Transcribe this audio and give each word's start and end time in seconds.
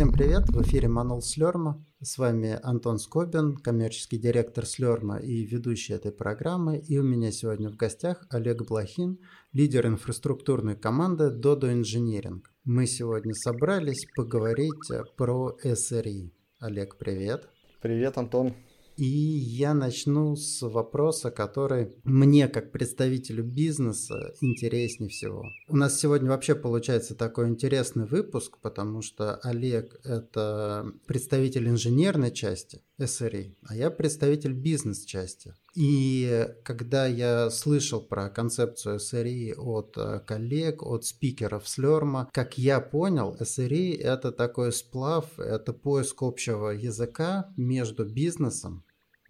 Всем 0.00 0.12
привет, 0.12 0.48
в 0.48 0.62
эфире 0.62 0.88
Манул 0.88 1.20
Слерма. 1.20 1.84
С 2.00 2.16
вами 2.16 2.58
Антон 2.62 2.98
Скобин, 2.98 3.54
коммерческий 3.58 4.16
директор 4.16 4.64
Слерма 4.64 5.18
и 5.18 5.44
ведущий 5.44 5.92
этой 5.92 6.10
программы. 6.10 6.78
И 6.78 6.96
у 6.96 7.02
меня 7.02 7.30
сегодня 7.30 7.68
в 7.68 7.76
гостях 7.76 8.24
Олег 8.30 8.66
Блохин, 8.66 9.18
лидер 9.52 9.86
инфраструктурной 9.86 10.74
команды 10.74 11.24
Dodo 11.24 11.70
Engineering. 11.70 12.40
Мы 12.64 12.86
сегодня 12.86 13.34
собрались 13.34 14.06
поговорить 14.16 14.90
про 15.18 15.54
SRE. 15.62 16.30
Олег, 16.60 16.96
привет. 16.96 17.50
Привет, 17.82 18.16
Антон. 18.16 18.54
И 19.00 19.06
я 19.06 19.72
начну 19.72 20.36
с 20.36 20.60
вопроса, 20.60 21.30
который 21.30 21.94
мне, 22.04 22.48
как 22.48 22.70
представителю 22.70 23.44
бизнеса, 23.44 24.34
интереснее 24.42 25.08
всего. 25.08 25.42
У 25.68 25.76
нас 25.76 25.98
сегодня 25.98 26.28
вообще 26.28 26.54
получается 26.54 27.14
такой 27.14 27.48
интересный 27.48 28.04
выпуск, 28.04 28.58
потому 28.60 29.00
что 29.00 29.36
Олег– 29.36 29.98
это 30.04 30.92
представитель 31.06 31.70
инженерной 31.70 32.30
части 32.30 32.82
SRE, 32.98 33.54
а 33.66 33.74
я 33.74 33.90
представитель 33.90 34.52
бизнес-части. 34.52 35.54
И 35.74 36.48
когда 36.62 37.06
я 37.06 37.48
слышал 37.48 38.02
про 38.02 38.28
концепцию 38.28 38.96
SRE 38.96 39.54
от 39.54 39.96
э, 39.96 40.20
коллег, 40.26 40.82
от 40.82 41.06
спикеров 41.06 41.66
Слерма, 41.66 42.28
как 42.34 42.58
я 42.58 42.80
понял, 42.80 43.34
SRE– 43.40 43.96
это 43.98 44.30
такой 44.30 44.72
сплав, 44.72 45.38
это 45.38 45.72
поиск 45.72 46.22
общего 46.22 46.68
языка 46.68 47.50
между 47.56 48.04
бизнесом 48.04 48.84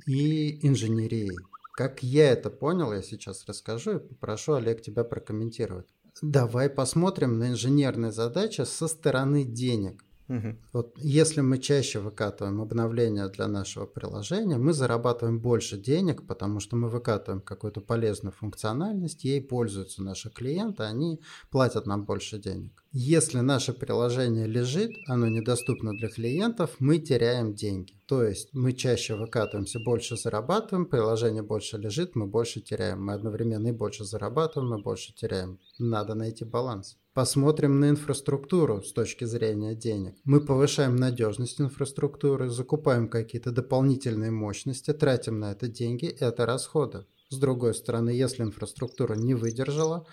и 0.06 0.66
инженерией. 0.66 1.36
Как 1.74 2.02
я 2.02 2.32
это 2.32 2.50
понял, 2.50 2.92
я 2.92 3.02
сейчас 3.02 3.44
расскажу 3.46 3.96
и 3.96 3.98
попрошу 3.98 4.54
Олег 4.54 4.82
тебя 4.82 5.04
прокомментировать. 5.04 5.86
Давай 6.22 6.68
посмотрим 6.68 7.38
на 7.38 7.50
инженерные 7.50 8.12
задачи 8.12 8.62
со 8.62 8.88
стороны 8.88 9.44
денег. 9.44 10.04
Угу. 10.30 10.56
Вот 10.72 10.94
если 10.96 11.40
мы 11.40 11.58
чаще 11.58 11.98
выкатываем 11.98 12.60
обновления 12.60 13.26
для 13.28 13.48
нашего 13.48 13.84
приложения, 13.86 14.58
мы 14.58 14.72
зарабатываем 14.72 15.40
больше 15.40 15.76
денег, 15.76 16.24
потому 16.24 16.60
что 16.60 16.76
мы 16.76 16.88
выкатываем 16.88 17.40
какую-то 17.40 17.80
полезную 17.80 18.32
функциональность, 18.32 19.24
ей 19.24 19.42
пользуются 19.42 20.04
наши 20.04 20.30
клиенты, 20.30 20.84
они 20.84 21.20
платят 21.50 21.86
нам 21.86 22.04
больше 22.04 22.38
денег. 22.38 22.84
Если 22.92 23.38
наше 23.38 23.72
приложение 23.72 24.48
лежит, 24.48 24.90
оно 25.06 25.28
недоступно 25.28 25.96
для 25.96 26.08
клиентов, 26.08 26.74
мы 26.80 26.98
теряем 26.98 27.54
деньги. 27.54 27.94
То 28.06 28.24
есть 28.24 28.48
мы 28.52 28.72
чаще 28.72 29.14
выкатываемся, 29.14 29.78
больше 29.78 30.16
зарабатываем, 30.16 30.86
приложение 30.86 31.44
больше 31.44 31.78
лежит, 31.78 32.16
мы 32.16 32.26
больше 32.26 32.60
теряем. 32.60 33.04
Мы 33.04 33.12
одновременно 33.12 33.68
и 33.68 33.72
больше 33.72 34.04
зарабатываем, 34.04 34.74
и 34.76 34.82
больше 34.82 35.14
теряем. 35.14 35.60
Надо 35.78 36.14
найти 36.14 36.44
баланс. 36.44 36.96
Посмотрим 37.14 37.78
на 37.78 37.90
инфраструктуру 37.90 38.82
с 38.82 38.92
точки 38.92 39.22
зрения 39.24 39.76
денег. 39.76 40.16
Мы 40.24 40.40
повышаем 40.40 40.96
надежность 40.96 41.60
инфраструктуры, 41.60 42.48
закупаем 42.48 43.08
какие-то 43.08 43.52
дополнительные 43.52 44.32
мощности, 44.32 44.92
тратим 44.92 45.38
на 45.38 45.52
это 45.52 45.68
деньги, 45.68 46.06
это 46.06 46.44
расходы. 46.44 47.06
С 47.28 47.36
другой 47.36 47.74
стороны, 47.74 48.10
если 48.10 48.42
инфраструктура 48.42 49.14
не 49.14 49.34
выдержала, 49.34 50.04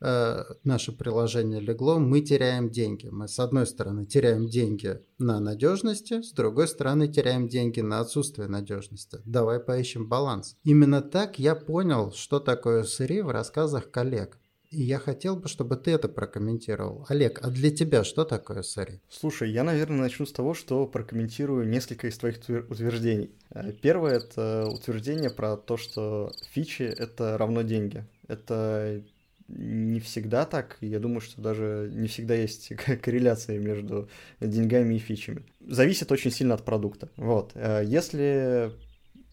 э, 0.00 0.44
наше 0.64 0.92
приложение 0.92 1.60
легло, 1.60 1.98
мы 1.98 2.20
теряем 2.20 2.70
деньги. 2.70 3.08
Мы 3.08 3.28
с 3.28 3.38
одной 3.38 3.66
стороны 3.66 4.06
теряем 4.06 4.48
деньги 4.48 5.00
на 5.18 5.40
надежности, 5.40 6.22
с 6.22 6.32
другой 6.32 6.68
стороны 6.68 7.08
теряем 7.08 7.48
деньги 7.48 7.80
на 7.80 8.00
отсутствие 8.00 8.48
надежности. 8.48 9.18
Давай 9.24 9.60
поищем 9.60 10.08
баланс. 10.08 10.56
Именно 10.64 11.02
так 11.02 11.38
я 11.38 11.54
понял, 11.54 12.12
что 12.12 12.40
такое 12.40 12.82
сырье 12.84 13.22
в 13.22 13.30
рассказах 13.30 13.90
коллег. 13.90 14.38
И 14.70 14.82
я 14.82 14.98
хотел 14.98 15.36
бы, 15.36 15.48
чтобы 15.48 15.76
ты 15.76 15.92
это 15.92 16.08
прокомментировал. 16.08 17.06
Олег, 17.08 17.40
а 17.42 17.50
для 17.50 17.70
тебя 17.70 18.04
что 18.04 18.24
такое 18.24 18.62
SRE? 18.62 19.00
Слушай, 19.08 19.50
я, 19.50 19.62
наверное, 19.62 20.00
начну 20.00 20.26
с 20.26 20.32
того, 20.32 20.54
что 20.54 20.86
прокомментирую 20.86 21.68
несколько 21.68 22.08
из 22.08 22.18
твоих 22.18 22.38
утверждений. 22.68 23.30
Э, 23.50 23.72
первое— 23.72 24.16
это 24.16 24.68
утверждение 24.68 25.30
про 25.30 25.56
то, 25.56 25.76
что 25.76 26.32
фичи— 26.50 26.82
это 26.98 27.38
равно 27.38 27.62
деньги. 27.62 28.04
Это 28.26 29.04
не 29.48 30.00
всегда 30.00 30.44
так, 30.44 30.76
я 30.80 30.98
думаю, 30.98 31.20
что 31.20 31.40
даже 31.40 31.90
не 31.92 32.08
всегда 32.08 32.34
есть 32.34 32.68
корреляция 33.02 33.58
между 33.58 34.08
деньгами 34.40 34.94
и 34.94 34.98
фичами. 34.98 35.44
Зависит 35.60 36.10
очень 36.12 36.30
сильно 36.30 36.54
от 36.54 36.64
продукта. 36.64 37.08
Вот. 37.16 37.52
Э, 37.54 37.82
если 37.84 38.72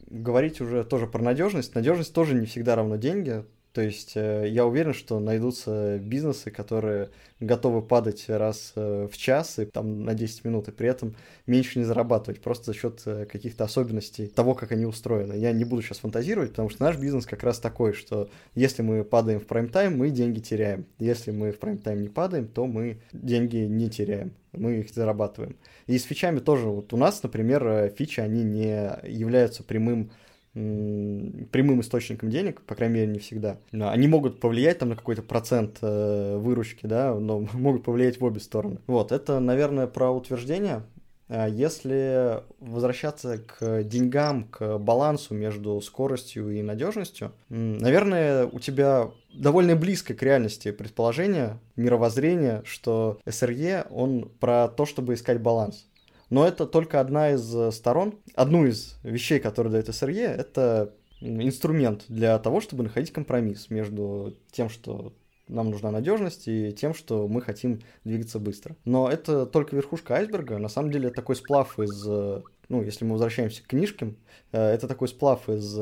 говорить 0.07 0.61
уже 0.61 0.83
тоже 0.83 1.07
про 1.07 1.21
надежность, 1.21 1.73
надежность 1.75 2.13
тоже 2.13 2.35
не 2.35 2.45
всегда 2.45 2.75
равно 2.75 2.97
деньги, 2.97 3.43
то 3.73 3.81
есть 3.81 4.11
э, 4.15 4.47
я 4.47 4.67
уверен, 4.67 4.93
что 4.93 5.19
найдутся 5.19 5.97
бизнесы, 5.97 6.51
которые 6.51 7.09
готовы 7.39 7.81
падать 7.81 8.25
раз 8.27 8.73
э, 8.75 9.07
в 9.11 9.17
час 9.17 9.57
и 9.57 9.65
там 9.65 10.03
на 10.05 10.13
10 10.13 10.45
минут, 10.45 10.67
и 10.67 10.71
при 10.71 10.87
этом 10.87 11.15
меньше 11.47 11.79
не 11.79 11.85
зарабатывать, 11.85 12.39
просто 12.39 12.65
за 12.65 12.77
счет 12.77 13.01
э, 13.05 13.25
каких-то 13.25 13.63
особенностей 13.63 14.27
того, 14.27 14.53
как 14.53 14.71
они 14.73 14.85
устроены. 14.85 15.33
Я 15.33 15.51
не 15.53 15.65
буду 15.65 15.81
сейчас 15.81 15.97
фантазировать, 15.97 16.51
потому 16.51 16.69
что 16.69 16.83
наш 16.83 16.97
бизнес 16.97 17.25
как 17.25 17.41
раз 17.41 17.59
такой, 17.59 17.93
что 17.93 18.29
если 18.53 18.83
мы 18.83 19.03
падаем 19.03 19.39
в 19.39 19.47
прайм-тайм, 19.47 19.97
мы 19.97 20.11
деньги 20.11 20.39
теряем. 20.39 20.85
Если 20.99 21.31
мы 21.31 21.51
в 21.51 21.57
прайм-тайм 21.57 21.99
не 21.99 22.09
падаем, 22.09 22.47
то 22.47 22.67
мы 22.67 22.99
деньги 23.11 23.57
не 23.57 23.89
теряем, 23.89 24.33
мы 24.51 24.81
их 24.81 24.93
зарабатываем. 24.93 25.57
И 25.87 25.97
с 25.97 26.03
фичами 26.03 26.37
тоже. 26.37 26.67
Вот 26.67 26.93
у 26.93 26.97
нас, 26.97 27.23
например, 27.23 27.91
фичи, 27.97 28.19
они 28.19 28.43
не 28.43 28.99
являются 29.03 29.63
прямым 29.63 30.11
прямым 30.53 31.81
источником 31.81 32.29
денег, 32.29 32.61
по 32.61 32.75
крайней 32.75 32.95
мере, 32.95 33.07
не 33.07 33.19
всегда. 33.19 33.57
Они 33.71 34.07
могут 34.07 34.39
повлиять 34.39 34.79
там 34.79 34.89
на 34.89 34.95
какой-то 34.95 35.23
процент 35.23 35.79
э, 35.81 36.37
выручки, 36.37 36.85
да, 36.85 37.15
но 37.15 37.39
могут 37.53 37.83
повлиять 37.83 38.19
в 38.19 38.23
обе 38.23 38.39
стороны. 38.39 38.77
Вот, 38.87 39.11
это, 39.11 39.39
наверное, 39.39 39.87
про 39.87 40.11
утверждение. 40.11 40.83
А 41.29 41.47
если 41.47 42.43
возвращаться 42.59 43.39
к 43.39 43.83
деньгам, 43.83 44.43
к 44.43 44.77
балансу 44.77 45.33
между 45.33 45.81
скоростью 45.81 46.51
и 46.51 46.61
надежностью, 46.61 47.31
наверное, 47.49 48.45
у 48.45 48.59
тебя 48.59 49.09
довольно 49.33 49.75
близко 49.75 50.13
к 50.13 50.21
реальности 50.21 50.71
предположение, 50.71 51.59
мировоззрение, 51.75 52.61
что 52.65 53.19
SRE, 53.25 53.87
он 53.89 54.29
про 54.39 54.67
то, 54.67 54.85
чтобы 54.85 55.15
искать 55.15 55.41
баланс. 55.41 55.87
Но 56.29 56.47
это 56.47 56.65
только 56.65 56.99
одна 56.99 57.31
из 57.31 57.55
э, 57.55 57.71
сторон. 57.71 58.19
Одну 58.35 58.65
из 58.65 58.97
вещей, 59.03 59.39
которые 59.39 59.71
дает 59.71 59.89
SRE, 59.89 60.25
это 60.25 60.93
инструмент 61.21 62.05
для 62.09 62.37
того, 62.39 62.59
чтобы 62.59 62.83
находить 62.83 63.13
компромисс 63.13 63.69
между 63.69 64.35
тем, 64.51 64.69
что 64.69 65.13
нам 65.47 65.69
нужна 65.69 65.91
надежность, 65.91 66.47
и 66.47 66.71
тем, 66.71 66.93
что 66.93 67.27
мы 67.27 67.41
хотим 67.41 67.81
двигаться 68.03 68.39
быстро. 68.39 68.75
Но 68.85 69.09
это 69.09 69.45
только 69.45 69.75
верхушка 69.75 70.15
айсберга. 70.15 70.57
На 70.57 70.69
самом 70.69 70.91
деле 70.91 71.09
такой 71.11 71.35
сплав 71.35 71.79
из, 71.79 72.05
э, 72.07 72.41
ну, 72.69 72.81
если 72.81 73.05
мы 73.05 73.13
возвращаемся 73.13 73.63
к 73.63 73.67
книжкам, 73.67 74.17
э, 74.51 74.59
это 74.59 74.87
такой 74.87 75.07
сплав 75.07 75.47
из 75.49 75.77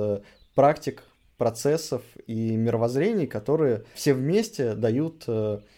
практик, 0.56 1.04
процессов 1.38 2.04
и 2.28 2.56
мировоззрений, 2.56 3.26
которые 3.26 3.86
все 3.96 4.14
вместе 4.14 4.76
дают 4.76 5.26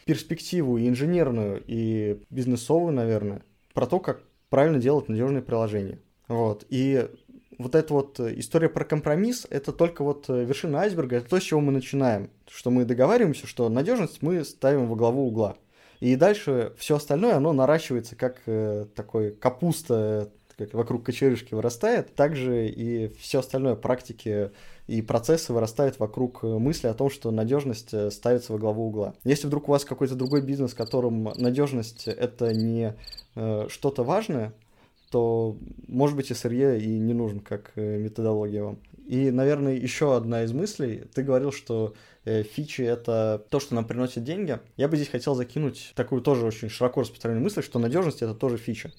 перспективу 0.03 0.77
и 0.77 0.89
инженерную, 0.89 1.63
и 1.65 2.21
бизнесовую, 2.29 2.91
наверное, 2.91 3.43
про 3.73 3.85
то, 3.85 4.01
как 4.01 4.23
правильно 4.53 4.77
делать 4.77 5.09
надежные 5.09 5.41
приложения. 5.41 5.97
Вот. 6.27 6.63
И 6.69 7.09
вот 7.57 7.73
эта 7.73 7.91
вот 7.91 8.19
история 8.19 8.69
про 8.69 8.85
компромисс, 8.85 9.47
это 9.49 9.71
только 9.71 10.03
вот 10.03 10.27
вершина 10.27 10.81
айсберга, 10.81 11.15
это 11.15 11.27
то, 11.27 11.39
с 11.39 11.41
чего 11.41 11.59
мы 11.59 11.71
начинаем. 11.71 12.29
Что 12.47 12.69
мы 12.69 12.85
договариваемся, 12.85 13.47
что 13.47 13.67
надежность 13.67 14.21
мы 14.21 14.45
ставим 14.45 14.89
во 14.89 14.95
главу 14.95 15.25
угла. 15.25 15.55
И 16.01 16.15
дальше 16.15 16.73
все 16.77 16.97
остальное, 16.97 17.33
оно 17.33 17.51
наращивается 17.51 18.15
как 18.15 18.43
э, 18.45 18.85
такой 18.93 19.31
капуста, 19.31 20.29
как 20.57 20.73
вокруг 20.73 21.03
кочерышки 21.03 21.53
вырастает. 21.53 22.13
Также 22.15 22.67
и 22.67 23.07
все 23.19 23.39
остальное 23.39 23.75
практики 23.75 24.51
и 24.87 25.01
процессы 25.01 25.53
вырастают 25.53 25.99
вокруг 25.99 26.43
мысли 26.43 26.87
о 26.87 26.93
том, 26.93 27.09
что 27.09 27.31
надежность 27.31 27.93
э, 27.93 28.11
ставится 28.11 28.51
во 28.53 28.59
главу 28.59 28.87
угла. 28.87 29.13
Если 29.23 29.47
вдруг 29.47 29.69
у 29.69 29.71
вас 29.71 29.85
какой-то 29.85 30.15
другой 30.15 30.41
бизнес, 30.41 30.71
в 30.71 30.75
котором 30.75 31.23
надежность 31.35 32.07
это 32.07 32.53
не 32.53 32.93
Э, 33.35 33.67
что-то 33.69 34.03
важное, 34.03 34.53
то, 35.09 35.57
может 35.87 36.15
быть, 36.15 36.31
SRE 36.31 36.79
и 36.79 36.87
не 36.99 37.13
нужен 37.13 37.39
как 37.39 37.71
э, 37.75 37.97
методология 37.97 38.63
вам. 38.63 38.79
И, 39.07 39.31
наверное, 39.31 39.73
еще 39.73 40.15
одна 40.15 40.43
из 40.43 40.53
мыслей. 40.53 41.03
Ты 41.13 41.23
говорил, 41.23 41.51
что 41.51 41.93
э, 42.25 42.43
фичи— 42.43 42.81
это 42.83 43.43
то, 43.49 43.59
что 43.59 43.75
нам 43.75 43.85
приносит 43.85 44.23
деньги. 44.23 44.59
Я 44.77 44.87
бы 44.87 44.95
здесь 44.95 45.09
хотел 45.09 45.35
закинуть 45.35 45.93
такую 45.95 46.21
тоже 46.21 46.45
очень 46.45 46.69
широко 46.69 47.01
распространенную 47.01 47.43
мысль, 47.43 47.63
что 47.63 47.79
надежность— 47.79 48.21
это 48.21 48.33
тоже 48.33 48.57
фича. 48.57 48.91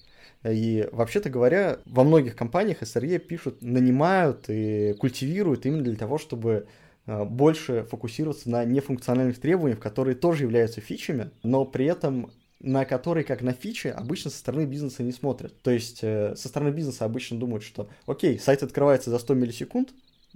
И 0.44 0.88
вообще-то 0.92 1.30
говоря, 1.30 1.78
во 1.86 2.04
многих 2.04 2.36
компаниях 2.36 2.82
SRE 2.82 3.18
пишут, 3.18 3.62
нанимают 3.62 4.44
и 4.48 4.94
культивируют 4.98 5.66
именно 5.66 5.82
для 5.82 5.96
того, 5.96 6.18
чтобы 6.18 6.66
больше 7.06 7.86
фокусироваться 7.90 8.48
на 8.48 8.64
нефункциональных 8.64 9.38
требованиях, 9.38 9.78
которые 9.78 10.14
тоже 10.14 10.44
являются 10.44 10.80
фичами, 10.80 11.30
но 11.42 11.64
при 11.64 11.84
этом 11.86 12.30
на 12.64 12.86
которые, 12.86 13.24
как 13.24 13.42
на 13.42 13.52
фичи, 13.52 13.88
обычно 13.88 14.30
со 14.30 14.38
стороны 14.38 14.64
бизнеса 14.64 15.02
не 15.02 15.12
смотрят. 15.12 15.60
То 15.62 15.70
есть 15.70 15.98
э, 16.02 16.34
со 16.34 16.48
стороны 16.48 16.70
бизнеса 16.70 17.04
обычно 17.04 17.38
думают, 17.38 17.62
что 17.62 17.90
окей, 18.06 18.38
сайт 18.38 18.62
открывается 18.62 19.10
за 19.10 19.18
100 19.18 19.34
миллисекунд, 19.34 19.90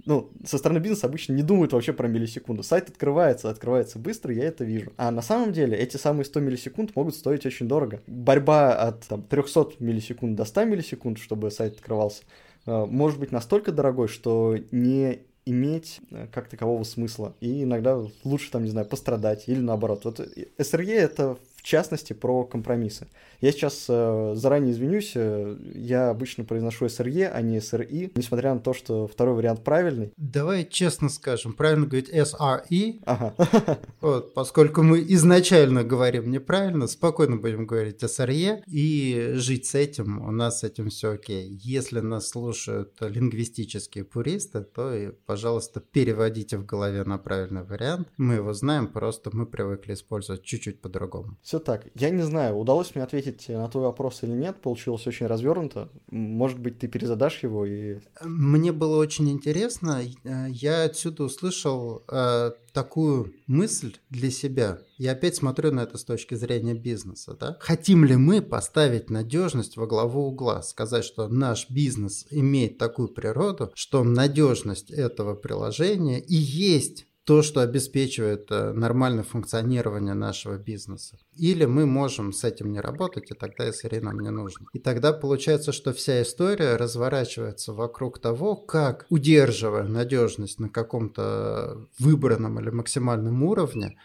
ну, 0.05 0.31
со 0.45 0.57
стороны 0.57 0.79
бизнеса 0.79 1.07
обычно 1.07 1.33
не 1.33 1.43
думают 1.43 1.73
вообще 1.73 1.93
про 1.93 2.07
миллисекунду. 2.07 2.63
Сайт 2.63 2.89
открывается, 2.89 3.49
открывается 3.49 3.99
быстро, 3.99 4.33
я 4.33 4.45
это 4.45 4.63
вижу. 4.63 4.93
А 4.97 5.11
на 5.11 5.21
самом 5.21 5.51
деле 5.51 5.77
эти 5.77 5.97
самые 5.97 6.25
100 6.25 6.39
миллисекунд 6.39 6.95
могут 6.95 7.15
стоить 7.15 7.45
очень 7.45 7.67
дорого. 7.67 8.01
Борьба 8.07 8.73
от 8.73 9.07
там, 9.07 9.23
300 9.23 9.73
миллисекунд 9.79 10.35
до 10.35 10.45
100 10.45 10.65
миллисекунд, 10.65 11.17
чтобы 11.19 11.51
сайт 11.51 11.75
открывался, 11.75 12.23
э, 12.65 12.85
может 12.85 13.19
быть 13.19 13.31
настолько 13.31 13.71
дорогой, 13.71 14.07
что 14.07 14.57
не 14.71 15.19
иметь 15.45 15.99
э, 16.11 16.27
как 16.31 16.47
такового 16.47 16.83
смысла. 16.83 17.35
И 17.39 17.63
иногда 17.63 18.01
лучше, 18.23 18.51
там, 18.51 18.63
не 18.63 18.69
знаю, 18.69 18.87
пострадать 18.87 19.47
или 19.47 19.59
наоборот. 19.59 20.05
Вот 20.05 20.19
SRE 20.19 20.93
это 20.93 21.37
в 21.59 21.61
частности 21.61 22.13
про 22.13 22.45
компромиссы. 22.45 23.07
Я 23.41 23.51
сейчас 23.51 23.85
э, 23.89 24.33
заранее 24.35 24.71
извинюсь, 24.71 25.11
э, 25.15 25.57
я 25.75 26.09
обычно 26.09 26.45
произношу 26.45 26.85
SRE, 26.85 27.25
а 27.25 27.41
не 27.41 27.57
SRI, 27.57 28.13
несмотря 28.15 28.53
на 28.53 28.61
то, 28.61 28.73
что 28.73 29.07
второй 29.07 29.35
вариант 29.35 29.63
правильный. 29.63 30.13
Давай 30.15 30.65
честно 30.65 31.09
скажем, 31.09 31.51
правильно 31.53 31.85
говорить 31.85 32.09
SRE, 32.09 33.01
ага. 33.05 33.33
вот, 34.01 34.33
поскольку 34.33 34.83
мы 34.83 35.01
изначально 35.09 35.83
говорим 35.83 36.31
неправильно, 36.31 36.87
спокойно 36.87 37.35
будем 37.35 37.67
говорить 37.67 38.01
SRE 38.03 38.63
и 38.65 39.31
жить 39.33 39.65
с 39.65 39.75
этим, 39.75 40.25
у 40.25 40.31
нас 40.31 40.61
с 40.61 40.63
этим 40.63 40.89
все 40.89 41.11
окей. 41.11 41.59
Если 41.61 41.99
нас 41.99 42.29
слушают 42.29 42.95
лингвистические 43.01 44.05
пуристы, 44.05 44.61
то, 44.61 44.93
и, 44.93 45.11
пожалуйста, 45.25 45.81
переводите 45.81 46.57
в 46.57 46.65
голове 46.65 47.03
на 47.03 47.17
правильный 47.17 47.63
вариант. 47.63 48.07
Мы 48.17 48.35
его 48.35 48.53
знаем, 48.53 48.87
просто 48.87 49.29
мы 49.33 49.45
привыкли 49.45 49.93
использовать 49.93 50.43
чуть-чуть 50.43 50.79
по-другому. 50.81 51.37
Все 51.49 51.57
так. 51.57 51.87
Я 51.95 52.11
не 52.11 52.21
знаю, 52.21 52.57
удалось 52.57 52.93
мне 52.93 53.03
ответить 53.03 53.29
ответить 53.29 53.49
на 53.49 53.67
твой 53.69 53.85
вопрос 53.85 54.23
или 54.23 54.31
нет, 54.31 54.61
получилось 54.61 55.07
очень 55.07 55.25
развернуто. 55.25 55.89
Может 56.11 56.59
быть, 56.59 56.79
ты 56.79 56.87
перезадашь 56.87 57.43
его 57.43 57.65
и... 57.65 57.99
Мне 58.21 58.71
было 58.71 58.97
очень 58.97 59.29
интересно. 59.29 60.01
Я 60.23 60.83
отсюда 60.83 61.23
услышал 61.23 62.03
э, 62.07 62.51
такую 62.71 63.33
мысль 63.47 63.95
для 64.09 64.31
себя. 64.31 64.79
Я 64.97 65.13
опять 65.13 65.35
смотрю 65.35 65.71
на 65.71 65.81
это 65.81 65.97
с 65.97 66.03
точки 66.03 66.35
зрения 66.35 66.73
бизнеса. 66.73 67.35
Да? 67.39 67.57
Хотим 67.59 68.05
ли 68.05 68.15
мы 68.15 68.41
поставить 68.41 69.09
надежность 69.09 69.77
во 69.77 69.87
главу 69.87 70.27
угла? 70.27 70.61
Сказать, 70.61 71.05
что 71.05 71.27
наш 71.27 71.69
бизнес 71.69 72.25
имеет 72.29 72.77
такую 72.77 73.09
природу, 73.09 73.71
что 73.75 74.03
надежность 74.03 74.91
этого 74.91 75.35
приложения 75.35 76.19
и 76.19 76.35
есть 76.35 77.05
то, 77.29 77.43
что 77.43 77.61
обеспечивает 77.61 78.47
э, 78.49 78.73
нормальное 78.73 79.23
функционирование 79.23 80.15
нашего 80.15 80.57
бизнеса. 80.57 81.19
Или 81.35 81.65
мы 81.65 81.85
можем 81.85 82.33
с 82.33 82.43
этим 82.43 82.71
не 82.71 82.79
работать, 82.79 83.29
и 83.29 83.35
тогда 83.35 83.69
SRE 83.69 84.01
нам 84.01 84.19
не 84.19 84.31
нужно. 84.31 84.65
И 84.73 84.79
тогда 84.79 85.13
получается, 85.13 85.71
что 85.71 85.93
вся 85.93 86.23
история 86.23 86.75
разворачивается 86.75 87.73
вокруг 87.73 88.17
того, 88.17 88.55
как, 88.55 89.05
удерживая 89.09 89.83
надежность 89.83 90.59
на 90.59 90.69
каком-то 90.69 91.87
выбранном 91.99 92.59
или 92.59 92.71
максимальном 92.71 93.43
уровне, 93.43 93.95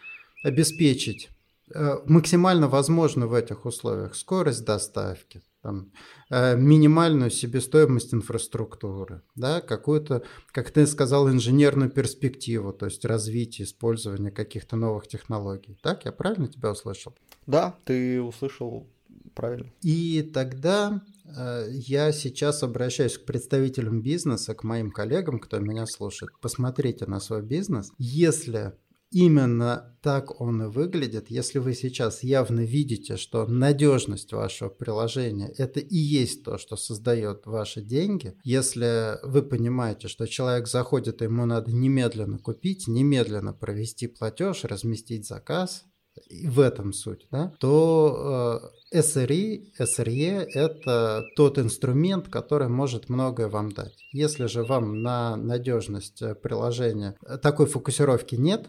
обеспечить 0.42 1.30
э, 1.74 1.96
максимально 2.04 2.68
возможно 2.68 3.26
в 3.26 3.32
этих 3.32 3.64
условиях 3.64 4.16
скорость 4.16 4.66
доставки, 4.66 5.40
там, 5.64 5.90
э, 6.28 6.56
минимальную 6.56 7.31
себестоимость 7.31 8.12
инфраструктуры, 8.12 9.22
да, 9.34 9.62
какую-то, 9.62 10.22
как 10.52 10.70
ты 10.70 10.87
сказал, 10.87 11.31
инженерную 11.31 11.90
перспективу, 11.90 12.75
то 12.75 12.84
есть 12.84 13.05
развитие, 13.06 13.64
использование 13.64 14.31
каких-то 14.31 14.76
новых 14.76 15.08
технологий. 15.08 15.78
Так, 15.82 16.05
я 16.05 16.12
правильно 16.12 16.49
тебя 16.49 16.70
услышал? 16.70 17.14
Да, 17.46 17.75
ты 17.87 18.20
услышал 18.20 18.87
правильно. 19.34 19.72
И 19.81 20.22
тогда 20.34 21.00
э, 21.25 21.67
я 21.70 22.12
сейчас 22.12 22.62
обращаюсь 22.62 23.17
к 23.17 23.25
представителям 23.25 24.02
бизнеса, 24.02 24.55
к 24.55 24.64
моим 24.64 24.90
коллегам, 24.90 25.38
кто 25.38 25.58
меня 25.60 25.87
слушает. 25.87 26.31
Посмотрите 26.43 27.06
на 27.06 27.20
свой 27.20 27.40
бизнес. 27.40 27.90
Если 27.96 28.75
именно 29.14 29.96
так 30.02 30.40
он 30.40 30.64
и 30.64 30.66
выглядит. 30.66 31.31
Если 31.31 31.58
вы 31.58 31.75
сейчас 31.75 32.22
явно 32.22 32.61
видите, 32.61 33.16
что 33.16 33.46
надежность 33.46 34.32
вашего 34.32 34.69
приложения 34.69 35.49
это 35.56 35.81
и 35.81 35.96
есть 35.96 36.44
то, 36.44 36.58
что 36.58 36.76
создает 36.76 37.46
ваши 37.46 37.81
деньги, 37.81 38.37
если 38.43 39.19
вы 39.22 39.43
понимаете, 39.43 40.08
что 40.08 40.26
человек 40.26 40.66
заходит, 40.66 41.22
ему 41.22 41.46
надо 41.46 41.72
немедленно 41.72 42.38
купить, 42.38 42.88
немедленно 42.88 43.52
провести 43.52 44.08
платеж, 44.08 44.64
разместить 44.64 45.26
заказ, 45.26 45.84
и 46.28 46.46
в 46.46 46.60
этом 46.60 46.93
суть, 46.93 47.26
да, 47.31 47.52
то 47.58 48.70
э, 48.93 48.99
SRE, 49.00 49.64
SRE– 49.81 50.46
это 50.55 51.25
тот 51.34 51.58
инструмент, 51.58 52.28
который 52.28 52.69
может 52.69 53.08
многое 53.08 53.49
вам 53.49 53.72
дать. 53.72 53.96
Если 54.12 54.46
же 54.46 54.62
вам 54.62 55.02
на 55.02 55.37
надежность 55.37 56.22
э, 56.22 56.37
приложения 56.37 57.17
такой 57.43 57.67
фокусировки 57.67 58.37
нет, 58.37 58.69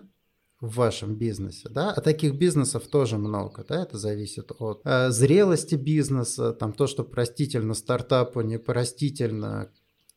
в 0.62 0.76
вашем 0.76 1.16
бизнесе, 1.16 1.70
да, 1.70 1.92
а 1.92 2.02
таких 2.02 2.36
бизнесов 2.36 2.88
тоже 2.88 3.18
много, 3.18 3.66
да, 3.68 3.84
это 3.84 3.98
зависит 3.98 4.52
от 4.58 4.82
э, 4.86 5.10
зрелости 5.10 5.76
бизнеса, 5.76 6.54
там 6.54 6.74
то, 6.74 6.88
что 6.88 7.04
простительно 7.04 7.74
стартапу, 7.74 8.42
не 8.42 8.58
простительно 8.58 9.72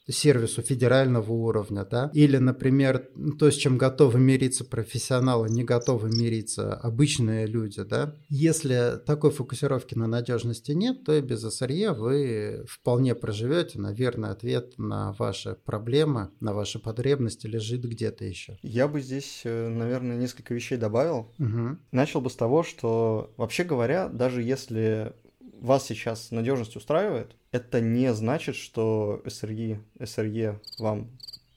сервису 0.08 0.62
федерального 0.62 1.30
уровня, 1.32 1.84
да, 1.84 2.10
или, 2.14 2.38
например, 2.38 3.08
то, 3.38 3.50
с 3.50 3.54
чем 3.54 3.78
готовы 3.78 4.18
мириться 4.18 4.64
профессионалы, 4.64 5.48
не 5.48 5.64
готовы 5.64 6.10
мириться 6.10 6.74
обычные 6.74 7.46
люди, 7.46 7.82
да. 7.82 8.14
Если 8.28 8.98
такой 9.04 9.30
фокусировки 9.30 9.94
на 9.94 10.06
надежности 10.06 10.72
нет, 10.72 11.04
то 11.04 11.14
и 11.14 11.20
без 11.20 11.44
SRE 11.44 11.92
вы 11.94 12.64
вполне 12.68 13.14
проживете, 13.14 13.78
наверное, 13.78 14.30
ответ 14.30 14.78
на 14.78 15.12
ваши 15.12 15.56
проблемы, 15.64 16.30
на 16.40 16.54
ваши 16.54 16.78
потребности 16.78 17.46
лежит 17.46 17.84
где-то 17.84 18.24
еще. 18.24 18.58
Я 18.62 18.88
бы 18.88 19.00
здесь, 19.00 19.42
э, 19.44 19.68
наверное, 19.68 20.16
несколько 20.16 20.54
вещей 20.54 20.78
добавил. 20.78 21.32
Угу. 21.38 21.78
Начал 21.92 22.20
бы 22.20 22.30
с 22.30 22.36
того, 22.36 22.62
что, 22.62 23.32
вообще 23.36 23.64
говоря, 23.64 24.08
даже 24.08 24.42
если 24.42 25.12
вас 25.60 25.86
сейчас 25.86 26.30
надежность 26.30 26.76
устраивает, 26.76 27.34
это 27.52 27.80
не 27.80 28.12
значит, 28.14 28.56
что 28.56 29.22
SRE, 29.24 29.78
SRE 29.98 30.60
вам 30.78 31.08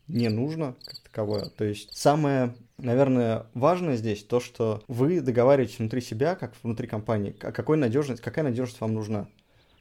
не 0.08 0.30
нужно 0.30 0.76
как 0.86 1.00
таковое. 1.00 1.46
То 1.50 1.64
есть 1.64 1.96
самое, 1.96 2.56
наверное, 2.78 3.48
важное 3.54 3.96
здесь 3.96 4.24
то, 4.24 4.40
что 4.40 4.84
вы 4.88 5.22
договариваетесь 5.22 5.80
внутри 5.80 6.02
себя, 6.02 6.36
как 6.36 6.54
внутри 6.64 6.88
компании, 6.88 7.32
какой 7.32 7.78
надежность, 7.78 8.22
какая 8.22 8.44
надежность 8.44 8.82
вам 8.82 8.94
нужна 8.94 9.28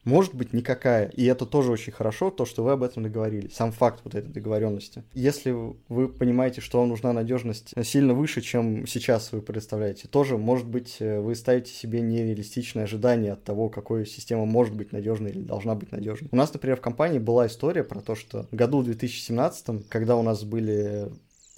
может 0.03 0.33
быть 0.35 0.53
никакая. 0.53 1.07
И 1.09 1.25
это 1.25 1.45
тоже 1.45 1.71
очень 1.71 1.93
хорошо, 1.93 2.31
то, 2.31 2.45
что 2.45 2.63
вы 2.63 2.71
об 2.71 2.83
этом 2.83 3.03
договорились. 3.03 3.55
Сам 3.55 3.71
факт 3.71 4.01
вот 4.03 4.15
этой 4.15 4.29
договоренности. 4.29 5.03
Если 5.13 5.55
вы 5.89 6.07
понимаете, 6.07 6.61
что 6.61 6.79
вам 6.79 6.89
нужна 6.89 7.13
надежность 7.13 7.73
сильно 7.83 8.13
выше, 8.13 8.41
чем 8.41 8.87
сейчас 8.87 9.31
вы 9.31 9.41
представляете, 9.41 10.07
тоже, 10.07 10.37
может 10.37 10.67
быть, 10.67 10.97
э, 10.99 11.19
вы 11.19 11.35
ставите 11.35 11.71
себе 11.71 12.01
нереалистичное 12.01 12.85
ожидание 12.85 13.33
от 13.33 13.43
того, 13.43 13.69
какой 13.69 14.05
система 14.05 14.45
может 14.45 14.75
быть 14.75 14.91
надежной 14.91 15.31
или 15.31 15.41
должна 15.41 15.75
быть 15.75 15.91
надежной. 15.91 16.29
У 16.31 16.35
нас, 16.35 16.53
например, 16.53 16.77
в 16.77 16.81
компании 16.81 17.19
была 17.19 17.47
история 17.47 17.83
про 17.83 18.01
то, 18.01 18.15
что 18.15 18.47
в 18.51 18.55
году 18.55 18.83
2017, 18.83 19.87
когда 19.89 20.15
у 20.15 20.23
нас 20.23 20.43
были 20.43 21.11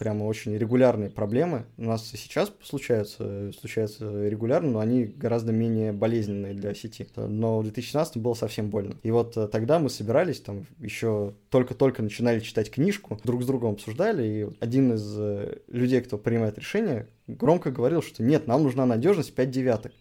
прямо 0.04 0.26
очень 0.26 0.58
регулярные 0.58 1.10
проблемы. 1.10 1.64
У 1.78 1.86
нас 1.86 2.06
сейчас 2.06 2.52
случаются, 2.62 3.54
случаются 3.58 4.28
регулярно, 4.28 4.72
но 4.72 4.80
они 4.80 5.06
гораздо 5.06 5.54
менее 5.54 5.94
болезненные 5.94 6.54
для 6.54 6.74
сети. 6.74 7.08
Но 7.16 7.60
в 7.60 7.64
2017 7.64 8.18
было 8.18 8.34
совсем 8.34 8.70
больно. 8.70 8.98
И 9.02 9.12
вот 9.12 9.38
э, 9.38 9.48
тогда 9.48 9.80
мы 9.80 9.90
собирались, 9.90 10.42
там 10.42 10.66
еще 10.80 11.36
только-только 11.50 12.04
начинали 12.04 12.42
читать 12.42 12.70
книжку, 12.70 13.18
друг 13.24 13.44
с 13.44 13.46
другом 13.46 13.76
обсуждали, 13.76 14.28
и 14.28 14.48
один 14.60 14.92
из 14.92 15.16
э, 15.18 15.60
людей, 15.70 16.02
кто 16.02 16.18
принимает 16.18 16.58
решение, 16.58 17.08
громко 17.28 17.72
говорил, 17.72 18.02
что 18.02 18.24
нет, 18.24 18.46
нам 18.46 18.62
нужна 18.64 18.86
надежность 18.86 19.34
5 19.34 19.52
девяток. 19.52 19.94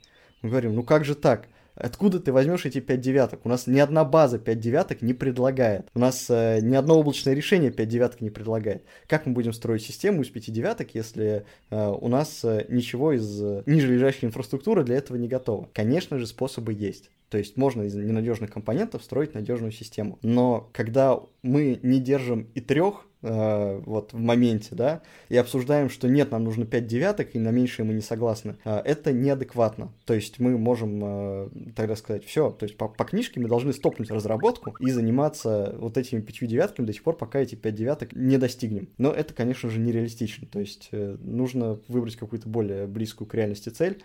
Мы 0.42 0.50
говорим, 0.50 0.74
ну 0.74 0.82
как 0.82 1.04
же 1.04 1.14
так? 1.14 1.46
Откуда 1.74 2.20
ты 2.20 2.32
возьмешь 2.32 2.64
эти 2.66 2.80
5 2.80 3.00
девяток? 3.00 3.44
У 3.44 3.48
нас 3.48 3.66
ни 3.66 3.78
одна 3.78 4.04
база 4.04 4.38
5 4.38 4.60
девяток 4.60 5.02
не 5.02 5.14
предлагает. 5.14 5.88
У 5.94 5.98
нас 5.98 6.26
э, 6.28 6.60
ни 6.60 6.74
одно 6.74 6.98
облачное 6.98 7.34
решение 7.34 7.70
5 7.70 7.88
девяток 7.88 8.20
не 8.20 8.30
предлагает. 8.30 8.84
Как 9.06 9.26
мы 9.26 9.32
будем 9.32 9.52
строить 9.52 9.82
систему 9.82 10.22
из 10.22 10.28
5 10.28 10.52
девяток, 10.52 10.94
если 10.94 11.44
э, 11.70 11.88
у 11.88 12.08
нас 12.08 12.44
э, 12.44 12.66
ничего 12.68 13.12
из 13.12 13.42
э, 13.42 13.62
ниже 13.66 13.92
лежащей 13.92 14.26
инфраструктуры 14.26 14.84
для 14.84 14.96
этого 14.96 15.16
не 15.16 15.28
готово? 15.28 15.68
Конечно 15.72 16.18
же, 16.18 16.26
способы 16.26 16.72
есть. 16.72 17.10
То 17.30 17.38
есть 17.38 17.56
можно 17.56 17.82
из 17.82 17.94
ненадежных 17.94 18.50
компонентов 18.50 19.02
строить 19.02 19.32
надежную 19.32 19.72
систему. 19.72 20.18
Но 20.22 20.68
когда 20.72 21.18
мы 21.42 21.80
не 21.82 21.98
держим 21.98 22.48
и 22.54 22.60
трех 22.60 23.06
вот 23.22 24.12
в 24.12 24.18
моменте, 24.18 24.74
да, 24.74 25.02
и 25.28 25.36
обсуждаем, 25.36 25.88
что 25.88 26.08
нет, 26.08 26.30
нам 26.30 26.44
нужно 26.44 26.66
5 26.66 26.86
девяток, 26.86 27.34
и 27.34 27.38
на 27.38 27.50
меньшее 27.50 27.86
мы 27.86 27.94
не 27.94 28.00
согласны, 28.00 28.56
э, 28.64 28.82
это 28.84 29.12
неадекватно. 29.12 29.92
То 30.04 30.14
есть 30.14 30.38
мы 30.38 30.58
можем 30.58 31.00
э, 31.02 31.48
тогда 31.76 31.96
сказать, 31.96 32.24
все, 32.24 32.50
то 32.50 32.64
есть 32.64 32.76
по, 32.76 32.88
по 32.88 33.04
книжке 33.04 33.40
мы 33.40 33.48
должны 33.48 33.72
стопнуть 33.72 34.10
разработку 34.10 34.74
и 34.80 34.90
заниматься 34.90 35.74
вот 35.78 35.96
этими 35.98 36.20
5 36.20 36.48
девятками 36.48 36.86
до 36.86 36.92
тех 36.92 37.02
пор, 37.02 37.16
пока 37.16 37.40
эти 37.40 37.54
5 37.54 37.74
девяток 37.74 38.12
не 38.14 38.38
достигнем. 38.38 38.88
Но 38.98 39.10
это, 39.12 39.34
конечно 39.34 39.70
же, 39.70 39.78
нереалистично. 39.78 40.46
То 40.46 40.60
есть 40.60 40.90
нужно 40.92 41.78
выбрать 41.88 42.16
какую-то 42.16 42.48
более 42.48 42.86
близкую 42.86 43.28
к 43.28 43.34
реальности 43.34 43.68
цель, 43.68 44.02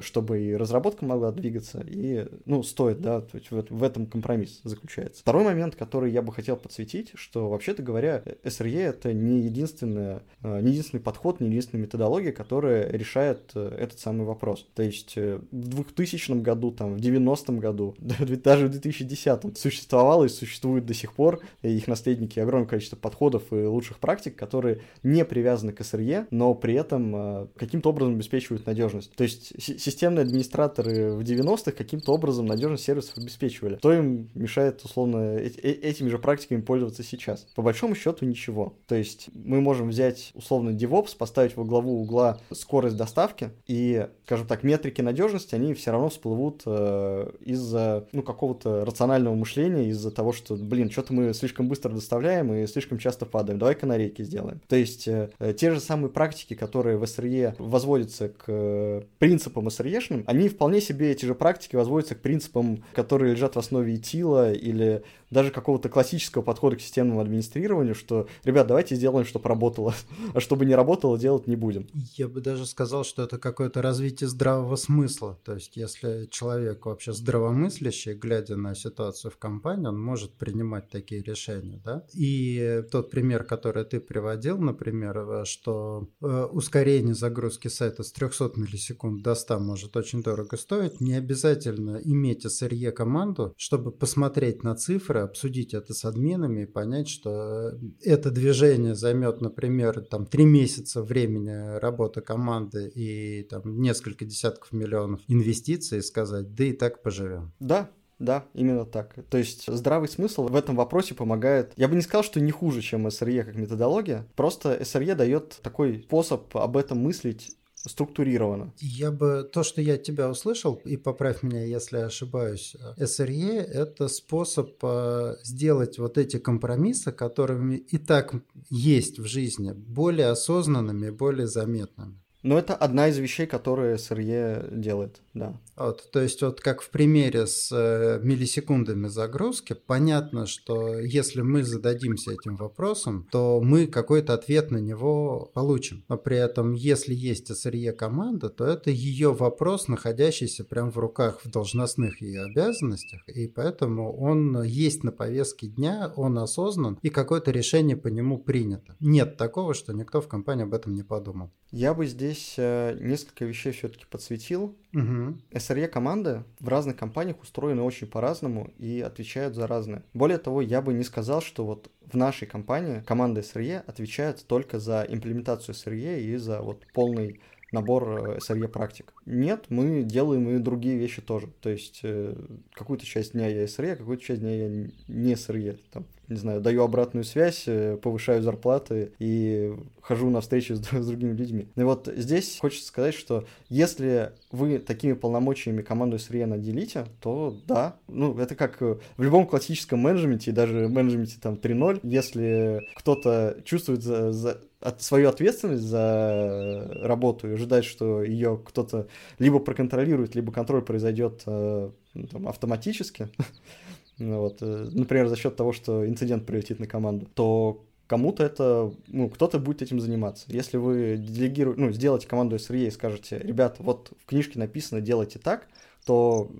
чтобы 0.00 0.42
и 0.42 0.54
разработка 0.54 1.04
могла 1.04 1.32
двигаться, 1.32 1.84
и, 1.86 2.26
ну, 2.44 2.62
стоит, 2.62 3.00
да, 3.00 3.20
то 3.20 3.38
есть 3.38 3.50
в, 3.50 3.64
в 3.70 3.82
этом 3.82 4.06
компромисс 4.06 4.60
заключается. 4.62 5.22
Второй 5.22 5.44
момент, 5.44 5.74
который 5.74 6.12
я 6.12 6.22
бы 6.22 6.32
хотел 6.32 6.56
подсветить, 6.56 7.12
что, 7.14 7.48
вообще-то 7.48 7.82
говоря, 7.82 8.22
SRE 8.60 8.80
это 8.80 9.12
не 9.12 9.40
единственная, 9.40 10.22
э, 10.42 10.60
не 10.60 10.70
единственный 10.70 11.00
подход, 11.00 11.40
не 11.40 11.48
единственная 11.48 11.84
методология, 11.84 12.32
которая 12.32 12.90
решает 12.90 13.50
э, 13.54 13.76
этот 13.78 13.98
самый 14.00 14.26
вопрос. 14.26 14.66
То 14.74 14.82
есть 14.82 15.16
в 15.16 15.42
2000 15.50 16.40
году, 16.40 16.70
там, 16.70 16.96
в 16.96 17.00
90-м 17.00 17.58
году, 17.58 17.94
даже 17.98 18.66
в 18.66 18.70
2010 18.70 19.58
существовало 19.58 20.24
и 20.24 20.28
существует 20.28 20.86
до 20.86 20.94
сих 20.94 21.12
пор 21.12 21.40
их 21.62 21.88
наследники 21.88 22.38
огромное 22.38 22.68
количество 22.68 22.96
подходов 22.96 23.52
и 23.52 23.64
лучших 23.64 23.98
практик, 23.98 24.36
которые 24.36 24.80
не 25.02 25.24
привязаны 25.24 25.72
к 25.72 25.80
SRE, 25.80 26.26
но 26.30 26.54
при 26.54 26.74
этом 26.74 27.48
каким-то 27.56 27.90
образом 27.90 28.14
обеспечивают 28.14 28.66
надежность. 28.66 29.12
То 29.14 29.24
есть 29.24 29.52
системные 29.60 30.22
администраторы 30.22 31.12
в 31.12 31.20
90-х 31.20 31.72
каким-то 31.72 32.12
образом 32.12 32.46
надежность 32.46 32.84
сервисов 32.84 33.16
обеспечивали. 33.18 33.76
Кто 33.76 33.92
им 33.92 34.28
мешает, 34.34 34.82
условно, 34.84 35.36
этими 35.36 36.08
же 36.08 36.18
практиками 36.18 36.60
пользоваться 36.60 37.02
сейчас? 37.02 37.46
По 37.54 37.62
большому 37.62 37.94
счету 37.94 38.24
ничего. 38.24 38.49
То 38.86 38.94
есть 38.94 39.28
мы 39.32 39.60
можем 39.60 39.88
взять, 39.88 40.32
условно, 40.34 40.70
DevOps, 40.70 41.16
поставить 41.16 41.56
во 41.56 41.64
главу 41.64 42.00
угла 42.00 42.40
скорость 42.52 42.96
доставки, 42.96 43.50
и, 43.66 44.08
скажем 44.24 44.46
так, 44.46 44.62
метрики 44.62 45.00
надежности, 45.00 45.54
они 45.54 45.74
все 45.74 45.90
равно 45.90 46.08
всплывут 46.08 46.62
э, 46.66 47.30
из-за, 47.40 48.06
ну, 48.12 48.22
какого-то 48.22 48.84
рационального 48.84 49.34
мышления, 49.34 49.88
из-за 49.88 50.10
того, 50.10 50.32
что, 50.32 50.56
блин, 50.56 50.90
что-то 50.90 51.12
мы 51.12 51.34
слишком 51.34 51.68
быстро 51.68 51.90
доставляем 51.90 52.52
и 52.52 52.66
слишком 52.66 52.98
часто 52.98 53.26
падаем, 53.26 53.58
давай 53.58 53.74
канарейки 53.74 54.22
сделаем. 54.22 54.60
То 54.68 54.76
есть 54.76 55.08
э, 55.08 55.30
те 55.56 55.70
же 55.70 55.80
самые 55.80 56.10
практики, 56.10 56.54
которые 56.54 56.96
в 56.96 57.04
SRE 57.04 57.54
возводятся 57.58 58.28
к 58.28 58.44
э, 58.48 59.02
принципам 59.18 59.68
SRE-шным, 59.68 60.24
они 60.26 60.48
вполне 60.48 60.80
себе 60.80 61.12
эти 61.12 61.26
же 61.26 61.34
практики 61.34 61.76
возводятся 61.76 62.14
к 62.14 62.20
принципам, 62.20 62.84
которые 62.94 63.34
лежат 63.34 63.56
в 63.56 63.58
основе 63.58 63.94
ИТИЛа 63.94 64.52
или 64.52 65.02
даже 65.30 65.50
какого-то 65.50 65.88
классического 65.88 66.42
подхода 66.42 66.76
к 66.76 66.80
системному 66.80 67.20
администрированию, 67.20 67.94
что, 67.94 68.28
ребят, 68.44 68.66
давайте 68.66 68.94
сделаем, 68.94 69.26
чтобы 69.26 69.48
работало, 69.48 69.94
а 70.34 70.40
чтобы 70.40 70.66
не 70.66 70.74
работало, 70.74 71.18
делать 71.18 71.46
не 71.46 71.56
будем. 71.56 71.88
Я 72.16 72.28
бы 72.28 72.40
даже 72.40 72.66
сказал, 72.66 73.04
что 73.04 73.22
это 73.22 73.38
какое-то 73.38 73.82
развитие 73.82 74.28
здравого 74.28 74.76
смысла. 74.76 75.38
То 75.44 75.54
есть, 75.54 75.76
если 75.76 76.28
человек 76.30 76.86
вообще 76.86 77.12
здравомыслящий, 77.12 78.14
глядя 78.14 78.56
на 78.56 78.74
ситуацию 78.74 79.30
в 79.30 79.36
компании, 79.36 79.86
он 79.86 80.00
может 80.00 80.32
принимать 80.34 80.88
такие 80.88 81.22
решения, 81.22 81.80
да? 81.84 82.04
И 82.14 82.82
тот 82.90 83.10
пример, 83.10 83.44
который 83.44 83.84
ты 83.84 84.00
приводил, 84.00 84.58
например, 84.58 85.44
что 85.44 86.08
э, 86.20 86.44
ускорение 86.52 87.14
загрузки 87.14 87.68
сайта 87.68 88.02
с 88.02 88.12
300 88.12 88.52
миллисекунд 88.56 89.22
до 89.22 89.34
100 89.34 89.58
может 89.60 89.96
очень 89.96 90.22
дорого 90.22 90.56
стоить, 90.56 91.00
не 91.00 91.14
обязательно 91.14 92.00
иметь 92.02 92.46
SRE 92.46 92.90
команду, 92.92 93.54
чтобы 93.56 93.92
посмотреть 93.92 94.62
на 94.62 94.74
цифры, 94.74 95.20
обсудить 95.20 95.74
это 95.74 95.94
с 95.94 96.04
админами 96.04 96.62
и 96.62 96.66
понять, 96.66 97.08
что 97.08 97.72
это 98.02 98.29
движение 98.30 98.94
займет, 98.94 99.40
например, 99.40 100.00
там 100.02 100.26
три 100.26 100.44
месяца 100.44 101.02
времени 101.02 101.78
работы 101.78 102.20
команды 102.20 102.88
и 102.88 103.42
там 103.44 103.80
несколько 103.80 104.24
десятков 104.24 104.72
миллионов 104.72 105.20
инвестиций 105.28 106.02
сказать, 106.02 106.54
да 106.54 106.64
и 106.64 106.72
так 106.72 107.02
поживем. 107.02 107.52
Да, 107.60 107.90
да, 108.20 108.44
именно 108.52 108.84
так. 108.84 109.14
То 109.30 109.38
есть 109.38 109.64
здравый 109.66 110.08
смысл 110.08 110.46
в 110.46 110.54
этом 110.54 110.76
вопросе 110.76 111.14
помогает. 111.14 111.72
Я 111.76 111.88
бы 111.88 111.94
не 111.94 112.02
сказал, 112.02 112.22
что 112.22 112.38
не 112.38 112.50
хуже, 112.50 112.82
чем 112.82 113.06
SRE 113.06 113.42
как 113.44 113.56
методология. 113.56 114.26
Просто 114.36 114.76
SRE 114.76 115.14
дает 115.14 115.58
такой 115.62 116.02
способ 116.02 116.54
об 116.54 116.76
этом 116.76 116.98
мыслить 116.98 117.56
структурировано. 117.86 118.72
Я 118.78 119.10
бы, 119.10 119.48
то, 119.50 119.62
что 119.62 119.80
я 119.80 119.96
тебя 119.96 120.28
услышал, 120.28 120.74
и 120.84 120.96
поправь 120.96 121.42
меня, 121.42 121.64
если 121.64 121.98
ошибаюсь, 121.98 122.76
SRE– 122.98 123.60
это 123.72 124.08
способ 124.08 124.72
э, 124.82 125.36
сделать 125.42 125.98
вот 125.98 126.18
эти 126.18 126.38
компромиссы, 126.38 127.12
которыми 127.12 127.76
и 127.76 127.98
так 127.98 128.34
есть 128.68 129.18
в 129.18 129.26
жизни, 129.26 129.72
более 129.72 130.28
осознанными, 130.28 131.10
более 131.10 131.46
заметными. 131.46 132.20
Но 132.42 132.58
это 132.58 132.74
одна 132.74 133.08
из 133.08 133.18
вещей, 133.18 133.46
которые 133.46 133.96
SRE 133.96 134.74
делает, 134.74 135.20
да. 135.34 135.60
Вот, 135.76 136.10
то 136.10 136.20
есть 136.20 136.42
вот 136.42 136.60
как 136.60 136.80
в 136.82 136.90
примере 136.90 137.46
с 137.46 137.70
э, 137.72 138.20
миллисекундами 138.22 139.08
загрузки, 139.08 139.74
понятно, 139.74 140.46
что 140.46 140.98
если 140.98 141.42
мы 141.42 141.64
зададимся 141.64 142.32
этим 142.32 142.56
вопросом, 142.56 143.26
то 143.30 143.60
мы 143.62 143.86
какой-то 143.86 144.34
ответ 144.34 144.70
на 144.70 144.78
него 144.78 145.50
получим. 145.54 146.04
Но 146.08 146.16
при 146.16 146.36
этом, 146.36 146.72
если 146.72 147.14
есть 147.14 147.50
SRE 147.50 147.92
команда, 147.92 148.48
то 148.48 148.64
это 148.64 148.90
ее 148.90 149.32
вопрос, 149.32 149.88
находящийся 149.88 150.64
прямо 150.64 150.90
в 150.90 150.98
руках 150.98 151.40
в 151.44 151.50
должностных 151.50 152.22
ее 152.22 152.44
обязанностях, 152.44 153.26
и 153.28 153.48
поэтому 153.48 154.16
он 154.16 154.62
есть 154.62 155.04
на 155.04 155.12
повестке 155.12 155.66
дня, 155.66 156.12
он 156.16 156.38
осознан, 156.38 156.98
и 157.02 157.10
какое-то 157.10 157.50
решение 157.50 157.96
по 157.96 158.08
нему 158.08 158.38
принято. 158.38 158.96
Нет 159.00 159.36
такого, 159.36 159.74
что 159.74 159.92
никто 159.92 160.20
в 160.20 160.28
компании 160.28 160.64
об 160.64 160.74
этом 160.74 160.94
не 160.94 161.02
подумал. 161.02 161.50
Я 161.70 161.94
бы 161.94 162.06
здесь 162.06 162.29
э, 162.56 162.96
несколько 163.00 163.44
вещей 163.44 163.72
все-таки 163.72 164.04
подсветил. 164.08 164.76
Угу. 164.92 165.38
SRE 165.52 165.86
команды 165.88 166.44
в 166.58 166.68
разных 166.68 166.96
компаниях 166.96 167.40
устроены 167.42 167.82
очень 167.82 168.06
по-разному 168.06 168.72
и 168.78 169.00
отвечают 169.00 169.54
за 169.54 169.66
разное. 169.66 170.02
Более 170.14 170.38
того, 170.38 170.62
я 170.62 170.82
бы 170.82 170.92
не 170.92 171.04
сказал, 171.04 171.40
что 171.40 171.64
вот 171.64 171.90
в 172.10 172.16
нашей 172.16 172.46
компании 172.46 173.02
команда 173.06 173.40
SRE 173.40 173.78
отвечает 173.86 174.44
только 174.46 174.78
за 174.78 175.06
имплементацию 175.08 175.74
SRE 175.74 176.20
и 176.20 176.36
за 176.36 176.60
вот 176.60 176.84
полный 176.92 177.40
набор 177.72 178.38
SRE 178.38 178.68
практик. 178.68 179.12
Нет, 179.26 179.66
мы 179.68 180.02
делаем 180.02 180.48
и 180.50 180.58
другие 180.58 180.96
вещи 180.96 181.22
тоже. 181.22 181.48
То 181.60 181.70
есть 181.70 182.00
э, 182.02 182.34
какую-то 182.72 183.06
часть 183.06 183.32
дня 183.32 183.46
я 183.46 183.64
SRE, 183.64 183.96
какую-то 183.96 184.22
часть 184.22 184.40
дня 184.40 184.56
я 184.56 184.68
не 185.08 185.34
SRE. 185.34 185.78
Там, 185.92 186.06
не 186.30 186.36
знаю, 186.36 186.60
даю 186.60 186.82
обратную 186.82 187.24
связь, 187.24 187.64
э, 187.66 187.98
повышаю 188.00 188.42
зарплаты 188.42 189.12
и 189.18 189.74
хожу 190.00 190.30
на 190.30 190.40
встречи 190.40 190.72
с, 190.72 190.78
с 190.80 191.06
другими 191.06 191.32
людьми. 191.32 191.68
И 191.76 191.82
вот 191.82 192.08
здесь 192.16 192.58
хочется 192.60 192.86
сказать, 192.86 193.14
что 193.14 193.44
если 193.68 194.32
вы 194.52 194.78
такими 194.78 195.12
полномочиями 195.12 195.82
команду 195.82 196.16
SRE 196.16 196.46
наделите, 196.46 197.06
то 197.20 197.56
да, 197.66 197.96
ну, 198.08 198.38
это 198.38 198.54
как 198.54 198.80
в 198.80 199.00
любом 199.18 199.46
классическом 199.46 199.98
менеджменте, 199.98 200.52
даже 200.52 200.88
менеджменте 200.88 201.36
там 201.40 201.54
3.0, 201.54 202.00
если 202.04 202.80
кто-то 202.94 203.56
чувствует 203.64 204.02
за, 204.02 204.32
за 204.32 204.60
от, 204.80 205.02
свою 205.02 205.28
ответственность 205.28 205.82
за 205.82 206.88
работу 207.02 207.48
и 207.48 207.54
ожидать, 207.54 207.84
что 207.84 208.22
ее 208.22 208.60
кто-то 208.64 209.08
либо 209.38 209.58
проконтролирует, 209.58 210.34
либо 210.34 210.52
контроль 210.52 210.82
произойдет 210.82 211.42
э, 211.46 211.90
там, 212.30 212.48
автоматически, 212.48 213.28
ну 213.38 213.44
вот, 214.20 214.58
э, 214.60 214.88
например, 214.92 215.28
за 215.28 215.36
счет 215.36 215.56
того, 215.56 215.72
что 215.72 216.06
инцидент 216.06 216.46
прилетит 216.46 216.78
на 216.78 216.86
команду, 216.86 217.26
то 217.34 217.84
кому-то 218.06 218.42
это, 218.42 218.92
ну, 219.06 219.30
кто-то 219.30 219.58
будет 219.58 219.82
этим 219.82 220.00
заниматься. 220.00 220.46
Если 220.48 220.76
вы 220.76 221.16
делегируете, 221.16 221.80
ну, 221.80 221.92
сделаете 221.92 222.26
команду 222.26 222.56
SRE 222.56 222.86
и 222.86 222.90
скажете, 222.90 223.38
ребят, 223.38 223.76
вот 223.78 224.12
в 224.18 224.26
книжке 224.26 224.58
написано, 224.58 225.00
делайте 225.00 225.38
так, 225.38 225.68
то 226.04 226.50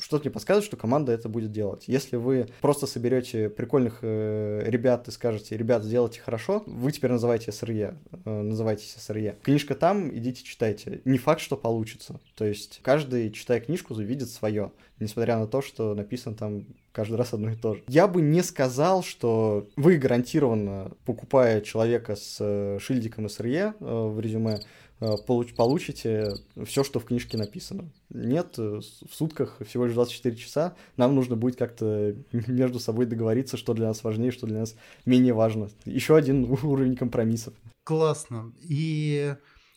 что-то 0.00 0.24
мне 0.24 0.32
подсказывает, 0.32 0.64
что 0.64 0.76
команда 0.76 1.12
это 1.12 1.28
будет 1.28 1.52
делать. 1.52 1.84
Если 1.86 2.16
вы 2.16 2.48
просто 2.60 2.86
соберете 2.86 3.48
прикольных 3.48 3.98
э, 4.02 4.62
ребят 4.64 5.08
и 5.08 5.10
скажете, 5.10 5.56
ребят, 5.56 5.84
сделайте 5.84 6.20
хорошо, 6.20 6.62
вы 6.66 6.92
теперь 6.92 7.10
называете 7.10 7.50
SRE, 7.50 7.96
э, 8.24 8.30
называйтесь 8.42 8.96
SRE. 8.96 9.36
Книжка 9.42 9.74
там, 9.74 10.16
идите 10.16 10.42
читайте. 10.42 11.00
Не 11.04 11.18
факт, 11.18 11.40
что 11.40 11.56
получится. 11.56 12.20
То 12.34 12.44
есть 12.44 12.80
каждый, 12.82 13.30
читая 13.30 13.60
книжку, 13.60 13.94
увидит 13.94 14.30
свое, 14.30 14.72
несмотря 14.98 15.38
на 15.38 15.46
то, 15.46 15.60
что 15.60 15.94
написано 15.94 16.34
там 16.34 16.66
каждый 16.92 17.16
раз 17.16 17.32
одно 17.32 17.50
и 17.50 17.56
то 17.56 17.74
же. 17.74 17.82
Я 17.88 18.06
бы 18.08 18.20
не 18.22 18.42
сказал, 18.42 19.02
что 19.02 19.68
вы 19.76 19.96
гарантированно, 19.96 20.92
покупая 21.04 21.60
человека 21.60 22.16
с 22.16 22.38
э, 22.40 22.78
шильдиком 22.80 23.26
SRE 23.26 23.74
э, 23.78 24.08
в 24.08 24.20
резюме, 24.20 24.60
Э, 25.00 25.16
получите 25.56 26.34
все, 26.64 26.84
что 26.84 27.00
в 27.00 27.06
книжке 27.06 27.38
написано. 27.38 27.90
Нет, 28.10 28.58
в 28.58 28.82
сутках 29.10 29.56
всего 29.66 29.86
лишь 29.86 29.94
24 29.94 30.36
часа, 30.36 30.76
нам 30.96 31.14
нужно 31.14 31.36
будет 31.36 31.56
как-то 31.56 32.14
между 32.32 32.78
собой 32.78 33.06
договориться, 33.06 33.56
что 33.56 33.72
для 33.72 33.88
нас 33.88 34.04
важнее, 34.04 34.30
что 34.30 34.46
для 34.46 34.60
нас 34.60 34.76
менее 35.06 35.32
важно. 35.32 35.70
Еще 35.84 36.16
один 36.16 36.44
уровень 36.62 36.96
компромиссов. 36.96 37.54
Классно. 37.84 38.52
И 38.60 39.34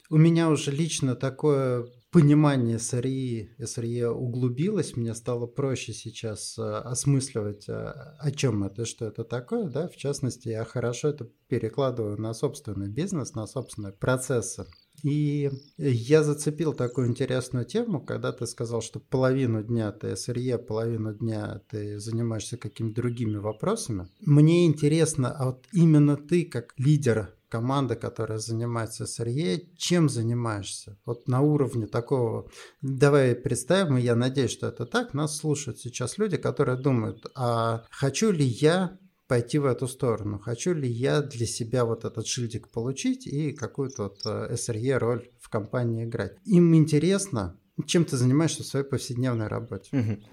у 0.09 0.17
меня 0.17 0.49
уже 0.49 0.71
лично 0.71 1.15
такое 1.15 1.87
понимание 2.13 2.77
SRE, 2.77 3.49
SRE 3.59 4.07
углубилось, 4.07 4.95
мне 4.95 5.13
стало 5.15 5.47
проще 5.47 5.93
сейчас 5.93 6.57
э, 6.57 6.61
осмысливать, 6.61 7.65
о 7.67 8.31
чем 8.31 8.63
это, 8.63 8.85
что 8.85 9.05
это 9.05 9.23
такое, 9.23 9.69
да, 9.69 9.87
в 9.87 9.97
частности, 9.97 10.49
я 10.49 10.63
хорошо 10.63 11.09
это 11.09 11.27
перекладываю 11.47 12.21
на 12.21 12.33
собственный 12.33 12.87
бизнес, 12.87 13.33
на 13.33 13.47
собственные 13.47 13.93
процессы. 13.93 14.65
И 15.03 15.49
я 15.77 16.23
зацепил 16.23 16.73
такую 16.73 17.07
интересную 17.07 17.65
тему, 17.65 17.99
когда 17.99 18.31
ты 18.31 18.45
сказал, 18.45 18.81
что 18.81 18.99
половину 18.99 19.63
дня 19.63 19.91
ты 19.91 20.15
СРЕ, 20.15 20.59
половину 20.59 21.13
дня 21.13 21.61
ты 21.69 21.99
занимаешься 21.99 22.57
какими-то 22.57 23.01
другими 23.01 23.37
вопросами. 23.37 24.07
Мне 24.21 24.65
интересно, 24.65 25.31
а 25.31 25.45
вот 25.47 25.65
именно 25.73 26.15
ты 26.15 26.45
как 26.45 26.73
лидер 26.77 27.35
команды, 27.53 27.95
которая 27.95 28.39
занимается 28.39 29.05
СРЕ, 29.05 29.61
чем 29.77 30.09
занимаешься? 30.09 30.97
Вот 31.05 31.27
на 31.27 31.41
уровне 31.41 31.85
такого, 31.85 32.49
давай 32.81 33.35
представим, 33.35 33.99
и 33.99 34.01
я 34.01 34.15
надеюсь, 34.15 34.49
что 34.49 34.69
это 34.69 34.87
так, 34.87 35.13
нас 35.13 35.37
слушают 35.37 35.77
сейчас 35.77 36.17
люди, 36.17 36.37
которые 36.37 36.79
думают, 36.79 37.27
а 37.35 37.83
хочу 37.91 38.31
ли 38.31 38.43
я 38.43 38.97
пойти 39.27 39.59
в 39.59 39.65
эту 39.65 39.87
сторону. 39.87 40.39
Хочу 40.39 40.73
ли 40.73 40.89
я 40.89 41.21
для 41.21 41.45
себя 41.45 41.85
вот 41.85 42.05
этот 42.05 42.25
шильдик 42.25 42.71
получить 42.71 43.27
и 43.27 43.51
какую-то 43.51 44.03
вот 44.03 44.25
SRE 44.25 44.97
роль 44.97 45.29
в 45.39 45.49
компании 45.49 46.05
играть. 46.05 46.35
Им 46.45 46.75
интересно, 46.75 47.59
чем 47.85 48.03
ты 48.03 48.17
занимаешься 48.17 48.63
в 48.63 48.65
своей 48.65 48.85
повседневной 48.85 49.47
работе. 49.47 49.95
Угу. 49.95 50.23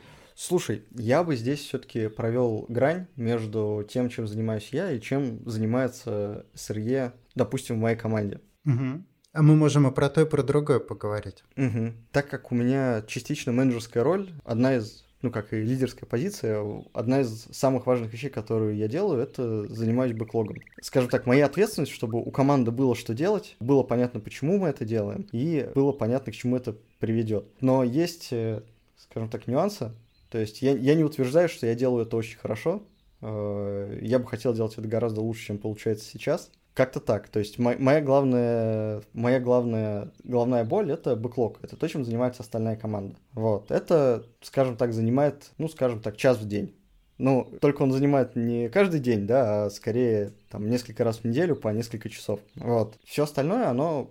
Слушай, 0.43 0.85
я 0.97 1.23
бы 1.23 1.37
здесь 1.37 1.61
все-таки 1.61 2.09
провел 2.09 2.65
грань 2.71 3.09
между 3.15 3.87
тем, 3.87 4.09
чем 4.09 4.27
занимаюсь 4.27 4.71
я, 4.73 4.91
и 4.91 4.99
чем 4.99 5.47
занимается 5.47 6.47
СРЕ, 6.55 7.13
допустим, 7.35 7.77
в 7.77 7.81
моей 7.81 7.99
команде. 7.99 8.41
Угу. 8.65 9.05
А 9.35 9.43
мы 9.43 9.55
можем 9.55 9.87
и 9.87 9.93
про 9.93 10.09
то, 10.09 10.23
и 10.23 10.25
про 10.25 10.43
другое 10.43 10.79
поговорить. 10.79 11.45
Угу. 11.59 11.93
Так 12.13 12.31
как 12.31 12.53
у 12.53 12.55
меня 12.55 13.03
частично 13.07 13.53
менеджерская 13.53 14.03
роль, 14.03 14.31
одна 14.43 14.77
из 14.77 15.05
ну, 15.21 15.31
как 15.31 15.53
и 15.53 15.61
лидерская 15.61 16.09
позиция, 16.09 16.65
одна 16.95 17.21
из 17.21 17.43
самых 17.53 17.85
важных 17.85 18.11
вещей, 18.11 18.31
которую 18.31 18.77
я 18.77 18.89
делаю, 18.89 19.21
это 19.21 19.67
занимаюсь 19.69 20.15
бэклогом. 20.15 20.57
Скажем 20.81 21.11
так, 21.11 21.27
моя 21.27 21.45
ответственность, 21.45 21.93
чтобы 21.93 22.19
у 22.19 22.31
команды 22.31 22.71
было 22.71 22.97
что 22.97 23.13
делать, 23.13 23.57
было 23.61 23.83
понятно, 23.83 24.21
почему 24.21 24.57
мы 24.57 24.69
это 24.69 24.87
делаем, 24.87 25.29
и 25.33 25.71
было 25.75 25.93
понятно, 25.93 26.33
к 26.33 26.35
чему 26.35 26.57
это 26.57 26.75
приведет. 26.99 27.45
Но 27.61 27.85
есть, 27.85 28.29
э, 28.31 28.63
скажем 28.97 29.29
так, 29.29 29.47
нюансы, 29.47 29.93
то 30.31 30.39
есть 30.39 30.63
я, 30.63 30.77
я 30.77 30.95
не 30.95 31.05
утверждаю, 31.05 31.49
что 31.49 31.67
я 31.67 31.75
делаю 31.75 32.07
это 32.07 32.17
очень 32.17 32.39
хорошо. 32.39 32.83
Э, 33.21 33.99
я 34.01 34.19
бы 34.19 34.27
хотел 34.27 34.55
делать 34.55 34.73
это 34.79 34.87
гораздо 34.87 35.21
лучше, 35.21 35.47
чем 35.47 35.59
получается 35.59 36.05
сейчас. 36.05 36.51
Как-то 36.75 37.01
так. 37.01 37.29
То 37.29 37.41
есть 37.41 37.59
моя 37.59 38.01
главная, 38.01 39.03
моя 39.13 39.41
главная, 39.41 40.13
главная 40.23 40.65
боль— 40.65 40.91
это 40.93 41.17
бэклог. 41.17 41.59
Это 41.63 41.77
то, 41.77 41.89
чем 41.89 42.05
занимается 42.05 42.43
остальная 42.43 42.77
команда. 42.77 43.17
Вот. 43.33 43.71
Это, 43.71 44.25
скажем 44.41 44.77
так, 44.77 44.93
занимает, 44.93 45.51
ну, 45.59 45.69
скажем 45.69 46.01
так, 46.01 46.17
час 46.17 46.39
в 46.39 46.47
день. 46.47 46.75
Ну, 47.19 47.47
только 47.61 47.83
он 47.83 47.93
занимает 47.93 48.35
не 48.35 48.71
каждый 48.71 49.01
день, 49.01 49.27
да, 49.27 49.67
а 49.67 49.71
скорее 49.71 50.33
там 50.49 50.71
несколько 50.71 51.05
раз 51.05 51.19
в 51.19 51.25
неделю 51.25 51.55
по 51.55 51.69
несколько 51.69 52.09
часов. 52.09 52.41
Вот. 52.55 52.99
Все 53.05 53.25
остальное, 53.25 53.69
оно 53.69 54.11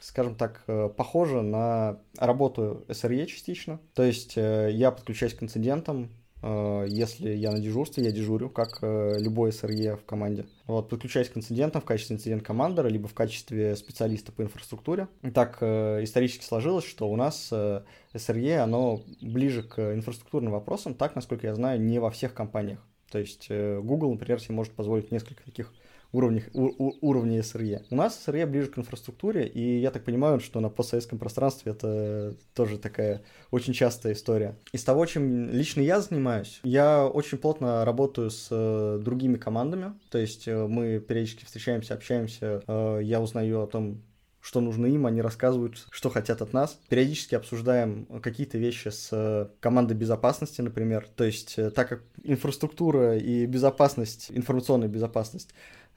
скажем 0.00 0.34
так, 0.34 0.62
э, 0.66 0.88
похоже 0.96 1.42
на 1.42 1.98
работу 2.18 2.84
SRE 2.88 3.26
частично. 3.26 3.80
То 3.94 4.02
есть 4.02 4.36
э, 4.36 4.70
я 4.72 4.90
подключаюсь 4.90 5.34
к 5.34 5.42
инцидентам, 5.42 6.10
э, 6.42 6.86
если 6.88 7.30
я 7.30 7.52
на 7.52 7.60
дежурстве, 7.60 8.04
я 8.04 8.12
дежурю, 8.12 8.48
как 8.48 8.78
любой 8.82 9.50
SRE 9.50 9.96
в 9.96 10.04
команде. 10.04 10.46
Вот, 10.66 10.88
подключаюсь 10.88 11.28
к 11.28 11.36
инцидентам 11.36 11.82
в 11.82 11.84
качестве 11.84 12.16
инцидент-командера, 12.16 12.88
либо 12.88 13.08
в 13.08 13.14
качестве 13.14 13.76
специалиста 13.76 14.32
по 14.32 14.42
инфраструктуре. 14.42 15.08
Так 15.34 15.62
исторически 15.62 16.44
сложилось, 16.44 16.84
что 16.84 17.08
у 17.10 17.16
нас 17.16 17.52
SRE, 17.52 18.56
оно 18.56 19.02
ближе 19.20 19.62
к 19.62 19.94
инфраструктурным 19.94 20.52
вопросам, 20.52 20.94
так, 20.94 21.14
насколько 21.14 21.46
я 21.46 21.54
знаю, 21.54 21.80
не 21.80 21.98
во 21.98 22.10
всех 22.10 22.34
компаниях. 22.34 22.80
То 23.10 23.18
есть 23.18 23.48
Google, 23.50 24.12
например, 24.12 24.40
себе 24.40 24.54
может 24.54 24.72
позволить 24.72 25.10
несколько 25.10 25.42
таких 25.42 25.72
уровнях, 26.12 26.44
у, 26.52 26.66
у, 26.66 26.94
уровне 27.00 27.42
СРЕ. 27.42 27.84
У 27.90 27.96
нас 27.96 28.22
СРЕ 28.24 28.46
ближе 28.46 28.68
к 28.68 28.78
инфраструктуре, 28.78 29.46
и 29.46 29.78
я 29.78 29.90
так 29.90 30.04
понимаю, 30.04 30.40
что 30.40 30.60
на 30.60 30.68
постсоветском 30.68 31.18
пространстве 31.18 31.72
это 31.72 32.36
тоже 32.54 32.78
такая 32.78 33.22
очень 33.50 33.72
частая 33.72 34.14
история. 34.14 34.56
Из 34.72 34.82
того, 34.82 35.06
чем 35.06 35.50
лично 35.50 35.80
я 35.80 36.00
занимаюсь, 36.00 36.60
я 36.64 37.06
очень 37.06 37.38
плотно 37.38 37.84
работаю 37.84 38.30
с 38.30 38.48
э, 38.50 38.98
другими 39.02 39.36
командами, 39.36 39.94
то 40.10 40.18
есть 40.18 40.48
э, 40.48 40.66
мы 40.66 40.98
периодически 40.98 41.44
встречаемся, 41.44 41.94
общаемся, 41.94 42.62
э, 42.66 43.00
я 43.02 43.20
узнаю 43.20 43.62
о 43.62 43.66
том, 43.66 44.02
что 44.42 44.62
нужно 44.62 44.86
им, 44.86 45.04
они 45.04 45.20
рассказывают, 45.20 45.86
что 45.90 46.08
хотят 46.08 46.40
от 46.40 46.54
нас. 46.54 46.80
Периодически 46.88 47.34
обсуждаем 47.34 48.06
какие-то 48.22 48.56
вещи 48.56 48.88
с 48.88 49.50
командой 49.60 49.92
безопасности, 49.92 50.62
например. 50.62 51.06
То 51.14 51.24
есть, 51.24 51.56
так 51.74 51.90
как 51.90 52.02
инфраструктура 52.24 53.18
и 53.18 53.44
безопасность, 53.44 54.30
информационная 54.30 54.88
безопасность 54.88 55.50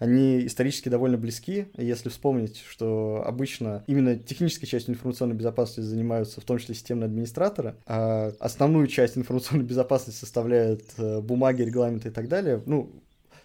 они 0.03 0.45
исторически 0.45 0.89
довольно 0.89 1.17
близки. 1.17 1.67
Если 1.77 2.09
вспомнить, 2.09 2.61
что 2.69 3.23
обычно 3.25 3.85
именно 3.87 4.17
технической 4.17 4.67
частью 4.67 4.95
информационной 4.95 5.33
безопасности 5.33 5.79
занимаются 5.79 6.41
в 6.41 6.43
том 6.43 6.57
числе 6.57 6.75
системные 6.75 7.05
администраторы, 7.05 7.75
а 7.85 8.33
основную 8.41 8.87
часть 8.87 9.17
информационной 9.17 9.63
безопасности 9.63 10.19
составляют 10.19 10.83
э, 10.97 11.21
бумаги, 11.21 11.61
регламенты 11.61 12.09
и 12.09 12.11
так 12.11 12.27
далее, 12.27 12.61
ну, 12.65 12.91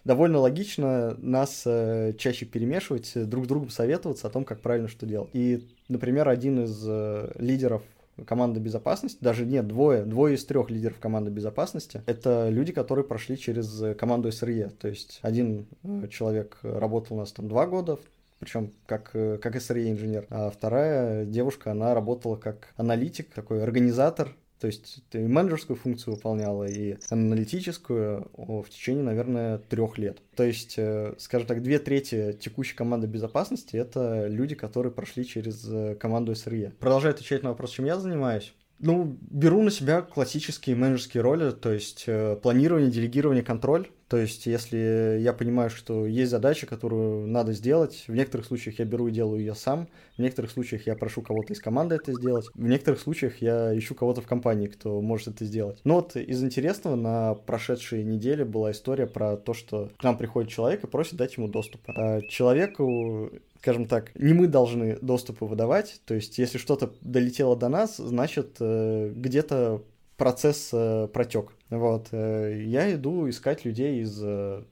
довольно 0.03 0.39
логично 0.39 1.15
нас 1.19 1.63
э, 1.65 2.11
чаще 2.17 2.45
перемешивать, 2.45 3.13
друг 3.15 3.45
с 3.45 3.47
другом 3.47 3.69
советоваться 3.69 4.27
о 4.27 4.29
том, 4.29 4.43
как 4.43 4.59
правильно 4.59 4.89
что 4.89 5.05
делать. 5.05 5.29
И, 5.31 5.65
например, 5.87 6.27
один 6.27 6.65
из 6.65 6.83
э, 6.85 7.31
лидеров 7.39 7.83
команда 8.25 8.59
безопасности, 8.59 9.17
даже 9.21 9.45
нет, 9.45 9.67
двое, 9.67 10.03
двое 10.03 10.35
из 10.35 10.45
трех 10.45 10.69
лидеров 10.69 10.99
команды 10.99 11.31
безопасности, 11.31 12.01
это 12.05 12.49
люди, 12.49 12.71
которые 12.71 13.05
прошли 13.05 13.37
через 13.37 13.95
команду 13.97 14.31
СРЕ. 14.31 14.69
То 14.69 14.87
есть 14.87 15.19
один 15.21 15.67
э, 15.83 16.07
человек 16.09 16.59
работал 16.61 17.17
у 17.17 17.19
нас 17.19 17.31
там 17.31 17.47
два 17.47 17.65
года, 17.67 17.99
причем 18.39 18.71
как, 18.85 19.11
э, 19.13 19.37
как 19.37 19.55
SRE 19.55 19.89
инженер, 19.89 20.25
а 20.29 20.49
вторая 20.49 21.25
девушка, 21.25 21.71
она 21.71 21.93
работала 21.93 22.35
как 22.35 22.73
аналитик, 22.77 23.33
такой 23.33 23.61
организатор 23.61 24.35
то 24.59 24.67
есть 24.67 25.03
ты 25.09 25.27
менеджерскую 25.27 25.77
функцию 25.77 26.15
выполняла 26.15 26.65
и 26.65 26.97
аналитическую 27.09 28.29
в 28.35 28.69
течение, 28.69 29.03
наверное, 29.03 29.57
трех 29.57 29.97
лет. 29.97 30.21
То 30.35 30.43
есть, 30.43 30.75
э, 30.77 31.13
скажем 31.17 31.47
так, 31.47 31.63
две 31.63 31.79
трети 31.79 32.33
текущей 32.33 32.75
команды 32.75 33.07
безопасности— 33.07 33.75
это 33.77 34.27
люди, 34.27 34.55
которые 34.55 34.91
прошли 34.91 35.25
через 35.25 35.65
э, 35.69 35.95
команду 35.95 36.33
SRE. 36.33 36.73
Продолжая 36.79 37.13
отвечать 37.13 37.43
на 37.43 37.49
вопрос, 37.49 37.71
чем 37.71 37.85
я 37.85 37.97
занимаюсь. 37.97 38.53
Ну, 38.79 39.17
беру 39.21 39.61
на 39.61 39.71
себя 39.71 40.01
классические 40.01 40.75
менеджерские 40.75 41.21
роли, 41.21 41.51
то 41.51 41.71
есть 41.71 42.05
э, 42.07 42.37
планирование, 42.41 42.89
делегирование, 42.89 43.43
контроль. 43.43 43.89
То 44.07 44.17
есть, 44.17 44.47
если 44.47 45.19
я 45.21 45.33
понимаю, 45.33 45.69
что 45.69 46.07
есть 46.07 46.31
задача, 46.31 46.65
которую 46.65 47.27
надо 47.27 47.53
сделать, 47.53 48.05
в 48.07 48.15
некоторых 48.15 48.47
случаях 48.47 48.79
я 48.79 48.85
беру 48.85 49.07
и 49.07 49.11
делаю 49.11 49.39
ее 49.39 49.53
сам, 49.53 49.87
в 50.17 50.21
некоторых 50.21 50.49
случаях 50.49 50.87
я 50.87 50.95
прошу 50.95 51.21
кого-то 51.21 51.53
из 51.53 51.59
команды 51.59 51.95
это 51.95 52.13
сделать, 52.13 52.47
в 52.55 52.67
некоторых 52.67 53.01
случаях 53.01 53.39
я 53.39 53.77
ищу 53.77 53.93
кого-то 53.93 54.21
в 54.21 54.27
компании, 54.27 54.67
кто 54.67 54.99
может 55.01 55.27
это 55.27 55.45
сделать. 55.45 55.79
Но 55.83 55.95
вот 55.95 56.15
из 56.15 56.43
интересного 56.43 56.95
на 56.95 57.35
прошедшей 57.35 58.03
неделе 58.03 58.45
была 58.45 58.71
история 58.71 59.05
про 59.05 59.37
то, 59.37 59.53
что 59.53 59.91
к 59.95 60.03
нам 60.03 60.17
приходит 60.17 60.49
человек 60.49 60.83
и 60.83 60.87
просит 60.87 61.15
дать 61.15 61.37
ему 61.37 61.47
доступ. 61.47 61.81
А 61.87 62.21
человеку 62.21 63.29
скажем 63.61 63.85
так, 63.85 64.15
не 64.15 64.33
мы 64.33 64.47
должны 64.47 64.97
доступы 65.01 65.45
выдавать, 65.45 66.01
то 66.05 66.13
есть 66.13 66.37
если 66.37 66.57
что-то 66.57 66.93
долетело 67.01 67.57
до 67.57 67.67
нас, 67.67 67.97
значит 67.97 68.57
э, 68.59 69.11
где-то 69.13 69.83
процесс 70.15 70.69
э, 70.71 71.07
протек. 71.11 71.51
Вот. 71.69 72.07
Э, 72.11 72.63
я 72.65 72.93
иду 72.93 73.29
искать 73.29 73.65
людей 73.65 74.01
из, 74.01 74.21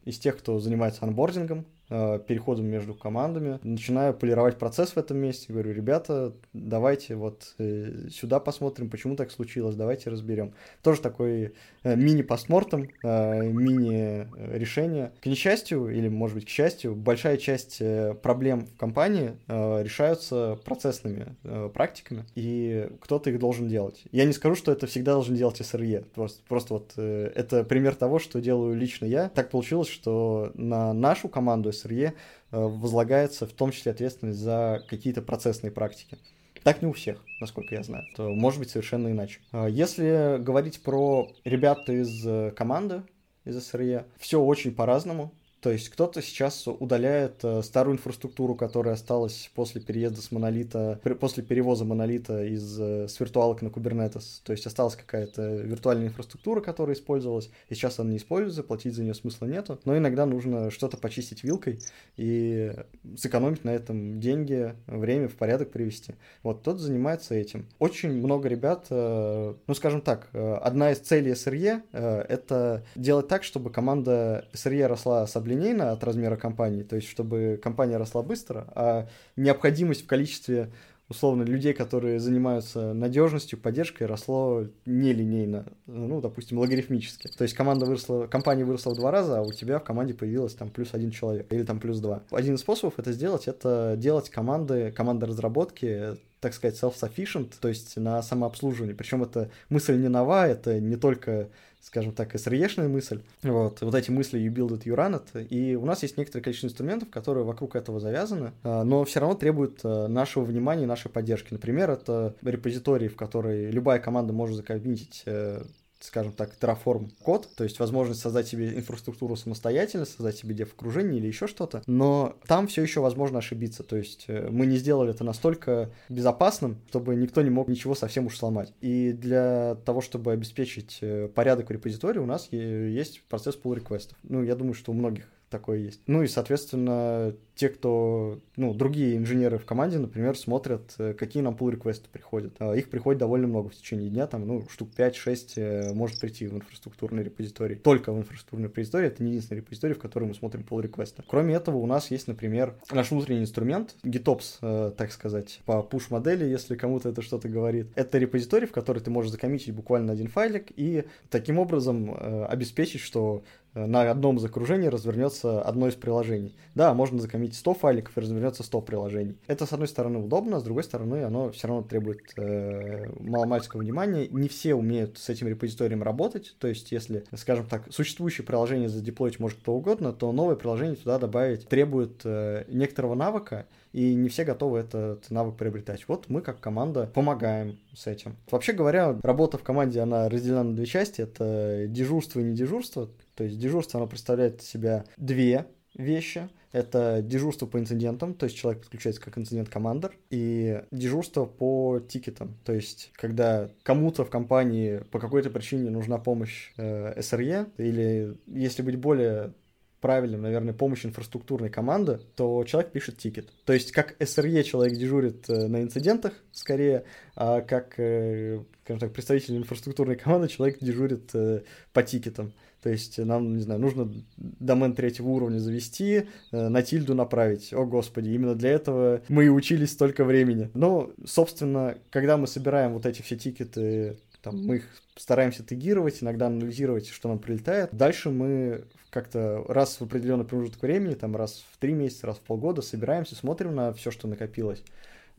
из 0.06 0.20
тех, 0.20 0.38
кто 0.38 0.60
занимается 0.60 1.04
анбордингом, 1.04 1.66
переходом 1.90 2.66
между 2.66 2.94
командами, 2.94 3.60
начинаю 3.64 4.14
полировать 4.14 4.58
процесс 4.58 4.92
в 4.92 4.98
этом 4.98 5.18
месте, 5.18 5.54
говорю, 5.54 5.72
ребята, 5.72 6.34
давайте 6.54 7.16
вот 7.16 7.56
э, 7.60 8.10
сюда 8.12 8.40
посмотрим, 8.40 8.90
почему 8.90 9.16
так 9.16 9.32
случилось, 9.32 9.76
давайте 9.76 10.10
разберем. 10.10 10.54
Тоже 10.84 11.02
такой 11.02 11.54
э, 11.84 11.96
мини-постмортом, 11.96 12.90
мини-решение. 13.04 15.12
К 15.22 15.28
несчастью, 15.28 15.90
или, 15.90 16.10
может 16.10 16.36
быть, 16.36 16.46
к 16.46 16.50
счастью, 16.50 16.96
большая 16.96 17.38
часть 17.38 17.82
проблем 18.22 18.66
в 18.66 18.78
компании 18.78 19.34
решаются 19.48 20.58
процессными 20.66 21.36
практиками, 21.74 22.26
и 22.36 22.90
кто-то 23.00 23.30
их 23.30 23.40
должен 23.40 23.68
делать. 23.68 24.04
Я 24.12 24.26
не 24.26 24.34
скажу, 24.34 24.56
что 24.56 24.72
это 24.72 24.88
всегда 24.88 25.14
должен 25.14 25.36
делать 25.36 25.62
SRE, 25.62 26.06
просто, 26.14 26.42
просто 26.48 26.74
вот 26.74 26.98
это 26.98 27.64
пример 27.64 27.96
того, 27.96 28.20
что 28.20 28.42
делаю 28.42 28.76
лично 28.76 29.06
я. 29.06 29.30
Так 29.30 29.50
получилось, 29.50 29.90
что 29.90 30.52
на 30.56 30.94
нашу 30.94 31.30
команду 31.30 31.70
СРЕ 31.78 32.14
э, 32.14 32.14
возлагается 32.52 33.46
в 33.46 33.54
том 33.54 33.72
числе 33.72 33.92
ответственность 33.92 34.40
за 34.40 34.84
какие-то 34.90 35.22
процессные 35.22 35.72
практики. 35.72 36.18
Так 36.64 36.82
не 36.82 36.88
у 36.88 36.94
всех, 36.94 37.24
насколько 37.40 37.76
я 37.76 37.84
знаю. 37.84 38.06
То 38.16 38.30
может 38.30 38.60
быть 38.60 38.70
совершенно 38.70 39.10
иначе. 39.10 39.40
А 39.52 39.68
если 39.68 40.38
говорить 40.40 40.82
про 40.82 41.32
ребят 41.46 41.90
из 41.90 42.26
э, 42.26 42.52
команды, 42.52 43.04
из 43.46 43.66
СРЕ, 43.66 44.06
все 44.18 44.42
очень 44.42 44.74
по-разному. 44.74 45.34
То 45.62 45.72
есть 45.72 45.90
кто-то 45.90 46.22
сейчас 46.22 46.68
удаляет 46.68 47.44
э, 47.44 47.64
старую 47.64 47.96
инфраструктуру, 47.96 48.54
которая 48.54 48.94
осталась 48.94 49.50
после 49.56 49.82
переезда 49.82 50.22
с 50.22 50.32
монолита, 50.32 51.00
после 51.20 51.44
перевоза 51.44 51.84
монолита 51.84 52.44
из 52.46 52.80
э, 52.80 53.08
с 53.08 53.20
виртуалок 53.20 53.64
на 53.64 53.70
Kubernetes. 53.70 54.42
То 54.44 54.52
есть 54.52 54.68
осталась 54.68 54.96
какая-то 54.96 55.56
виртуальная 55.56 56.08
инфраструктура, 56.08 56.62
которая 56.62 56.96
использовалась, 56.96 57.50
и 57.70 57.74
сейчас 57.74 58.00
она 58.00 58.12
не 58.12 58.18
используется, 58.18 58.62
платить 58.62 58.94
за 58.94 59.02
нее 59.02 59.16
смысла 59.16 59.48
нету. 59.48 59.80
Но 59.84 59.98
иногда 59.98 60.28
нужно 60.28 60.70
что-то 60.70 60.98
почистить 60.98 61.44
вилкой 61.44 61.80
и 62.18 62.74
сэкономить 63.18 63.64
на 63.64 63.72
этом 63.72 64.20
деньги, 64.20 64.76
время 64.86 65.28
в 65.28 65.36
порядок 65.36 65.72
привести. 65.72 66.14
Вот 66.44 66.62
тот 66.62 66.80
занимается 66.80 67.34
этим. 67.34 67.68
Очень 67.80 68.12
много 68.12 68.48
ребят, 68.48 68.86
э, 68.92 69.56
ну 69.66 69.74
скажем 69.74 70.02
так, 70.02 70.30
одна 70.34 70.92
из 70.92 71.00
целей 71.00 71.32
SRE— 71.32 71.82
это 71.92 72.86
делать 72.96 73.28
так, 73.28 73.44
чтобы 73.44 73.72
команда 73.72 74.48
SRE 74.54 74.86
росла 74.86 75.26
с 75.26 75.36
линейно 75.48 75.92
от 75.92 76.04
размера 76.04 76.36
компании, 76.36 76.84
то 76.84 76.96
есть 76.96 77.10
чтобы 77.10 77.60
компания 77.62 77.98
росла 77.98 78.22
быстро, 78.22 78.68
а 78.76 79.08
необходимость 79.36 80.04
в 80.04 80.08
количестве 80.08 80.72
условно 81.10 81.44
людей, 81.44 81.74
которые 81.74 82.20
занимаются 82.20 82.94
надежностью, 82.94 83.58
поддержкой, 83.58 84.04
росло 84.04 84.66
нелинейно, 84.86 85.66
ну, 85.86 86.22
допустим, 86.22 86.60
логарифмически. 86.60 87.30
То 87.30 87.44
есть 87.44 87.56
команда 87.56 87.86
выросла, 87.86 88.28
компания 88.28 88.66
выросла 88.66 88.94
в 88.94 88.98
два 88.98 89.12
раза, 89.12 89.40
а 89.40 89.42
у 89.42 89.52
тебя 89.52 89.80
в 89.80 89.84
команде 89.84 90.14
появилось 90.14 90.54
там 90.54 90.70
плюс 90.70 90.94
один 90.94 91.12
человек 91.12 91.52
или 91.52 91.64
там 91.64 91.80
плюс 91.80 92.00
два. 92.00 92.24
Один 92.32 92.56
из 92.56 92.62
способов 92.62 93.00
это 93.00 93.14
сделать, 93.14 93.48
это 93.48 93.96
делать 93.98 94.30
команды, 94.30 94.92
команды 94.92 95.26
разработки 95.26 96.18
так 96.40 96.54
сказать, 96.54 96.80
self-sufficient, 96.80 97.52
то 97.60 97.68
есть 97.68 97.98
на 97.98 98.22
самообслуживание. 98.22 98.96
Причем 98.96 99.24
это 99.24 99.50
мысль 99.70 99.98
не 99.98 100.08
нова, 100.08 100.48
это 100.48 100.80
не 100.80 100.96
только 100.96 101.50
скажем 101.82 102.12
так, 102.14 102.36
SRE-шная 102.36 102.88
мысль. 102.88 103.22
Вот, 103.44 103.82
вот 103.82 103.96
эти 103.96 104.12
мысли 104.12 104.40
you 104.40 104.54
build 104.54 104.72
it, 104.78 104.84
you 104.84 104.96
run 104.96 105.22
it. 105.22 105.48
И 105.48 105.76
у 105.76 105.86
нас 105.86 106.04
есть 106.04 106.18
некоторое 106.18 106.44
количество 106.44 106.68
инструментов, 106.68 107.10
которые 107.10 107.44
вокруг 107.46 107.76
этого 107.76 108.00
завязаны, 108.00 108.52
а, 108.64 108.84
но 108.84 109.04
все 109.06 109.20
равно 109.20 109.36
требуют 109.36 109.80
а, 109.84 110.08
нашего 110.08 110.44
внимания 110.44 110.86
нашей 110.86 111.10
поддержки. 111.10 111.54
Например, 111.54 111.90
это 111.92 112.36
репозиторий, 112.42 113.08
в 113.08 113.16
который 113.16 113.72
любая 113.72 114.00
команда 114.00 114.34
может 114.34 114.58
закоммитить 114.58 115.24
э, 115.26 115.64
скажем 116.00 116.34
так, 116.34 116.56
Terraform 116.60 117.12
код, 117.22 117.50
то 117.56 117.64
есть 117.64 117.80
возможность 117.80 118.22
создать 118.22 118.48
себе 118.48 118.76
инфраструктуру 118.76 119.36
самостоятельно, 119.36 120.06
создать 120.06 120.38
себе 120.38 120.56
дев-окружение 120.56 121.20
или 121.20 121.28
еще 121.28 121.48
что-то, 121.48 121.82
но 121.88 122.38
там 122.48 122.68
все 122.68 122.82
еще 122.82 123.02
возможно 123.02 123.40
ошибиться, 123.40 123.84
то 123.84 123.96
есть 123.96 124.26
э, 124.28 124.50
мы 124.50 124.66
не 124.66 124.78
сделали 124.78 125.12
это 125.12 125.24
настолько 125.24 125.92
безопасным, 126.10 126.78
чтобы 126.90 127.16
никто 127.16 127.42
не 127.42 127.50
мог 127.50 127.68
ничего 127.68 127.96
совсем 127.96 128.28
уж 128.28 128.38
сломать. 128.38 128.74
И 128.82 129.12
для 129.12 129.76
того, 129.86 130.02
чтобы 130.02 130.32
обеспечить 130.32 131.00
э, 131.02 131.28
порядок 131.34 131.70
в 131.70 131.72
репозитории, 131.72 132.20
у 132.20 132.26
нас 132.26 132.50
есть 132.52 133.24
процесс 133.24 133.58
pull 133.62 133.76
реквестов 133.76 134.18
Ну, 134.24 134.44
я 134.44 134.56
думаю, 134.56 134.74
что 134.74 134.92
у 134.92 134.96
многих 134.96 135.26
такое 135.50 135.80
есть. 135.80 136.02
Ну 136.08 136.24
и, 136.24 136.28
соответственно, 136.28 137.34
те, 137.58 137.70
кто, 137.70 138.40
ну, 138.56 138.74
другие 138.74 139.18
инженеры 139.18 139.58
в 139.58 139.66
команде, 139.66 139.98
например, 139.98 140.38
смотрят, 140.38 140.94
э, 141.00 141.14
какие 141.14 141.42
нам 141.42 141.56
pull 141.56 141.72
реквесты 141.72 142.08
приходят. 142.12 142.54
А, 142.60 142.74
их 142.74 142.90
приходит 142.90 143.20
довольно 143.20 143.48
много 143.48 143.70
в 143.70 143.76
течение 143.76 144.10
дня, 144.10 144.28
там, 144.28 144.46
ну, 144.46 144.68
штук 144.70 144.90
5-6 144.96 145.54
э, 145.56 145.94
может 145.94 146.20
прийти 146.20 146.48
в 146.48 146.54
инфраструктурный 146.54 147.24
репозиторий. 147.24 147.76
Только 147.76 148.14
в 148.14 148.20
инфраструктурный 148.20 148.68
репозиторий, 148.68 149.08
это 149.08 149.24
не 149.24 149.32
единственный 149.32 149.58
репозиторий, 149.58 149.96
в 149.96 150.00
который 150.00 150.28
мы 150.28 150.36
смотрим 150.36 150.66
pull 150.70 150.82
реквесты. 150.82 151.24
Кроме 151.28 151.56
этого, 151.56 151.78
у 151.78 151.86
нас 151.88 152.12
есть, 152.12 152.28
например, 152.28 152.76
наш 152.92 153.10
внутренний 153.10 153.42
инструмент, 153.42 153.96
GitOps, 154.04 154.58
э, 154.62 154.92
так 154.96 155.12
сказать, 155.12 155.62
по 155.66 155.88
push-модели, 155.90 156.46
если 156.46 156.76
кому-то 156.76 157.10
это 157.10 157.22
что-то 157.22 157.50
говорит. 157.50 157.88
Это 157.96 158.20
репозиторий, 158.20 158.68
в 158.68 158.72
который 158.72 159.02
ты 159.02 159.10
можешь 159.10 159.32
закоммитить 159.32 159.74
буквально 159.74 160.14
один 160.14 160.28
файлик 160.28 160.68
и 160.76 161.06
таким 161.30 161.58
образом 161.58 162.16
обеспечить, 162.48 163.02
что 163.02 163.44
на 163.86 164.10
одном 164.10 164.40
закружении 164.40 164.88
развернется 164.88 165.62
одно 165.62 165.88
из 165.88 165.96
приложений. 165.96 166.56
Да, 166.76 166.94
можно 166.94 167.20
закоммитить 167.20 167.58
100 167.58 167.74
файликов 167.76 168.18
и 168.18 168.22
развернется 168.22 168.64
100 168.64 168.82
приложений. 168.82 169.38
Это, 169.48 169.66
с 169.66 169.74
одной 169.74 169.88
стороны, 169.88 170.20
удобно, 170.20 170.60
с 170.60 170.64
другой 170.64 170.84
стороны, 170.84 171.24
оно 171.24 171.52
все 171.52 171.68
равно 171.68 171.84
требует 171.84 172.22
э, 172.38 173.06
маломальского 173.20 173.82
внимания. 173.82 174.28
Не 174.30 174.48
все 174.48 174.76
умеют 174.76 175.18
с 175.18 175.30
этим 175.30 175.48
репозиторием 175.48 176.04
работать, 176.04 176.56
то 176.60 176.68
есть, 176.68 176.92
если, 176.92 177.24
скажем 177.36 177.68
так, 177.68 177.84
существующее 177.92 178.46
приложение 178.46 178.90
задеплоить 178.90 179.40
может 179.40 179.60
кто 179.60 179.74
угодно, 179.74 180.14
то 180.14 180.32
новое 180.32 180.56
приложение 180.56 180.96
туда 180.96 181.20
добавить 181.20 181.68
требует 181.68 182.22
э, 182.24 182.66
некоторого 182.68 183.16
навыка, 183.16 183.66
и 183.94 184.14
не 184.14 184.30
все 184.30 184.44
готовы 184.44 184.80
этот 184.80 185.30
навык 185.32 185.56
приобретать. 185.56 186.08
Вот 186.08 186.26
мы 186.30 186.42
как 186.42 186.60
команда 186.60 187.10
помогаем 187.14 187.80
с 187.96 188.06
этим. 188.06 188.36
Вообще 188.52 188.74
говоря, 188.74 189.18
работа 189.24 189.58
в 189.58 189.64
команде, 189.64 190.02
она 190.02 190.30
разделена 190.30 190.64
на 190.64 190.76
две 190.76 190.86
части. 190.86 191.22
Это 191.22 191.86
дежурство 191.88 192.40
и 192.40 192.44
не 192.44 192.56
дежурство. 192.56 193.10
То 193.38 193.44
есть 193.44 193.60
дежурство, 193.60 194.00
оно 194.00 194.10
представляет 194.10 194.62
из 194.62 194.68
себя 194.68 195.06
две 195.16 195.68
вещи. 195.94 196.50
Это 196.72 197.22
дежурство 197.22 197.66
по 197.68 197.80
инцидентам, 197.80 198.34
то 198.34 198.46
есть 198.46 198.58
человек 198.58 198.82
подключается 198.82 199.22
как 199.22 199.38
инцидент-командер, 199.38 200.18
и 200.30 200.82
дежурство 200.92 201.46
по 201.46 202.00
тикетам, 202.00 202.58
то 202.66 202.74
есть 202.74 203.12
когда 203.14 203.70
кому-то 203.84 204.26
в 204.26 204.30
компании 204.30 205.02
по 205.12 205.20
какой-то 205.20 205.50
причине 205.50 205.90
нужна 205.90 206.18
помощь 206.18 206.74
э, 206.78 207.20
SRE, 207.20 207.72
или 207.78 208.38
если 208.48 208.82
быть 208.82 208.98
более 208.98 209.54
правильным, 210.02 210.42
наверное, 210.42 210.74
помощь 210.74 211.06
инфраструктурной 211.06 211.70
команды, 211.70 212.20
то 212.36 212.64
человек 212.66 212.92
пишет 212.92 213.18
тикет. 213.18 213.50
То 213.66 213.74
есть 213.74 213.92
как 213.92 214.16
SRE 214.22 214.64
человек 214.64 214.98
дежурит 214.98 215.50
э, 215.50 215.68
на 215.68 215.82
инцидентах, 215.82 216.34
скорее, 216.52 217.06
а 217.36 217.62
как, 217.62 217.96
э, 217.98 218.62
скажем 218.84 219.00
так, 219.00 219.14
представитель 219.14 219.58
инфраструктурной 219.58 220.16
команды 220.16 220.50
человек 220.50 220.78
дежурит 220.82 221.32
э, 221.34 221.64
по 221.94 222.04
тикетам. 222.04 222.54
То 222.88 222.92
есть 222.92 223.18
нам, 223.18 223.58
не 223.58 223.64
знаю, 223.64 223.82
нужно 223.82 224.10
домен 224.38 224.96
третьего 224.96 225.28
уровня 225.28 225.60
завести, 225.60 226.30
на 226.54 226.82
тильду 226.82 227.16
направить. 227.16 227.74
О, 227.74 227.84
господи, 227.84 228.30
именно 228.30 228.56
для 228.56 228.70
этого 228.70 229.24
мы 229.28 229.44
и 229.44 229.50
учились 229.50 229.92
столько 229.92 230.24
времени. 230.24 230.70
Но, 230.74 231.12
собственно, 231.26 231.98
когда 232.12 232.38
мы 232.38 232.48
собираем 232.48 232.94
вот 232.94 233.06
эти 233.06 233.22
все 233.22 233.36
тикеты, 233.36 234.20
там, 234.42 234.64
мы 234.64 234.78
их 234.78 234.86
стараемся 235.18 235.66
тегировать, 235.66 236.24
иногда 236.24 236.48
анализировать, 236.48 237.10
что 237.10 237.28
нам 237.28 237.40
прилетает. 237.40 237.90
Дальше 237.92 238.30
мы 238.30 238.86
как-то 239.10 239.66
раз 239.68 240.00
в 240.00 240.04
определенный 240.04 240.46
промежуток 240.46 240.82
времени, 240.82 241.16
там 241.16 241.36
раз 241.36 241.66
в 241.74 241.78
три 241.80 241.92
месяца, 241.92 242.28
раз 242.28 242.38
в 242.38 242.42
полгода 242.42 242.82
собираемся, 242.82 243.36
смотрим 243.36 243.76
на 243.76 243.92
все, 243.92 244.12
что 244.12 244.30
накопилось, 244.30 244.82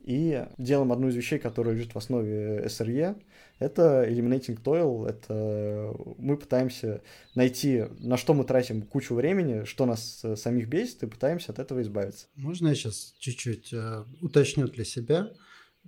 и 0.09 0.47
делаем 0.57 0.91
одну 0.91 1.09
из 1.09 1.17
вещей, 1.17 1.39
которая 1.39 1.75
лежит 1.75 1.95
в 1.95 1.99
основе 1.99 2.65
SRE, 2.65 3.21
это 3.59 4.07
eliminating 4.09 4.59
toil, 4.59 5.07
это 5.07 5.95
мы 6.17 6.39
пытаемся 6.39 7.03
найти, 7.35 7.85
на 7.99 8.17
что 8.17 8.33
мы 8.33 8.45
тратим 8.45 8.81
кучу 8.81 9.15
времени, 9.15 9.65
что 9.65 9.85
нас 9.85 10.21
э, 10.25 10.35
самих 10.37 10.69
бесит, 10.69 11.03
и 11.03 11.07
пытаемся 11.07 11.53
от 11.53 11.59
этого 11.59 11.83
избавиться. 11.83 12.27
Можно 12.37 12.69
я 12.69 12.75
сейчас 12.75 13.17
чуть-чуть 13.19 13.75
э, 13.75 14.05
уточню 14.23 14.69
для 14.69 14.85
себя? 14.87 15.31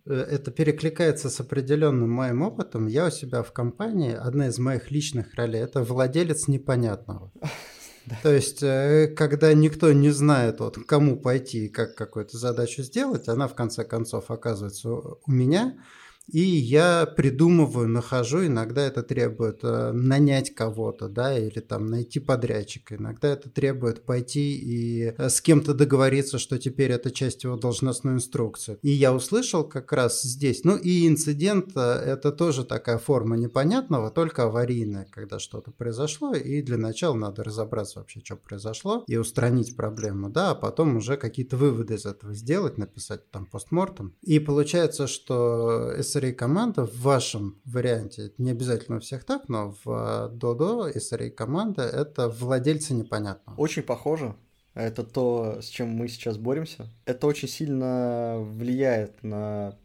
Э, 0.04 0.12
это 0.12 0.50
перекликается 0.50 1.30
с 1.30 1.40
определенным 1.40 2.10
моим 2.10 2.42
опытом. 2.42 2.88
Я 2.88 3.06
у 3.06 3.10
себя 3.10 3.42
в 3.42 3.52
компании, 3.52 4.12
одна 4.12 4.48
из 4.48 4.58
моих 4.58 4.90
личных 4.90 5.34
ролей, 5.34 5.62
это 5.62 5.82
владелец 5.82 6.46
непонятного. 6.46 7.32
То 8.22 8.32
есть, 8.32 8.62
э, 8.62 9.08
когда 9.16 9.52
никто 9.54 9.92
не 9.92 10.10
знает, 10.10 10.60
вот, 10.60 10.78
кому 10.86 11.16
пойти 11.20 11.66
и 11.66 11.68
как 11.68 11.94
какую-то 11.94 12.38
задачу 12.38 12.82
сделать, 12.82 13.28
она 13.28 13.48
в 13.48 13.54
конце 13.54 13.84
концов 13.84 14.30
оказывается 14.30 14.90
у 14.90 15.20
меня– 15.26 15.78
и 16.32 16.40
я 16.40 17.06
придумываю, 17.06 17.88
нахожу, 17.88 18.46
иногда 18.46 18.82
это 18.82 19.02
требует 19.02 19.60
э, 19.62 19.92
нанять 19.92 20.54
кого-то, 20.54 21.08
да, 21.08 21.36
или 21.36 21.60
там 21.60 21.86
найти 21.86 22.20
подрядчика, 22.20 22.96
иногда 22.96 23.28
это 23.28 23.50
требует 23.50 24.04
пойти 24.04 24.56
и 24.56 25.14
э, 25.16 25.28
с 25.28 25.40
кем-то 25.40 25.74
договориться, 25.74 26.38
что 26.38 26.58
теперь 26.58 26.92
это 26.92 27.10
часть 27.10 27.44
его 27.44 27.56
должностной 27.56 28.14
инструкции. 28.14 28.78
И 28.82 28.90
я 28.90 29.12
услышал 29.12 29.64
как 29.64 29.92
раз 29.92 30.22
здесь, 30.22 30.62
ну 30.62 30.76
и 30.76 31.08
инцидент 31.08 31.72
э, 31.74 31.80
это 31.80 32.30
тоже 32.30 32.64
такая 32.64 32.98
форма 32.98 33.36
непонятного, 33.36 34.10
только 34.10 34.44
аварийная, 34.44 35.08
когда 35.10 35.38
что-то 35.40 35.72
произошло, 35.72 36.34
и 36.34 36.62
для 36.62 36.76
начала 36.76 37.14
надо 37.14 37.42
разобраться 37.42 37.98
вообще, 37.98 38.20
что 38.24 38.36
произошло, 38.36 39.04
и 39.08 39.16
устранить 39.16 39.74
проблему, 39.74 40.30
да, 40.30 40.50
а 40.50 40.54
потом 40.54 40.96
уже 40.96 41.16
какие-то 41.16 41.56
выводы 41.56 41.94
из 41.94 42.06
этого 42.06 42.34
сделать, 42.34 42.78
написать 42.78 43.28
там 43.30 43.46
постмортом. 43.46 44.14
И 44.22 44.38
получается, 44.38 45.08
что 45.08 45.92
SRE 46.20 46.32
команда 46.32 46.86
в 46.86 47.00
вашем 47.00 47.60
варианте, 47.64 48.32
не 48.38 48.50
обязательно 48.50 48.98
у 48.98 49.00
всех 49.00 49.24
так, 49.24 49.48
но 49.48 49.74
в 49.84 50.30
Dodo 50.34 50.94
SRE 50.94 51.30
команда 51.30 51.82
это 51.82 52.28
владельцы 52.28 52.94
непонятного. 52.94 53.56
Очень 53.58 53.82
похоже. 53.82 54.34
Это 54.74 55.02
то, 55.02 55.58
с 55.60 55.66
чем 55.66 55.88
мы 55.88 56.08
сейчас 56.08 56.36
боремся. 56.36 56.86
Это 57.04 57.26
очень 57.26 57.48
сильно 57.48 58.38
влияет 58.38 59.22
на, 59.22 59.76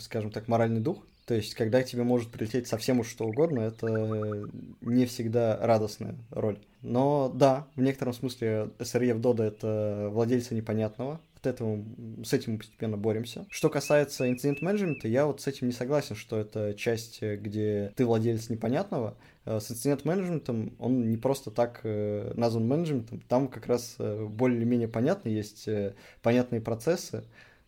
скажем 0.00 0.30
так, 0.30 0.48
моральный 0.48 0.80
дух. 0.80 0.98
То 1.26 1.34
есть, 1.34 1.54
когда 1.54 1.82
тебе 1.82 2.02
может 2.02 2.30
прилететь 2.30 2.66
совсем 2.66 3.00
уж 3.00 3.08
что 3.08 3.24
угодно, 3.24 3.60
это 3.60 3.86
не 4.80 5.06
всегда 5.06 5.58
радостная 5.60 6.16
роль. 6.30 6.58
Но 6.82 7.30
да, 7.34 7.66
в 7.76 7.80
некотором 7.80 8.12
смысле 8.12 8.70
SRE 8.78 9.14
в 9.14 9.20
Dodo 9.20 9.42
это 9.42 10.08
владельцы 10.10 10.54
непонятного 10.54 11.20
от 11.44 11.54
этого, 11.54 11.84
с 12.24 12.32
этим 12.32 12.52
мы 12.52 12.58
постепенно 12.58 12.96
боремся. 12.96 13.46
Что 13.50 13.68
касается 13.68 14.28
инцидент 14.28 14.62
менеджмента, 14.62 15.08
я 15.08 15.26
вот 15.26 15.40
с 15.40 15.46
этим 15.46 15.66
не 15.66 15.72
согласен, 15.72 16.16
что 16.16 16.38
это 16.38 16.74
часть, 16.74 17.22
где 17.22 17.92
ты 17.96 18.06
владелец 18.06 18.48
непонятного. 18.48 19.16
Э, 19.44 19.60
с 19.60 19.70
инцидент 19.70 20.04
менеджментом 20.04 20.74
он 20.78 21.10
не 21.10 21.16
просто 21.16 21.50
так 21.50 21.80
э, 21.84 22.32
назван 22.34 22.66
менеджментом, 22.66 23.20
там 23.28 23.48
как 23.48 23.66
раз 23.66 23.96
э, 23.98 24.26
более-менее 24.26 24.88
понятно, 24.88 25.28
есть 25.28 25.68
понятные 26.22 26.60
процессы, 26.60 27.24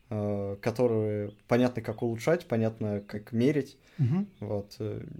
которые 0.08 1.32
понятно, 1.48 1.82
как 1.82 2.02
улучшать, 2.02 2.46
понятно, 2.46 3.02
как 3.08 3.32
мерить. 3.32 3.76
Угу. 3.98 4.26
Вот. 4.40 4.76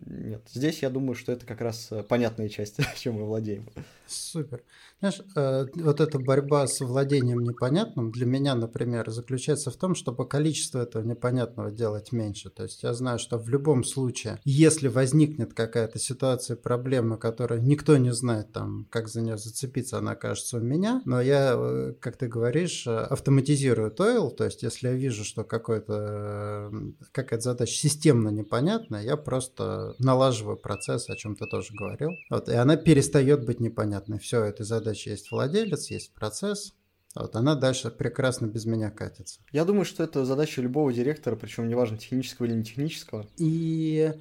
Нет. 0.07 0.43
Здесь 0.53 0.83
я 0.83 0.91
думаю, 0.91 1.15
что 1.15 1.33
это 1.33 1.47
как 1.47 1.61
раз 1.61 1.91
понятная 2.09 2.49
часть, 2.49 2.79
чем 2.97 3.15
мы 3.15 3.25
владеем. 3.25 3.69
Супер. 4.07 4.63
Знаешь, 5.01 5.21
э, 5.35 5.67
вот 5.75 6.01
эта 6.01 6.19
борьба 6.19 6.67
с 6.67 6.81
владением 6.81 7.41
непонятным 7.41 8.11
для 8.13 8.25
меня, 8.25 8.55
например, 8.55 9.11
заключается 9.11 9.71
в 9.71 9.77
том, 9.77 9.95
чтобы 9.95 10.27
количество 10.27 10.79
этого 10.79 11.03
непонятного 11.03 11.71
делать 11.71 12.13
меньше. 12.13 12.49
То 12.51 12.63
есть 12.63 12.83
я 12.83 12.95
знаю, 12.95 13.19
что 13.19 13.37
в 13.39 13.49
любом 13.49 13.85
случае, 13.85 14.41
если 14.45 14.89
возникнет 14.89 15.53
какая-то 15.55 15.99
ситуация, 15.99 16.57
проблема, 16.57 17.19
которую 17.19 17.63
никто 17.63 17.97
не 17.97 18.13
знает, 18.13 18.53
там, 18.53 18.87
как 18.91 19.09
за 19.09 19.21
нее 19.21 19.37
зацепиться, 19.37 19.99
она 19.99 20.13
окажется 20.13 20.59
у 20.59 20.61
меня, 20.61 21.03
но 21.05 21.21
я, 21.21 21.55
э, 21.55 21.95
как 22.01 22.17
ты 22.17 22.29
говоришь, 22.29 22.87
э, 22.87 22.97
автоматизирую 22.97 23.91
тойл, 23.91 24.31
то 24.31 24.45
есть 24.45 24.63
если 24.63 24.89
я 24.89 24.95
вижу, 24.95 25.25
что 25.25 25.45
какой-то, 25.45 26.73
какая-то 27.13 27.43
задача 27.43 27.75
системно 27.75 28.31
непонятная, 28.67 29.03
я 29.03 29.17
просто 29.17 29.95
налаживаю 29.99 30.57
процесс, 30.57 31.09
о 31.09 31.17
чем 31.17 31.37
ты 31.37 31.47
тоже 31.47 31.73
говорил. 31.73 32.11
Вот, 32.31 32.49
и 32.49 32.55
она 32.55 32.77
перестает 32.77 33.45
быть 33.45 33.61
непонятной. 33.61 34.19
Все, 34.19 34.45
этой 34.45 34.65
задачи 34.65 35.09
есть 35.09 35.31
владелец, 35.31 35.91
есть 35.91 36.13
процесс, 36.15 36.75
вот, 37.15 37.35
она 37.35 37.55
дальше 37.55 37.91
прекрасно 37.91 38.47
без 38.47 38.67
меня 38.67 38.91
катится. 38.91 39.41
Я 39.53 39.65
думаю, 39.65 39.85
что 39.85 40.03
это 40.03 40.25
задача 40.25 40.61
любого 40.61 40.93
директора, 40.93 41.37
причем 41.37 41.69
неважно, 41.69 41.97
технического 41.97 42.47
или 42.47 42.55
не 42.55 42.65
технического. 42.65 43.27
И 43.39 44.13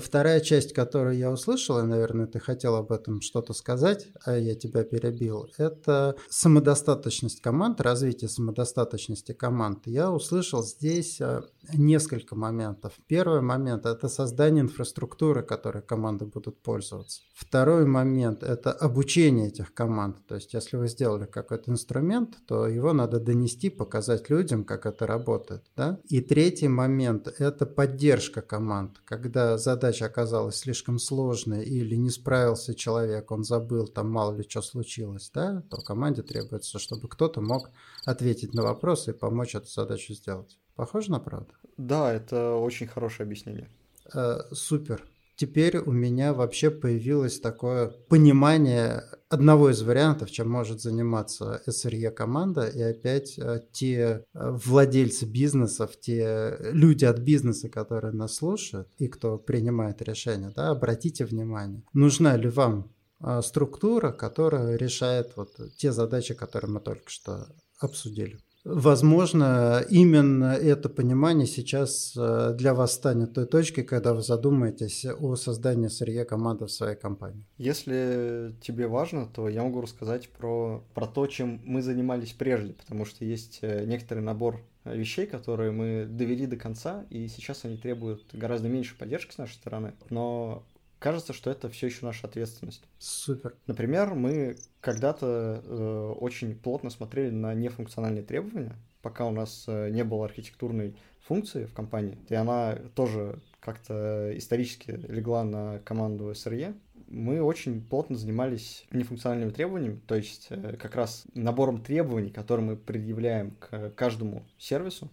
Вторая 0.00 0.40
часть, 0.40 0.72
которую 0.72 1.16
я 1.16 1.30
услышал, 1.30 1.78
и, 1.78 1.84
наверное, 1.84 2.26
ты 2.26 2.40
хотел 2.40 2.74
об 2.74 2.90
этом 2.90 3.20
что-то 3.20 3.52
сказать, 3.52 4.08
а 4.24 4.36
я 4.36 4.54
тебя 4.54 4.82
перебил, 4.82 5.48
это 5.56 6.16
самодостаточность 6.28 7.40
команд, 7.40 7.80
развитие 7.80 8.28
самодостаточности 8.28 9.32
команд. 9.32 9.86
Я 9.86 10.10
услышал 10.10 10.64
здесь 10.64 11.20
э, 11.20 11.42
несколько 11.72 12.34
моментов. 12.34 12.94
Первый 13.06 13.40
момент– 13.40 13.86
это 13.86 14.08
создание 14.08 14.62
инфраструктуры, 14.62 15.42
которой 15.42 15.82
команды 15.82 16.24
будут 16.24 16.60
пользоваться. 16.62 17.22
Второй 17.34 17.86
момент– 17.86 18.42
это 18.42 18.72
обучение 18.72 19.48
этих 19.48 19.74
команд. 19.74 20.26
То 20.26 20.34
есть, 20.34 20.54
если 20.54 20.76
вы 20.76 20.88
сделали 20.88 21.26
какой-то 21.26 21.70
инструмент, 21.70 22.36
то 22.46 22.66
его 22.66 22.92
надо 22.92 23.20
донести, 23.20 23.70
показать 23.70 24.30
людям, 24.30 24.64
как 24.64 24.86
это 24.86 25.06
работает. 25.06 25.62
Да? 25.76 26.00
И 26.08 26.20
третий 26.20 26.68
момент– 26.68 27.28
это 27.38 27.66
поддержка 27.66 28.42
команд. 28.42 29.00
Когда 29.04 29.56
задача 29.84 30.06
оказалась 30.06 30.56
слишком 30.56 30.98
сложной 30.98 31.62
или 31.64 31.94
не 31.94 32.08
справился 32.08 32.74
человек, 32.74 33.30
он 33.30 33.44
забыл, 33.44 33.86
там 33.86 34.10
мало 34.10 34.34
ли 34.34 34.48
что 34.48 34.62
случилось, 34.62 35.30
да, 35.34 35.62
то 35.68 35.76
команде 35.82 36.22
требуется, 36.22 36.78
чтобы 36.78 37.06
кто-то 37.08 37.42
мог 37.42 37.68
ответить 38.06 38.54
на 38.54 38.62
вопросы 38.62 39.10
и 39.10 39.14
помочь 39.14 39.54
эту 39.54 39.68
задачу 39.68 40.14
сделать. 40.14 40.58
Похоже 40.74 41.10
на 41.10 41.20
правду? 41.20 41.52
Да, 41.76 42.10
это 42.10 42.54
очень 42.54 42.86
хорошее 42.86 43.26
объяснение. 43.26 43.68
Э, 44.14 44.38
супер. 44.52 45.02
Теперь 45.36 45.78
у 45.78 45.90
меня 45.90 46.32
вообще 46.32 46.70
появилось 46.70 47.40
такое 47.40 47.88
понимание 48.08 49.02
одного 49.28 49.70
из 49.70 49.82
вариантов, 49.82 50.30
чем 50.30 50.48
может 50.48 50.80
заниматься 50.80 51.60
SRE 51.66 52.10
команда, 52.10 52.68
и 52.68 52.80
опять 52.80 53.36
э, 53.38 53.60
те 53.72 53.98
э, 53.98 54.14
владельцы 54.32 55.26
бизнесов, 55.26 55.98
те 56.00 56.56
люди 56.72 57.04
от 57.04 57.18
бизнеса, 57.18 57.68
которые 57.68 58.12
нас 58.12 58.36
слушают 58.36 58.88
и 58.98 59.08
кто 59.08 59.38
принимает 59.38 60.02
решения, 60.02 60.52
да, 60.54 60.70
обратите 60.70 61.24
внимание, 61.24 61.82
нужна 61.92 62.36
ли 62.36 62.48
вам 62.48 62.92
э, 63.20 63.42
структура, 63.42 64.12
которая 64.12 64.76
решает 64.76 65.32
вот 65.36 65.50
те 65.76 65.90
задачи, 65.90 66.34
которые 66.34 66.70
мы 66.70 66.80
только 66.80 67.10
что 67.10 67.48
обсудили. 67.80 68.38
Возможно, 68.64 69.84
именно 69.90 70.54
это 70.54 70.88
понимание 70.88 71.46
сейчас 71.46 72.14
э, 72.16 72.54
для 72.56 72.72
вас 72.72 72.94
станет 72.94 73.34
той 73.34 73.44
точкой, 73.44 73.82
когда 73.82 74.14
вы 74.14 74.22
задумаетесь 74.22 75.04
о 75.04 75.36
создании 75.36 75.88
сырья 75.88 76.24
команды 76.24 76.64
в 76.64 76.70
своей 76.70 76.96
компании. 76.96 77.44
Если 77.58 78.54
тебе 78.62 78.86
важно, 78.86 79.26
то 79.26 79.50
я 79.50 79.62
могу 79.62 79.82
рассказать 79.82 80.30
про, 80.30 80.82
про 80.94 81.06
то, 81.06 81.26
чем 81.26 81.60
мы 81.66 81.82
занимались 81.82 82.32
прежде, 82.32 82.72
потому 82.72 83.04
что 83.04 83.26
есть 83.26 83.58
э, 83.60 83.84
некоторый 83.84 84.20
набор 84.20 84.62
вещей, 84.86 85.26
которые 85.26 85.70
мы 85.70 86.06
довели 86.08 86.46
до 86.46 86.56
конца, 86.56 87.04
и 87.10 87.28
сейчас 87.28 87.66
они 87.66 87.76
требуют 87.76 88.24
гораздо 88.32 88.68
меньше 88.68 88.96
поддержки 88.96 89.32
с 89.34 89.38
нашей 89.38 89.54
стороны, 89.54 89.92
но 90.08 90.64
кажется, 91.04 91.34
что 91.34 91.50
это 91.50 91.68
все 91.68 91.88
еще 91.88 92.06
наша 92.06 92.26
ответственность. 92.26 92.82
Супер. 92.98 93.54
Например, 93.66 94.14
мы 94.14 94.56
когда-то 94.80 95.62
э, 95.62 96.14
очень 96.18 96.54
плотно 96.56 96.88
смотрели 96.88 97.28
на 97.28 97.52
нефункциональные 97.52 98.22
требования, 98.22 98.74
пока 99.02 99.26
у 99.26 99.30
нас 99.30 99.66
э, 99.68 99.90
не 99.90 100.02
было 100.02 100.24
архитектурной 100.24 100.96
функции 101.20 101.66
в 101.66 101.74
компании, 101.74 102.16
и 102.30 102.34
она 102.34 102.78
тоже 102.94 103.38
как-то 103.60 104.32
исторически 104.34 104.92
легла 104.92 105.44
на 105.44 105.78
команду 105.80 106.30
SRE, 106.30 106.74
мы 107.08 107.42
очень 107.42 107.82
плотно 107.82 108.16
занимались 108.16 108.86
нефункциональными 108.90 109.50
требованиями, 109.50 110.00
то 110.06 110.14
есть 110.14 110.46
э, 110.48 110.78
как 110.78 110.94
раз 110.94 111.26
набором 111.34 111.82
требований, 111.82 112.30
которые 112.30 112.64
мы 112.64 112.76
предъявляем 112.76 113.50
к 113.56 113.90
каждому 113.90 114.46
сервису, 114.56 115.10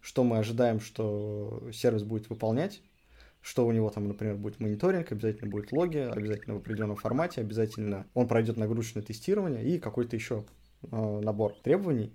что 0.00 0.22
мы 0.22 0.38
ожидаем, 0.38 0.78
что 0.78 1.70
сервис 1.72 2.04
будет 2.04 2.30
выполнять, 2.30 2.82
что 3.44 3.66
у 3.66 3.72
него 3.72 3.90
там, 3.90 4.08
например, 4.08 4.36
будет 4.36 4.58
мониторинг, 4.58 5.12
обязательно 5.12 5.50
будет 5.50 5.70
логи, 5.70 5.98
обязательно 5.98 6.54
в 6.54 6.58
определенном 6.58 6.96
формате, 6.96 7.42
обязательно 7.42 8.06
он 8.14 8.26
пройдет 8.26 8.56
нагрузочное 8.56 9.02
тестирование 9.02 9.62
и 9.62 9.78
какой-то 9.78 10.16
еще 10.16 10.46
э, 10.90 11.20
набор 11.20 11.52
требований. 11.62 12.10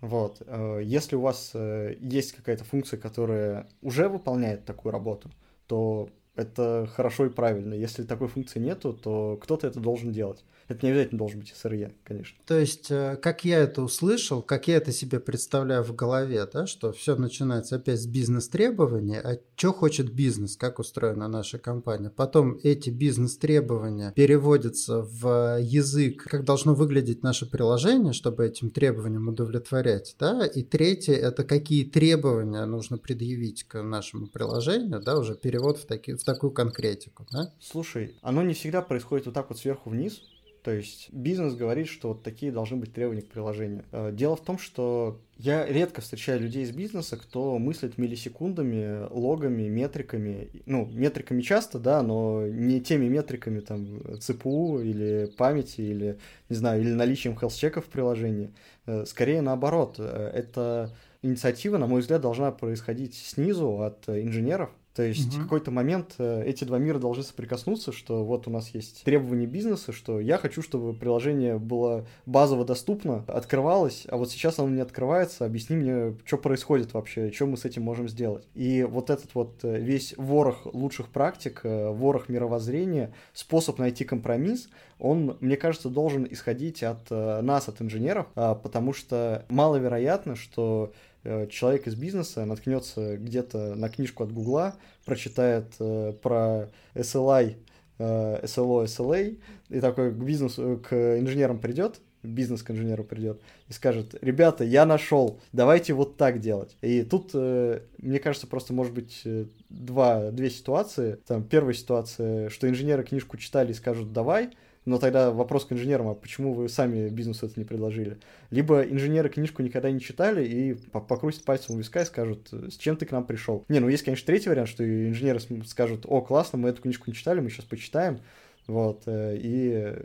Вот. 0.00 0.40
Э, 0.46 0.80
если 0.82 1.16
у 1.16 1.20
вас 1.20 1.50
э, 1.52 1.96
есть 2.00 2.32
какая-то 2.32 2.64
функция, 2.64 2.98
которая 2.98 3.68
уже 3.82 4.08
выполняет 4.08 4.64
такую 4.64 4.90
работу, 4.92 5.30
то 5.66 6.08
это 6.34 6.88
хорошо 6.94 7.26
и 7.26 7.28
правильно. 7.28 7.74
Если 7.74 8.02
такой 8.04 8.28
функции 8.28 8.58
нету, 8.58 8.94
то 8.94 9.36
кто-то 9.36 9.66
это 9.66 9.80
должен 9.80 10.12
делать. 10.12 10.42
Это 10.70 10.86
не 10.86 10.92
обязательно 10.92 11.18
должен 11.18 11.40
быть 11.40 11.52
SRE, 11.52 11.92
конечно. 12.04 12.38
То 12.46 12.56
есть, 12.56 12.92
э, 12.92 13.16
как 13.20 13.44
я 13.44 13.58
это 13.58 13.82
услышал, 13.82 14.40
как 14.40 14.68
я 14.68 14.76
это 14.76 14.92
себе 14.92 15.18
представляю 15.18 15.82
в 15.82 15.96
голове, 15.96 16.46
да, 16.46 16.68
что 16.68 16.92
все 16.92 17.16
начинается 17.16 17.74
опять 17.74 18.00
с 18.00 18.06
бизнес-требований, 18.06 19.16
а 19.16 19.40
что 19.56 19.72
хочет 19.72 20.12
бизнес, 20.12 20.56
как 20.56 20.78
устроена 20.78 21.26
наша 21.26 21.58
компания. 21.58 22.08
Потом 22.08 22.60
эти 22.62 22.88
бизнес-требования 22.88 24.12
переводятся 24.14 25.02
в 25.02 25.58
язык, 25.60 26.22
как 26.22 26.44
должно 26.44 26.72
выглядеть 26.74 27.24
наше 27.24 27.50
приложение, 27.50 28.12
чтобы 28.12 28.46
этим 28.46 28.70
требованиям 28.70 29.26
удовлетворять. 29.26 30.14
Да? 30.20 30.46
И 30.46 30.62
третье– 30.62 31.14
это 31.16 31.42
какие 31.42 31.84
требования 31.84 32.64
нужно 32.64 32.96
предъявить 32.96 33.64
к 33.64 33.82
нашему 33.82 34.28
приложению, 34.28 35.02
да, 35.02 35.18
уже 35.18 35.34
перевод 35.34 35.78
в, 35.78 35.86
таки, 35.86 36.14
в 36.14 36.22
такую 36.22 36.52
конкретику. 36.52 37.26
Да? 37.32 37.52
Слушай, 37.58 38.14
оно 38.22 38.44
не 38.44 38.54
всегда 38.54 38.82
происходит 38.82 39.26
вот 39.26 39.34
так 39.34 39.48
вот 39.50 39.58
сверху 39.58 39.90
вниз, 39.90 40.22
то 40.62 40.72
есть 40.72 41.10
бизнес 41.12 41.54
говорит, 41.54 41.88
что 41.88 42.08
вот 42.08 42.22
такие 42.22 42.52
должны 42.52 42.76
быть 42.76 42.92
требования 42.92 43.22
к 43.22 43.28
приложению. 43.28 43.84
Э, 43.92 44.10
дело 44.12 44.36
в 44.36 44.42
том, 44.42 44.58
что 44.58 45.20
я 45.38 45.64
редко 45.64 46.02
встречаю 46.02 46.40
людей 46.40 46.64
из 46.64 46.70
бизнеса, 46.70 47.16
кто 47.16 47.58
мыслит 47.58 47.96
миллисекундами, 47.96 49.06
логами, 49.10 49.68
метриками. 49.68 50.50
Ну, 50.66 50.86
метриками 50.92 51.40
часто, 51.40 51.78
да, 51.78 52.02
но 52.02 52.46
не 52.46 52.80
теми 52.80 53.06
метриками, 53.06 53.60
там, 53.60 54.18
ЦПУ 54.18 54.80
или 54.80 55.32
памяти, 55.38 55.80
или, 55.80 56.18
не 56.50 56.56
знаю, 56.56 56.82
или 56.82 56.92
наличием 56.92 57.38
хелс-чеков 57.38 57.86
в 57.86 57.88
приложении. 57.88 58.50
Э, 58.84 59.06
скорее 59.06 59.40
наоборот. 59.40 59.96
Э, 59.98 60.30
это 60.34 60.94
инициатива, 61.22 61.78
на 61.78 61.86
мой 61.86 62.02
взгляд, 62.02 62.20
должна 62.20 62.52
происходить 62.52 63.14
снизу 63.14 63.80
от 63.82 64.08
инженеров, 64.08 64.70
то 65.00 65.06
есть 65.06 65.34
угу. 65.34 65.36
в 65.36 65.42
какой-то 65.44 65.70
момент 65.70 66.16
э, 66.18 66.42
эти 66.44 66.64
два 66.64 66.76
мира 66.76 66.98
должны 66.98 67.22
соприкоснуться, 67.22 67.90
что 67.90 68.22
вот 68.22 68.46
у 68.46 68.50
нас 68.50 68.68
есть 68.74 69.02
требования 69.02 69.46
бизнеса, 69.46 69.92
что 69.92 70.20
я 70.20 70.36
хочу, 70.36 70.60
чтобы 70.60 70.92
приложение 70.92 71.58
было 71.58 72.06
базово 72.26 72.66
доступно, 72.66 73.24
открывалось, 73.26 74.06
а 74.10 74.18
вот 74.18 74.30
сейчас 74.30 74.58
оно 74.58 74.68
не 74.68 74.82
открывается, 74.82 75.46
объясни 75.46 75.76
мне, 75.76 76.18
что 76.26 76.36
происходит 76.36 76.92
вообще, 76.92 77.32
что 77.32 77.46
мы 77.46 77.56
с 77.56 77.64
этим 77.64 77.82
можем 77.82 78.10
сделать. 78.10 78.46
И 78.54 78.82
вот 78.82 79.08
этот 79.08 79.34
вот 79.34 79.60
э, 79.62 79.80
весь 79.80 80.12
ворох 80.18 80.66
лучших 80.66 81.08
практик, 81.08 81.62
э, 81.62 81.88
ворох 81.88 82.28
мировоззрения, 82.28 83.14
способ 83.32 83.78
найти 83.78 84.04
компромисс, 84.04 84.68
он, 84.98 85.38
мне 85.40 85.56
кажется, 85.56 85.88
должен 85.88 86.26
исходить 86.30 86.82
от 86.82 87.08
нас, 87.08 87.70
от 87.70 87.80
инженеров, 87.80 88.26
а, 88.34 88.54
потому 88.54 88.92
что 88.92 89.46
маловероятно, 89.48 90.36
что 90.36 90.92
человек 91.22 91.86
из 91.86 91.94
бизнеса 91.94 92.44
наткнется 92.44 93.16
где-то 93.16 93.74
на 93.74 93.88
книжку 93.88 94.24
от 94.24 94.32
Гугла, 94.32 94.76
прочитает 95.04 95.66
э, 95.78 96.14
про 96.22 96.70
SLI, 96.94 97.56
э, 97.98 98.44
SLO, 98.44 98.84
SLA, 98.84 99.38
и 99.68 99.80
такой 99.80 100.12
к 100.12 100.16
бизнесу, 100.16 100.80
к 100.82 101.18
инженерам 101.18 101.58
придет, 101.58 102.00
бизнес 102.22 102.62
к 102.62 102.70
инженеру 102.70 103.04
придет 103.04 103.40
и 103.68 103.72
скажет, 103.72 104.14
ребята, 104.20 104.64
я 104.64 104.84
нашел, 104.84 105.40
давайте 105.52 105.94
вот 105.94 106.16
так 106.16 106.40
делать. 106.40 106.76
И 106.82 107.02
тут, 107.02 107.30
э, 107.34 107.80
мне 107.98 108.18
кажется, 108.18 108.46
просто 108.46 108.72
может 108.72 108.92
быть 108.92 109.22
э, 109.24 109.46
два, 109.68 110.30
две 110.30 110.50
ситуации. 110.50 111.18
Там 111.26 111.44
первая 111.44 111.74
ситуация, 111.74 112.48
что 112.50 112.68
инженеры 112.68 113.04
книжку 113.04 113.36
читали 113.36 113.72
и 113.72 113.74
скажут, 113.74 114.12
давай, 114.12 114.50
но 114.84 114.98
тогда 114.98 115.30
вопрос 115.30 115.66
к 115.66 115.72
инженерам, 115.72 116.08
а 116.08 116.14
почему 116.14 116.54
вы 116.54 116.68
сами 116.68 117.08
бизнесу 117.08 117.46
это 117.46 117.60
не 117.60 117.64
предложили? 117.64 118.18
Либо 118.50 118.82
инженеры 118.82 119.28
книжку 119.28 119.62
никогда 119.62 119.90
не 119.90 120.00
читали 120.00 120.44
и 120.46 120.74
покрутят 120.74 121.44
пальцем 121.44 121.74
у 121.74 121.78
виска 121.78 122.02
и 122.02 122.06
скажут, 122.06 122.48
с 122.50 122.76
чем 122.76 122.96
ты 122.96 123.04
к 123.04 123.12
нам 123.12 123.24
пришел? 123.24 123.64
Не, 123.68 123.80
ну 123.80 123.88
есть, 123.88 124.04
конечно, 124.04 124.26
третий 124.26 124.48
вариант, 124.48 124.68
что 124.68 124.84
инженеры 124.84 125.40
скажут, 125.66 126.06
о, 126.06 126.22
классно, 126.22 126.58
мы 126.58 126.70
эту 126.70 126.82
книжку 126.82 127.04
не 127.08 127.14
читали, 127.14 127.40
мы 127.40 127.50
сейчас 127.50 127.66
почитаем, 127.66 128.20
вот, 128.66 129.02
э, 129.06 129.36
и 129.38 129.96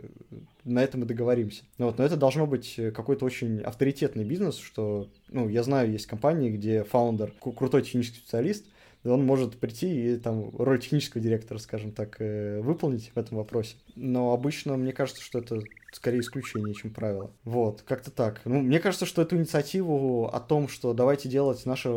на 0.66 0.84
этом 0.84 1.02
мы 1.02 1.06
договоримся. 1.06 1.64
Вот, 1.78 1.98
но 1.98 2.04
это 2.04 2.18
должно 2.18 2.46
быть 2.46 2.80
какой-то 2.94 3.24
очень 3.26 3.62
авторитетный 3.62 4.26
бизнес, 4.26 4.58
что, 4.58 5.08
ну, 5.30 5.48
я 5.48 5.64
знаю, 5.64 5.92
есть 5.92 6.08
компании, 6.08 6.50
где 6.50 6.84
фаундер 6.84 7.32
крутой 7.40 7.84
технический 7.84 8.18
специалист, 8.18 8.66
он 9.10 9.26
может 9.26 9.58
прийти 9.58 10.14
и 10.14 10.18
там 10.18 10.50
роль 10.58 10.80
технического 10.80 11.22
директора, 11.22 11.58
скажем 11.60 11.92
так, 11.92 12.18
э, 12.20 12.60
выполнить 12.62 13.12
в 13.14 13.18
этом 13.18 13.38
вопросе. 13.38 13.76
Но 13.96 14.34
обычно 14.34 14.78
мне 14.78 14.94
кажется, 14.94 15.22
что 15.22 15.40
это 15.40 15.62
скорее 15.96 16.20
исключение, 16.20 16.74
чем 16.74 16.92
правило. 16.92 17.32
Вот, 17.46 17.82
как-то 17.82 18.12
так. 18.12 18.42
Ну, 18.44 18.62
мне 18.62 18.80
кажется, 18.80 19.06
что 19.06 19.22
эту 19.22 19.38
инициативу 19.38 20.26
о 20.28 20.40
том, 20.42 20.68
что 20.68 20.94
давайте 20.94 21.30
делать 21.30 21.66
наше 21.66 21.88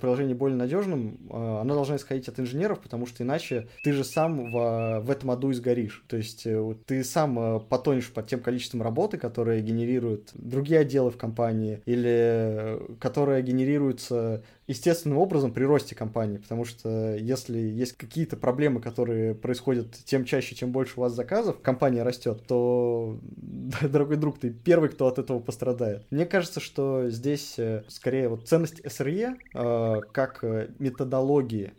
приложение 0.00 0.34
более 0.34 0.58
надежным, 0.58 1.18
э, 1.30 1.60
она 1.60 1.74
должна 1.74 1.96
исходить 1.96 2.28
от 2.28 2.38
инженеров, 2.38 2.80
потому 2.80 3.06
что 3.06 3.22
иначе 3.22 3.68
ты 3.82 3.92
же 3.92 4.04
сам 4.04 4.52
в, 4.52 5.00
в 5.00 5.10
этом 5.10 5.30
аду 5.30 5.50
изгоришь. 5.52 6.04
То 6.06 6.18
есть 6.18 6.46
э, 6.46 6.74
ты 6.84 7.02
сам 7.02 7.38
э, 7.38 7.60
потонешь 7.60 8.12
под 8.12 8.26
тем 8.26 8.40
количеством 8.40 8.82
работы, 8.82 9.16
которые 9.16 9.62
генерируют 9.62 10.30
другие 10.34 10.80
отделы 10.80 11.10
в 11.10 11.16
компании, 11.16 11.80
или 11.86 12.78
которые 13.00 13.42
генерируются 13.42 14.44
естественным 14.66 15.18
образом 15.18 15.52
при 15.52 15.64
росте 15.64 15.94
компании, 15.94 16.38
потому 16.38 16.64
что 16.64 17.14
если 17.14 17.58
есть 17.58 17.92
какие-то 17.92 18.36
проблемы, 18.36 18.80
которые 18.80 19.34
происходят 19.34 19.94
тем 20.04 20.24
чаще, 20.24 20.54
чем 20.54 20.72
больше 20.72 20.94
у 20.96 21.02
вас 21.02 21.12
заказов, 21.12 21.60
компания 21.60 22.02
растет, 22.02 22.42
то, 22.48 23.18
дорогой 23.82 24.16
друг, 24.16 24.38
ты 24.38 24.50
первый, 24.50 24.88
кто 24.88 25.06
от 25.06 25.18
этого 25.18 25.38
пострадает. 25.38 26.04
Мне 26.10 26.26
кажется, 26.26 26.60
что 26.60 27.08
здесь 27.08 27.58
э, 27.58 27.84
скорее 27.88 28.28
вот 28.28 28.48
ценность 28.48 28.80
SRE 28.80 29.36
э, 29.54 30.00
как 30.12 30.42
э, 30.42 30.70
методологии 30.78 31.72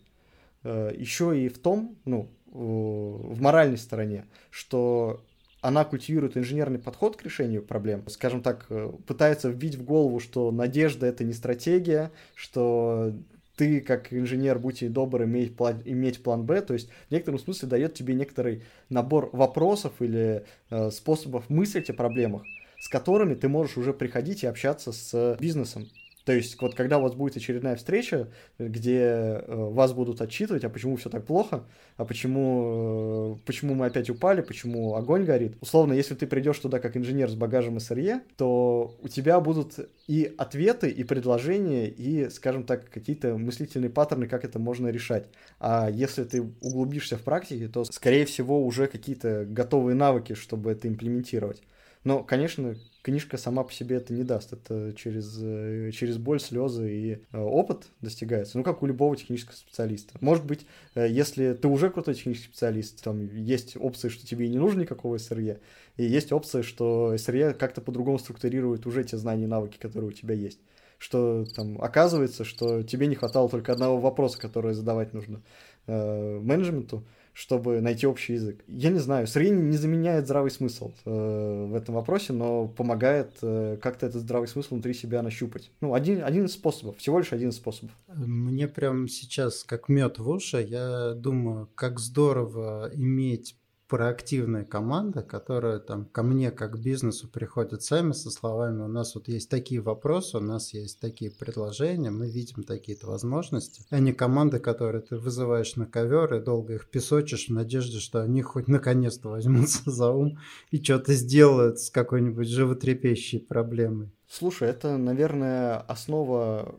еще 0.63 1.39
и 1.39 1.47
в 1.47 1.59
том, 1.59 1.97
ну, 2.03 2.29
в 2.47 3.39
моральной 3.39 3.77
стороне, 3.77 4.25
что 4.49 5.23
она 5.61 5.85
культивирует 5.85 6.35
инженерный 6.35 6.79
подход 6.79 7.15
к 7.15 7.23
решению 7.23 7.63
проблем, 7.63 8.03
скажем 8.09 8.41
так, 8.41 8.67
пытается 9.05 9.49
вбить 9.49 9.75
в 9.75 9.85
голову, 9.85 10.19
что 10.19 10.51
надежда— 10.51 11.05
это 11.07 11.23
не 11.23 11.31
стратегия, 11.31 12.11
что 12.35 13.13
ты, 13.57 13.81
как 13.81 14.13
инженер, 14.13 14.59
будьте 14.59 14.87
добры, 14.87 15.25
иметь 15.25 15.57
план, 15.57 15.81
иметь 15.83 16.23
план 16.23 16.45
Б, 16.45 16.61
то 16.61 16.73
есть 16.73 16.89
в 17.07 17.11
некотором 17.11 17.39
смысле 17.39 17.67
дает 17.67 17.95
тебе 17.95 18.13
некоторый 18.13 18.63
набор 18.89 19.29
вопросов 19.33 19.93
или 19.99 20.45
э, 20.69 20.91
способов 20.91 21.49
мыслить 21.49 21.89
о 21.89 21.93
проблемах, 21.93 22.43
с 22.79 22.87
которыми 22.87 23.33
ты 23.33 23.49
можешь 23.49 23.77
уже 23.77 23.93
приходить 23.93 24.43
и 24.43 24.47
общаться 24.47 24.91
с 24.91 25.37
бизнесом. 25.41 25.89
То 26.27 26.33
есть, 26.33 26.61
вот 26.61 26.75
когда 26.75 26.97
у 26.97 27.03
вас 27.03 27.13
будет 27.15 27.37
очередная 27.37 27.77
встреча, 27.77 28.27
где 28.59 28.99
э, 28.99 29.43
вас 29.47 29.93
будут 29.93 30.19
отчитывать, 30.19 30.65
а 30.65 30.69
почему 30.69 30.97
все 30.97 31.09
так 31.09 31.25
плохо, 31.25 31.63
а 31.95 32.03
почему, 32.03 33.37
э, 33.37 33.45
почему 33.45 33.75
мы 33.75 33.85
опять 33.85 34.09
упали, 34.09 34.41
почему 34.41 34.95
огонь 34.95 35.23
горит. 35.23 35.55
Условно, 35.61 35.93
если 35.93 36.15
ты 36.15 36.27
придешь 36.27 36.59
туда 36.59 36.79
как 36.79 36.97
инженер 36.97 37.29
с 37.29 37.35
багажем 37.35 37.79
СРЕ, 37.79 38.23
то 38.35 38.93
у 39.01 39.07
тебя 39.07 39.39
будут 39.39 39.75
и 40.07 40.35
ответы, 40.37 40.89
и 40.89 41.05
предложения, 41.05 41.87
и, 41.87 42.29
скажем 42.29 42.65
так, 42.65 42.89
какие-то 42.89 43.37
мыслительные 43.37 43.89
паттерны, 43.89 44.27
как 44.27 44.43
это 44.43 44.59
можно 44.59 44.89
решать. 44.89 45.29
А 45.61 45.89
если 45.89 46.25
ты 46.25 46.41
углубишься 46.59 47.15
в 47.15 47.21
практике, 47.21 47.69
то, 47.69 47.85
скорее 47.85 48.25
всего, 48.25 48.65
уже 48.65 48.87
какие-то 48.87 49.45
готовые 49.45 49.95
навыки, 49.95 50.33
чтобы 50.33 50.73
это 50.73 50.89
имплементировать. 50.89 51.61
Но, 52.07 52.23
конечно, 52.23 52.77
книжка 53.01 53.37
сама 53.37 53.65
по 53.65 53.73
себе 53.73 53.97
это 53.97 54.13
не 54.13 54.23
даст. 54.23 54.53
Это 54.53 54.93
через, 54.95 55.37
э, 55.41 55.91
через 55.91 56.17
боль, 56.17 56.39
слезы 56.39 56.89
и 56.89 57.11
э, 57.33 57.37
опыт 57.37 57.87
достигается. 57.99 58.57
Ну, 58.57 58.63
как 58.63 58.81
у 58.81 58.85
любого 58.85 59.17
технического 59.17 59.57
специалиста. 59.57 60.13
Может 60.21 60.45
быть, 60.45 60.65
э, 60.95 61.05
если 61.09 61.51
ты 61.51 61.67
уже 61.67 61.89
крутой 61.89 62.15
технический 62.15 62.47
специалист, 62.47 63.03
там 63.03 63.27
есть 63.35 63.75
опции, 63.75 64.07
что 64.07 64.25
тебе 64.25 64.45
и 64.45 64.49
не 64.49 64.57
нужно 64.57 64.83
никакого 64.83 65.17
СРЕ, 65.17 65.59
и 65.97 66.05
есть 66.05 66.31
опция, 66.31 66.63
что 66.63 67.17
СРЕ 67.17 67.53
как-то 67.53 67.81
по-другому 67.81 68.19
структурирует 68.19 68.85
уже 68.85 69.03
те 69.03 69.17
знания 69.17 69.43
и 69.43 69.47
навыки, 69.47 69.77
которые 69.77 70.11
у 70.11 70.13
тебя 70.13 70.33
есть 70.33 70.61
что 70.99 71.45
там 71.55 71.79
оказывается, 71.79 72.43
что 72.43 72.81
тебе 72.81 73.05
не 73.05 73.13
хватало 73.13 73.49
только 73.49 73.71
одного 73.71 73.99
вопроса, 73.99 74.39
который 74.39 74.73
задавать 74.73 75.13
нужно 75.13 75.43
э, 75.85 76.39
менеджменту, 76.41 77.05
чтобы 77.37 77.81
найти 77.81 78.07
общий 78.07 78.33
язык. 78.33 78.63
Я 78.67 78.89
не 78.89 78.97
знаю, 78.97 79.27
средний 79.27 79.61
не 79.61 79.77
заменяет 79.77 80.25
здравый 80.25 80.49
смысл 80.49 80.91
э, 81.05 81.67
в 81.69 81.75
этом 81.75 81.93
вопросе, 81.93 82.33
но 82.33 82.67
помогает 82.67 83.37
э, 83.43 83.77
как-то 83.79 84.07
этот 84.07 84.21
здравый 84.21 84.47
смысл 84.47 84.73
внутри 84.73 84.95
себя 84.95 85.21
нащупать. 85.21 85.69
Ну, 85.79 85.93
один, 85.93 86.23
один 86.23 86.45
из 86.45 86.53
способов, 86.53 86.97
всего 86.97 87.19
лишь 87.19 87.33
один 87.33 87.49
из 87.49 87.57
способов. 87.57 87.95
Мне 88.07 88.67
прям 88.67 89.07
сейчас 89.07 89.63
как 89.63 89.87
мед 89.87 90.17
в 90.17 90.27
уши, 90.27 90.65
я 90.67 91.13
думаю, 91.13 91.69
как 91.75 91.99
здорово 91.99 92.89
иметь 92.95 93.55
проактивная 93.87 94.65
команда, 94.65 95.23
которая 95.23 95.79
там 95.79 96.05
ко 96.05 96.23
мне 96.23 96.51
как 96.51 96.73
к 96.73 96.79
бизнесу 96.79 97.27
приходит 97.27 97.83
сами 97.83 98.11
со 98.11 98.29
словами, 98.29 98.81
у 98.81 98.87
нас 98.87 99.15
вот 99.15 99.27
есть 99.27 99.49
такие 99.49 99.81
вопросы, 99.81 100.37
у 100.37 100.41
нас 100.41 100.73
есть 100.73 100.99
такие 100.99 101.31
предложения, 101.31 102.11
мы 102.11 102.29
видим 102.29 102.63
такие-то 102.63 103.07
возможности, 103.07 103.83
а 103.89 103.99
не 103.99 104.13
команды, 104.13 104.59
которые 104.59 105.01
ты 105.01 105.17
вызываешь 105.17 105.75
на 105.75 105.85
ковер 105.85 106.33
и 106.35 106.43
долго 106.43 106.75
их 106.75 106.89
песочишь 106.89 107.47
в 107.47 107.53
надежде, 107.53 107.99
что 107.99 108.21
они 108.21 108.41
хоть 108.41 108.67
наконец-то 108.67 109.29
возьмутся 109.29 109.81
за 109.91 110.11
ум 110.11 110.37
и 110.71 110.83
что-то 110.83 111.13
сделают 111.13 111.79
с 111.79 111.89
какой-нибудь 111.89 112.47
животрепещущей 112.47 113.39
проблемой. 113.39 114.11
Слушай, 114.29 114.69
это, 114.69 114.97
наверное, 114.97 115.77
основа 115.77 116.75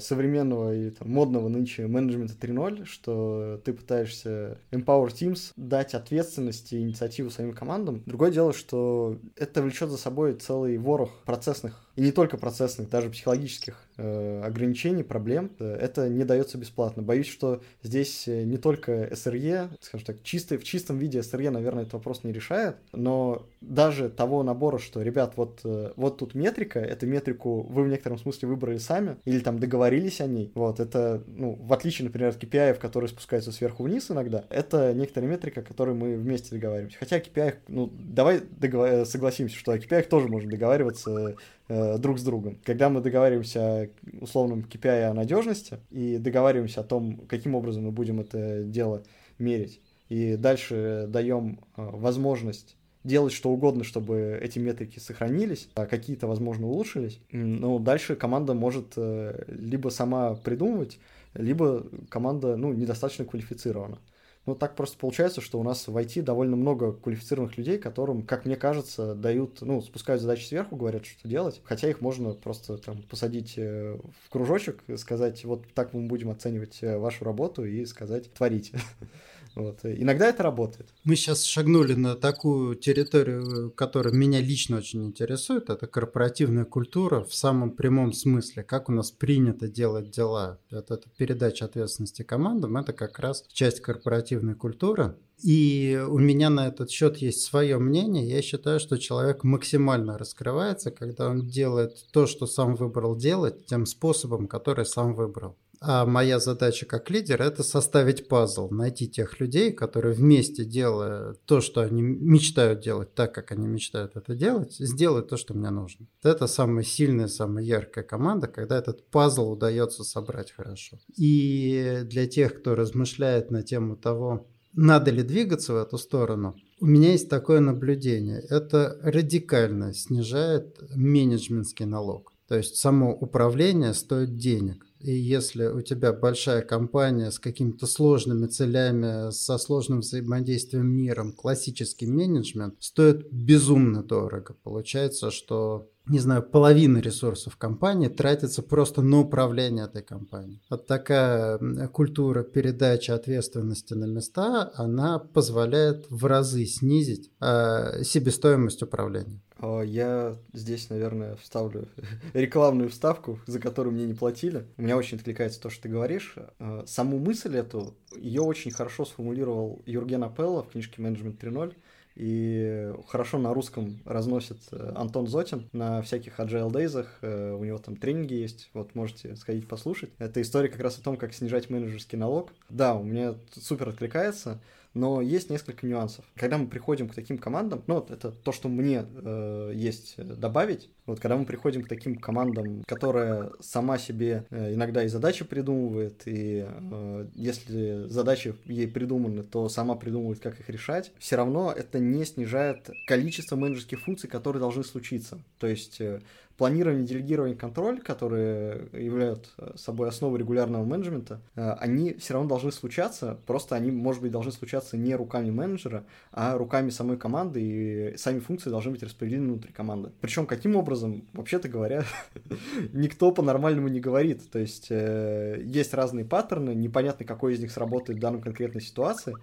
современного 0.00 0.74
и 0.74 0.90
там, 0.90 1.10
модного 1.10 1.48
нынче 1.48 1.86
менеджмента 1.86 2.34
3.0, 2.34 2.84
что 2.84 3.60
ты 3.64 3.72
пытаешься 3.72 4.58
empower 4.70 5.08
teams, 5.08 5.52
дать 5.56 5.94
ответственность 5.94 6.72
и 6.72 6.80
инициативу 6.80 7.30
своим 7.30 7.52
командам. 7.52 8.02
Другое 8.06 8.30
дело, 8.30 8.52
что 8.52 9.18
это 9.36 9.62
влечет 9.62 9.90
за 9.90 9.96
собой 9.96 10.34
целый 10.34 10.78
ворох 10.78 11.10
процессных 11.24 11.89
и 11.96 12.02
не 12.02 12.12
только 12.12 12.36
процессных, 12.36 12.88
даже 12.88 13.10
психологических 13.10 13.76
э, 13.96 14.42
ограничений, 14.44 15.02
проблем, 15.02 15.50
это 15.58 16.08
не 16.08 16.24
дается 16.24 16.56
бесплатно. 16.56 17.02
Боюсь, 17.02 17.28
что 17.28 17.62
здесь 17.82 18.28
э, 18.28 18.44
не 18.44 18.56
только 18.56 19.14
СРЕ, 19.14 19.70
скажем 19.80 20.06
так, 20.06 20.22
чистый, 20.22 20.58
в 20.58 20.64
чистом 20.64 20.98
виде 20.98 21.22
СРЕ, 21.22 21.50
наверное, 21.50 21.82
этот 21.82 21.94
вопрос 21.94 22.24
не 22.24 22.32
решает, 22.32 22.76
но 22.92 23.46
даже 23.60 24.08
того 24.08 24.42
набора, 24.42 24.78
что, 24.78 25.02
ребят, 25.02 25.34
вот, 25.36 25.60
э, 25.64 25.92
вот 25.96 26.18
тут 26.18 26.34
метрика, 26.34 26.78
эту 26.78 27.06
метрику 27.06 27.62
вы 27.62 27.84
в 27.84 27.88
некотором 27.88 28.18
смысле 28.18 28.48
выбрали 28.48 28.78
сами, 28.78 29.16
или 29.24 29.40
там 29.40 29.58
договорились 29.58 30.20
о 30.20 30.26
ней, 30.26 30.52
вот, 30.54 30.80
это, 30.80 31.22
ну, 31.26 31.58
в 31.60 31.72
отличие, 31.72 32.06
например, 32.06 32.30
от 32.30 32.42
KPI, 32.42 32.74
которые 32.74 33.08
спускаются 33.08 33.52
сверху 33.52 33.82
вниз 33.82 34.10
иногда, 34.10 34.44
это 34.48 34.94
некоторая 34.94 35.30
метрика, 35.30 35.60
о 35.60 35.64
которой 35.64 35.94
мы 35.94 36.16
вместе 36.16 36.54
договариваемся. 36.54 36.98
Хотя 36.98 37.18
KPI, 37.18 37.54
ну, 37.68 37.90
давай 37.92 38.40
договор... 38.58 39.04
согласимся, 39.06 39.56
что 39.56 39.72
о 39.72 39.78
KPI 39.78 40.04
тоже 40.04 40.28
можно 40.28 40.50
договариваться 40.50 41.36
Э, 41.70 41.98
друг 41.98 42.18
с 42.18 42.24
другом. 42.24 42.58
Когда 42.64 42.88
мы 42.88 43.00
договариваемся 43.00 43.60
о 43.60 43.88
условном 44.20 44.66
KPI 44.68 45.04
о 45.04 45.14
надежности 45.14 45.78
и 45.90 46.18
договариваемся 46.18 46.80
о 46.80 46.84
том, 46.84 47.18
каким 47.28 47.54
образом 47.54 47.84
мы 47.84 47.92
будем 47.92 48.18
это 48.18 48.64
дело 48.64 49.04
мерить, 49.38 49.80
и 50.08 50.34
дальше 50.34 51.06
даем 51.08 51.60
э, 51.76 51.88
возможность 51.92 52.76
делать 53.04 53.32
что 53.32 53.50
угодно, 53.50 53.84
чтобы 53.84 54.36
эти 54.42 54.58
метрики 54.58 54.98
сохранились, 54.98 55.68
а 55.76 55.86
какие-то, 55.86 56.26
возможно, 56.26 56.66
улучшились, 56.66 57.20
ну, 57.30 57.78
дальше 57.78 58.16
команда 58.16 58.52
может 58.52 58.94
э, 58.96 59.44
либо 59.46 59.90
сама 59.90 60.34
придумывать, 60.34 60.98
либо 61.34 61.86
команда, 62.08 62.56
ну, 62.56 62.72
недостаточно 62.72 63.24
квалифицирована. 63.24 64.00
Ну, 64.46 64.54
так 64.54 64.74
просто 64.74 64.96
получается, 64.98 65.40
что 65.42 65.60
у 65.60 65.62
нас 65.62 65.86
в 65.86 65.96
IT 65.96 66.22
довольно 66.22 66.56
много 66.56 66.92
квалифицированных 66.92 67.58
людей, 67.58 67.78
которым, 67.78 68.22
как 68.22 68.46
мне 68.46 68.56
кажется, 68.56 69.14
дают, 69.14 69.60
ну, 69.60 69.82
спускают 69.82 70.22
задачи 70.22 70.44
сверху, 70.44 70.76
говорят, 70.76 71.04
что 71.04 71.28
делать, 71.28 71.60
хотя 71.62 71.90
их 71.90 72.00
можно 72.00 72.32
просто 72.32 72.78
там 72.78 73.02
посадить 73.02 73.54
э, 73.58 73.98
в 74.24 74.30
кружочек, 74.30 74.82
сказать, 74.96 75.44
вот 75.44 75.66
так 75.74 75.92
мы 75.92 76.06
будем 76.06 76.30
оценивать 76.30 76.82
э, 76.82 76.96
вашу 76.96 77.24
работу 77.24 77.64
и 77.64 77.84
сказать, 77.84 78.32
творите. 78.32 78.78
Вот. 79.54 79.80
Иногда 79.84 80.28
это 80.28 80.42
работает. 80.42 80.88
Мы 81.04 81.16
сейчас 81.16 81.44
шагнули 81.44 81.94
на 81.94 82.14
такую 82.14 82.76
территорию, 82.76 83.70
которая 83.72 84.14
меня 84.14 84.40
лично 84.40 84.78
очень 84.78 85.04
интересует. 85.04 85.70
Это 85.70 85.86
корпоративная 85.86 86.64
культура 86.64 87.24
в 87.24 87.34
самом 87.34 87.72
прямом 87.72 88.12
смысле. 88.12 88.62
Как 88.62 88.88
у 88.88 88.92
нас 88.92 89.10
принято 89.10 89.68
делать 89.68 90.10
дела. 90.10 90.58
Вот 90.70 90.90
это 90.90 91.02
передача 91.16 91.64
ответственности 91.64 92.22
командам. 92.22 92.76
Это 92.76 92.92
как 92.92 93.18
раз 93.18 93.44
часть 93.52 93.80
корпоративной 93.80 94.54
культуры. 94.54 95.16
И 95.42 96.00
у 96.08 96.18
меня 96.18 96.50
на 96.50 96.68
этот 96.68 96.90
счет 96.90 97.16
есть 97.16 97.42
свое 97.42 97.78
мнение. 97.78 98.28
Я 98.28 98.42
считаю, 98.42 98.78
что 98.78 98.98
человек 98.98 99.42
максимально 99.42 100.18
раскрывается, 100.18 100.90
когда 100.90 101.28
он 101.28 101.46
делает 101.46 101.96
то, 102.12 102.26
что 102.26 102.46
сам 102.46 102.74
выбрал 102.76 103.16
делать, 103.16 103.66
тем 103.66 103.86
способом, 103.86 104.46
который 104.46 104.84
сам 104.84 105.14
выбрал. 105.14 105.56
А 105.82 106.04
моя 106.04 106.38
задача 106.40 106.84
как 106.84 107.08
лидер– 107.08 107.40
это 107.42 107.62
составить 107.62 108.28
пазл, 108.28 108.68
найти 108.68 109.08
тех 109.08 109.40
людей, 109.40 109.72
которые 109.72 110.14
вместе, 110.14 110.66
делая 110.66 111.36
то, 111.46 111.62
что 111.62 111.80
они 111.80 112.02
мечтают 112.02 112.80
делать, 112.80 113.14
так, 113.14 113.34
как 113.34 113.50
они 113.50 113.66
мечтают 113.66 114.14
это 114.14 114.34
делать, 114.34 114.74
сделают 114.74 115.28
то, 115.28 115.38
что 115.38 115.54
мне 115.54 115.70
нужно. 115.70 116.06
Это 116.22 116.46
самая 116.46 116.84
сильная, 116.84 117.28
самая 117.28 117.64
яркая 117.64 118.04
команда, 118.04 118.46
когда 118.46 118.76
этот 118.76 119.08
пазл 119.08 119.52
удается 119.52 120.04
собрать 120.04 120.52
хорошо. 120.52 120.98
И 121.16 122.02
для 122.04 122.26
тех, 122.26 122.60
кто 122.60 122.74
размышляет 122.74 123.50
на 123.50 123.62
тему 123.62 123.96
того, 123.96 124.46
надо 124.74 125.10
ли 125.10 125.22
двигаться 125.22 125.72
в 125.72 125.76
эту 125.76 125.96
сторону, 125.96 126.56
у 126.80 126.86
меня 126.86 127.12
есть 127.12 127.30
такое 127.30 127.60
наблюдение. 127.60 128.40
Это 128.50 128.98
радикально 129.02 129.94
снижает 129.94 130.78
менеджментский 130.94 131.86
налог. 131.86 132.34
То 132.48 132.56
есть 132.56 132.76
само 132.76 133.14
управление 133.14 133.94
стоит 133.94 134.36
денег. 134.36 134.84
И 135.00 135.12
если 135.12 135.66
у 135.66 135.80
тебя 135.80 136.12
большая 136.12 136.60
компания 136.60 137.30
с 137.30 137.38
какими-то 137.38 137.86
сложными 137.86 138.46
целями, 138.46 139.30
со 139.30 139.56
сложным 139.56 140.00
взаимодействием 140.00 140.86
миром, 140.86 141.32
классический 141.32 142.06
менеджмент 142.06 142.74
стоит 142.80 143.32
безумно 143.32 144.02
дорого. 144.02 144.54
Получается, 144.62 145.30
что 145.30 145.88
не 146.06 146.18
знаю, 146.18 146.42
половина 146.42 146.98
ресурсов 146.98 147.56
компании 147.56 148.08
тратится 148.08 148.62
просто 148.62 149.00
на 149.00 149.20
управление 149.20 149.84
этой 149.84 150.02
компанией. 150.02 150.60
Вот 150.68 150.86
такая 150.86 151.58
культура 151.92 152.42
передачи 152.42 153.12
ответственности 153.12 153.94
на 153.94 154.06
места, 154.06 154.72
она 154.74 155.18
позволяет 155.18 156.06
в 156.10 156.26
разы 156.26 156.66
снизить 156.66 157.30
э, 157.40 158.02
себестоимость 158.02 158.82
управления. 158.82 159.40
Я 159.62 160.36
здесь, 160.52 160.90
наверное, 160.90 161.36
вставлю 161.36 161.88
рекламную 162.34 162.90
вставку, 162.90 163.38
за 163.46 163.60
которую 163.60 163.94
мне 163.94 164.06
не 164.06 164.14
платили. 164.14 164.66
У 164.76 164.82
меня 164.82 164.96
очень 164.96 165.18
откликается 165.18 165.60
то, 165.60 165.70
что 165.70 165.82
ты 165.82 165.88
говоришь. 165.88 166.34
А, 166.58 166.84
саму 166.86 167.18
мысль 167.18 167.56
эту, 167.56 167.94
ее 168.16 168.42
очень 168.42 168.70
хорошо 168.70 169.04
сформулировал 169.04 169.82
Юрген 169.86 170.24
Апелло 170.24 170.62
в 170.62 170.70
книжке 170.70 171.02
«Менеджмент 171.02 171.42
3.0» 171.42 171.74
и 172.16 172.92
хорошо 173.08 173.38
на 173.38 173.54
русском 173.54 174.00
разносит 174.04 174.58
э, 174.72 174.92
Антон 174.96 175.26
Зотин 175.26 175.68
на 175.72 176.02
всяких 176.02 176.38
agile 176.38 176.70
days, 176.70 177.06
э, 177.22 177.52
у 177.52 177.64
него 177.64 177.78
там 177.78 177.96
тренинги 177.96 178.34
есть, 178.34 178.68
вот 178.74 178.94
можете 178.94 179.36
сходить 179.36 179.68
послушать. 179.68 180.10
Это 180.18 180.42
история 180.42 180.68
как 180.68 180.80
раз 180.80 180.98
о 180.98 181.02
том, 181.02 181.16
как 181.16 181.32
снижать 181.32 181.70
менеджерский 181.70 182.18
налог. 182.18 182.50
Да, 182.68 182.94
у 182.94 183.04
меня 183.04 183.36
супер 183.52 183.88
откликается, 183.88 184.60
но 184.94 185.20
есть 185.20 185.50
несколько 185.50 185.86
нюансов. 185.86 186.24
Когда 186.36 186.58
мы 186.58 186.66
приходим 186.66 187.08
к 187.08 187.14
таким 187.14 187.38
командам, 187.38 187.82
ну 187.86 187.94
вот 187.94 188.10
это 188.10 188.30
то, 188.30 188.52
что 188.52 188.68
мне 188.68 189.04
э, 189.04 189.72
есть 189.74 190.16
добавить, 190.16 190.90
вот 191.06 191.20
когда 191.20 191.36
мы 191.36 191.44
приходим 191.44 191.82
к 191.82 191.88
таким 191.88 192.16
командам, 192.16 192.82
которая 192.86 193.50
сама 193.60 193.98
себе 193.98 194.44
э, 194.50 194.74
иногда 194.74 195.04
и 195.04 195.08
задачи 195.08 195.44
придумывает, 195.44 196.22
и 196.26 196.66
э, 196.68 197.26
если 197.34 198.06
задачи 198.08 198.54
ей 198.64 198.88
придуманы, 198.88 199.42
то 199.42 199.68
сама 199.68 199.94
придумывает, 199.94 200.40
как 200.40 200.58
их 200.60 200.68
решать, 200.68 201.12
все 201.18 201.36
равно 201.36 201.72
это 201.72 201.98
не 201.98 202.24
снижает 202.24 202.90
количество 203.06 203.56
менеджерских 203.56 204.00
функций, 204.00 204.28
которые 204.28 204.60
должны 204.60 204.84
случиться. 204.84 205.40
То 205.58 205.66
есть 205.66 206.00
э, 206.00 206.20
планирование, 206.60 207.06
делегирование, 207.06 207.56
контроль, 207.56 208.02
которые 208.02 208.90
являются 208.92 209.50
э, 209.56 209.72
собой 209.76 210.10
основой 210.10 210.40
регулярного 210.40 210.84
менеджмента, 210.84 211.40
э, 211.56 211.72
они 211.80 212.12
все 212.12 212.34
равно 212.34 212.50
должны 212.50 212.70
случаться, 212.70 213.38
просто 213.46 213.76
они, 213.76 213.90
может 213.90 214.20
быть, 214.20 214.30
должны 214.30 214.52
случаться 214.52 214.98
не 214.98 215.14
руками 215.14 215.50
менеджера, 215.50 216.04
а 216.32 216.58
руками 216.58 216.90
самой 216.90 217.16
команды, 217.16 217.62
и 217.62 218.16
сами 218.18 218.40
функции 218.40 218.68
должны 218.68 218.90
быть 218.90 219.02
распределены 219.02 219.52
внутри 219.52 219.72
команды. 219.72 220.10
Причем 220.20 220.44
каким 220.44 220.76
образом, 220.76 221.24
вообще-то 221.32 221.70
говоря, 221.70 222.04
никто 222.92 223.32
по-нормальному 223.32 223.88
не 223.88 224.00
говорит. 224.00 224.50
То 224.50 224.58
есть 224.58 224.88
э, 224.90 225.62
есть 225.64 225.94
разные 225.94 226.26
паттерны, 226.26 226.74
непонятно, 226.74 227.24
какой 227.24 227.54
из 227.54 227.60
них 227.60 227.70
сработает 227.72 228.18
в 228.18 228.20
данной 228.20 228.42
конкретной 228.42 228.82
ситуации, 228.82 229.34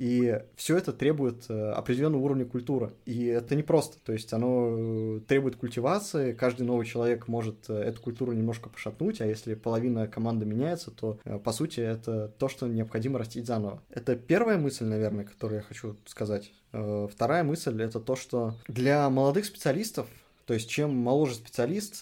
и 0.00 0.40
все 0.56 0.78
это 0.78 0.94
требует 0.94 1.44
э, 1.50 1.72
определенного 1.72 2.22
уровня 2.22 2.46
культуры. 2.46 2.94
И 3.04 3.26
это 3.26 3.54
не 3.54 3.62
просто. 3.62 3.98
То 4.02 4.14
есть 4.14 4.32
оно 4.32 4.68
э, 4.70 5.20
требует 5.28 5.56
культивации. 5.56 6.32
Каждый 6.32 6.62
новый 6.62 6.86
человек 6.86 7.28
может 7.28 7.68
э, 7.68 7.74
эту 7.74 8.00
культуру 8.00 8.32
немножко 8.32 8.70
пошатнуть, 8.70 9.20
а 9.20 9.26
если 9.26 9.52
половина 9.52 10.08
команды 10.08 10.46
меняется, 10.46 10.90
то 10.90 11.18
по 11.44 11.52
сути 11.52 11.80
это 11.80 12.28
то, 12.38 12.48
что 12.48 12.66
необходимо 12.66 13.18
растить 13.18 13.46
заново. 13.46 13.82
Это 13.90 14.16
первая 14.16 14.56
мысль, 14.56 14.86
наверное, 14.86 15.26
которую 15.26 15.58
я 15.58 15.62
хочу 15.62 15.96
сказать. 16.06 16.50
Вторая 16.70 17.44
мысль 17.44 17.82
это 17.82 18.00
то, 18.00 18.16
что 18.16 18.54
для 18.68 19.10
молодых 19.10 19.44
специалистов 19.44 20.06
то 20.46 20.54
есть 20.54 20.68
чем 20.68 20.96
моложе 20.96 21.34
специалист, 21.34 22.00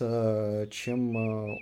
чем 0.70 1.16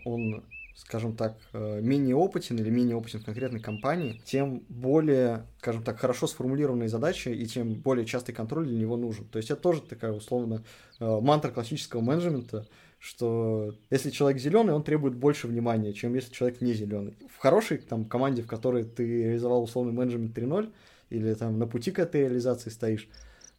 он 0.04 0.44
скажем 0.76 1.16
так, 1.16 1.38
э, 1.54 1.80
менее 1.80 2.14
опытен 2.14 2.58
или 2.58 2.68
менее 2.68 2.96
опытен 2.96 3.20
в 3.20 3.24
конкретной 3.24 3.60
компании, 3.60 4.20
тем 4.26 4.62
более, 4.68 5.46
скажем 5.58 5.82
так, 5.82 5.98
хорошо 5.98 6.26
сформулированные 6.26 6.90
задачи 6.90 7.30
и 7.30 7.46
тем 7.46 7.74
более 7.74 8.04
частый 8.04 8.34
контроль 8.34 8.66
для 8.66 8.78
него 8.78 8.96
нужен. 8.98 9.24
То 9.26 9.38
есть 9.38 9.50
это 9.50 9.60
тоже 9.60 9.80
такая 9.80 10.12
условно 10.12 10.64
э, 11.00 11.20
мантра 11.20 11.50
классического 11.50 12.02
менеджмента, 12.02 12.66
что 12.98 13.74
если 13.88 14.10
человек 14.10 14.38
зеленый, 14.40 14.74
он 14.74 14.82
требует 14.82 15.14
больше 15.14 15.46
внимания, 15.46 15.94
чем 15.94 16.14
если 16.14 16.32
человек 16.32 16.60
не 16.60 16.74
зеленый. 16.74 17.16
В 17.34 17.38
хорошей 17.38 17.78
там 17.78 18.04
команде, 18.04 18.42
в 18.42 18.46
которой 18.46 18.84
ты 18.84 19.06
реализовал 19.06 19.62
условный 19.62 19.94
менеджмент 19.94 20.36
3.0 20.36 20.72
или 21.08 21.34
там 21.34 21.58
на 21.58 21.66
пути 21.66 21.90
к 21.90 21.98
этой 21.98 22.22
реализации 22.22 22.68
стоишь, 22.68 23.08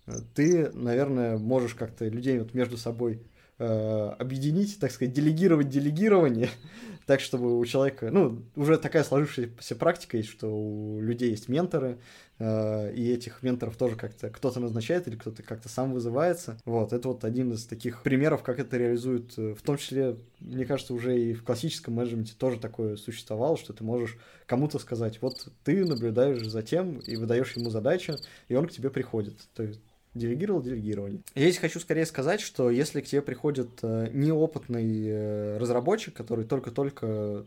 э, 0.06 0.20
ты, 0.36 0.70
наверное, 0.72 1.40
можешь 1.40 1.74
как-то 1.74 2.08
людей 2.08 2.38
вот 2.38 2.54
между 2.54 2.78
собой 2.78 3.24
объединить, 3.60 4.80
так 4.80 4.92
сказать, 4.92 5.16
делегировать 5.16 5.68
делегирование, 5.68 6.50
так, 7.08 7.22
чтобы 7.22 7.58
у 7.58 7.66
человека, 7.66 8.12
ну, 8.12 8.44
уже 8.58 8.78
такая 8.78 9.06
сложившаяся 9.06 9.78
практика 9.78 10.18
есть, 10.18 10.30
что 10.30 10.48
у 10.50 11.00
людей 11.00 11.30
есть 11.30 11.48
менторы, 11.48 12.00
э, 12.38 12.94
и 12.94 13.10
этих 13.10 13.42
менторов 13.44 13.78
тоже 13.78 13.96
как-то 13.96 14.30
кто-то 14.30 14.60
назначает 14.60 15.08
или 15.08 15.16
кто-то 15.16 15.42
как-то 15.42 15.70
сам 15.70 15.94
вызывается. 15.94 16.58
Вот, 16.66 16.92
это 16.92 17.08
вот 17.08 17.24
один 17.24 17.54
из 17.54 17.66
таких 17.66 18.04
примеров, 18.04 18.44
как 18.44 18.60
это 18.60 18.76
реализуют, 18.76 19.38
э, 19.38 19.56
в 19.56 19.62
том 19.62 19.78
числе, 19.78 20.18
мне 20.42 20.66
кажется, 20.66 20.94
уже 20.94 21.18
и 21.18 21.34
в 21.34 21.46
классическом 21.46 21.94
менеджменте 21.94 22.34
тоже 22.38 22.60
такое 22.60 22.98
существовало, 22.98 23.56
что 23.56 23.72
ты 23.72 23.86
можешь 23.86 24.18
кому-то 24.46 24.78
сказать, 24.78 25.22
вот 25.22 25.48
ты 25.64 25.86
наблюдаешь 25.86 26.46
за 26.46 26.62
тем 26.62 27.00
и 27.00 27.16
выдаешь 27.16 27.56
ему 27.56 27.70
задачу, 27.70 28.18
и 28.50 28.56
он 28.56 28.68
к 28.68 28.72
тебе 28.72 28.90
приходит. 28.90 29.38
То 29.56 29.64
есть 29.64 29.80
делегировал 30.18 30.62
делегирование. 30.62 31.22
Я 31.36 31.44
здесь 31.44 31.58
хочу 31.58 31.80
скорее 31.80 32.06
сказать, 32.06 32.42
что 32.42 32.70
если 32.70 33.02
к 33.02 33.06
тебе 33.06 33.22
приходит 33.22 33.70
э, 33.82 34.10
неопытный 34.14 35.04
э, 35.08 35.58
разработчик, 35.58 36.14
который 36.14 36.46
только-только 36.46 37.46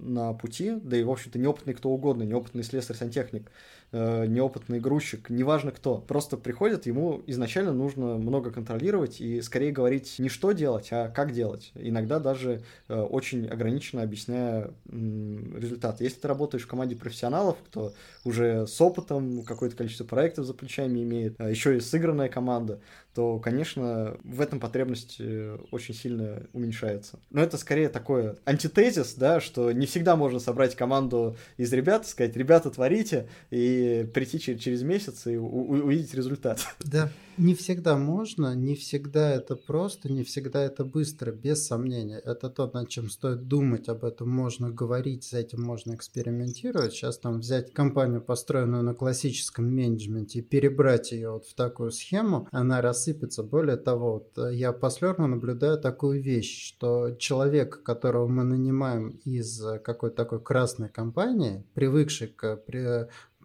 на 0.00 0.32
пути, 0.32 0.72
да 0.82 0.96
и, 0.96 1.02
в 1.02 1.10
общем-то, 1.10 1.38
неопытный 1.38 1.74
кто 1.74 1.90
угодно, 1.90 2.22
неопытный 2.24 2.62
слесарь-сантехник, 2.62 3.50
э, 3.92 4.26
неопытный 4.26 4.80
грузчик, 4.80 5.30
неважно 5.30 5.70
кто, 5.70 5.98
просто 5.98 6.36
приходит, 6.36 6.86
ему 6.86 7.22
изначально 7.26 7.72
нужно 7.72 8.16
много 8.16 8.50
контролировать 8.50 9.20
и 9.20 9.40
скорее 9.40 9.72
говорить 9.72 10.16
не 10.18 10.28
что 10.28 10.52
делать, 10.52 10.88
а 10.90 11.08
как 11.08 11.32
делать. 11.32 11.72
Иногда 11.74 12.18
даже 12.18 12.62
э, 12.88 13.00
очень 13.00 13.46
ограниченно 13.46 14.02
объясняя 14.02 14.70
м, 14.90 15.56
результат. 15.56 16.00
Если 16.00 16.20
ты 16.20 16.28
работаешь 16.28 16.64
в 16.64 16.68
команде 16.68 16.96
профессионалов, 16.96 17.56
кто 17.66 17.92
уже 18.24 18.66
с 18.66 18.80
опытом, 18.80 19.42
какое-то 19.42 19.76
количество 19.76 20.04
проектов 20.04 20.46
за 20.46 20.54
плечами 20.54 21.02
имеет, 21.02 21.40
а 21.40 21.48
еще 21.48 21.76
и 21.76 21.80
сыгранная 21.80 22.28
команда, 22.28 22.80
то, 23.14 23.38
конечно, 23.38 24.16
в 24.22 24.40
этом 24.40 24.60
потребность 24.60 25.16
э, 25.18 25.58
очень 25.70 25.94
сильно 25.94 26.46
уменьшается. 26.52 27.18
Но 27.30 27.42
это 27.42 27.56
скорее 27.56 27.88
такое 27.88 28.36
антитезис, 28.44 29.14
да, 29.14 29.40
что 29.40 29.72
не 29.72 29.86
всегда 29.86 30.14
можно 30.14 30.38
собрать 30.38 30.76
команду 30.76 31.36
из 31.56 31.72
ребят, 31.72 32.06
сказать, 32.06 32.36
ребята, 32.36 32.70
творите, 32.70 33.28
и 33.50 33.77
прийти 34.12 34.38
через 34.38 34.82
месяц 34.82 35.26
и 35.26 35.36
увидеть 35.36 36.14
результат. 36.14 36.60
Да, 36.84 37.10
не 37.38 37.54
всегда 37.54 37.96
можно, 37.96 38.54
не 38.54 38.74
всегда 38.74 39.30
это 39.30 39.54
просто, 39.54 40.10
не 40.12 40.24
всегда 40.24 40.64
это 40.64 40.84
быстро, 40.84 41.30
без 41.30 41.66
сомнения. 41.66 42.18
Это 42.18 42.50
то, 42.50 42.68
над 42.72 42.88
чем 42.88 43.08
стоит 43.10 43.46
думать, 43.46 43.88
об 43.88 44.04
этом 44.04 44.28
можно 44.28 44.70
говорить, 44.70 45.24
с 45.24 45.34
этим 45.34 45.62
можно 45.62 45.94
экспериментировать. 45.94 46.92
Сейчас 46.92 47.18
там 47.18 47.38
взять 47.38 47.72
компанию, 47.72 48.20
построенную 48.20 48.82
на 48.82 48.94
классическом 48.94 49.72
менеджменте, 49.72 50.40
и 50.40 50.42
перебрать 50.42 51.12
ее 51.12 51.30
вот 51.30 51.46
в 51.46 51.54
такую 51.54 51.92
схему, 51.92 52.48
она 52.50 52.80
рассыпется. 52.80 53.42
Более 53.42 53.76
того, 53.76 54.14
вот 54.14 54.38
э, 54.38 54.54
я 54.54 54.72
послерно 54.72 55.28
наблюдаю 55.28 55.78
такую 55.78 56.20
вещь, 56.20 56.66
что 56.66 57.12
человек, 57.18 57.82
которого 57.82 58.26
мы 58.26 58.44
нанимаем 58.44 59.10
из 59.24 59.64
э, 59.64 59.78
какой-то 59.78 60.16
такой 60.16 60.40
красной 60.40 60.88
компании, 60.88 61.64
привыкший 61.74 62.28
к 62.28 62.56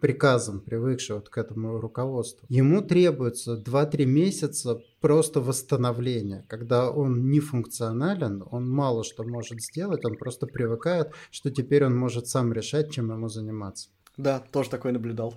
приказам, 0.04 0.60
привыкший 0.60 1.16
вот 1.16 1.30
к 1.30 1.38
этому 1.38 1.80
руководству, 1.80 2.46
ему 2.50 2.82
требуется 2.82 3.56
2-3 3.56 4.04
месяца 4.04 4.78
просто 5.00 5.40
восстановления. 5.40 6.44
Когда 6.46 6.90
он 6.90 7.30
не 7.30 7.40
функционален, 7.40 8.44
он 8.50 8.68
мало 8.68 9.02
что 9.02 9.22
может 9.24 9.62
сделать, 9.62 10.04
он 10.04 10.16
просто 10.16 10.46
привыкает, 10.46 11.12
что 11.30 11.50
теперь 11.50 11.86
он 11.86 11.96
может 11.96 12.26
сам 12.26 12.52
решать, 12.52 12.92
чем 12.92 13.12
ему 13.12 13.28
заниматься. 13.28 13.88
Да, 14.18 14.44
тоже 14.52 14.68
такое 14.68 14.92
наблюдал. 14.92 15.34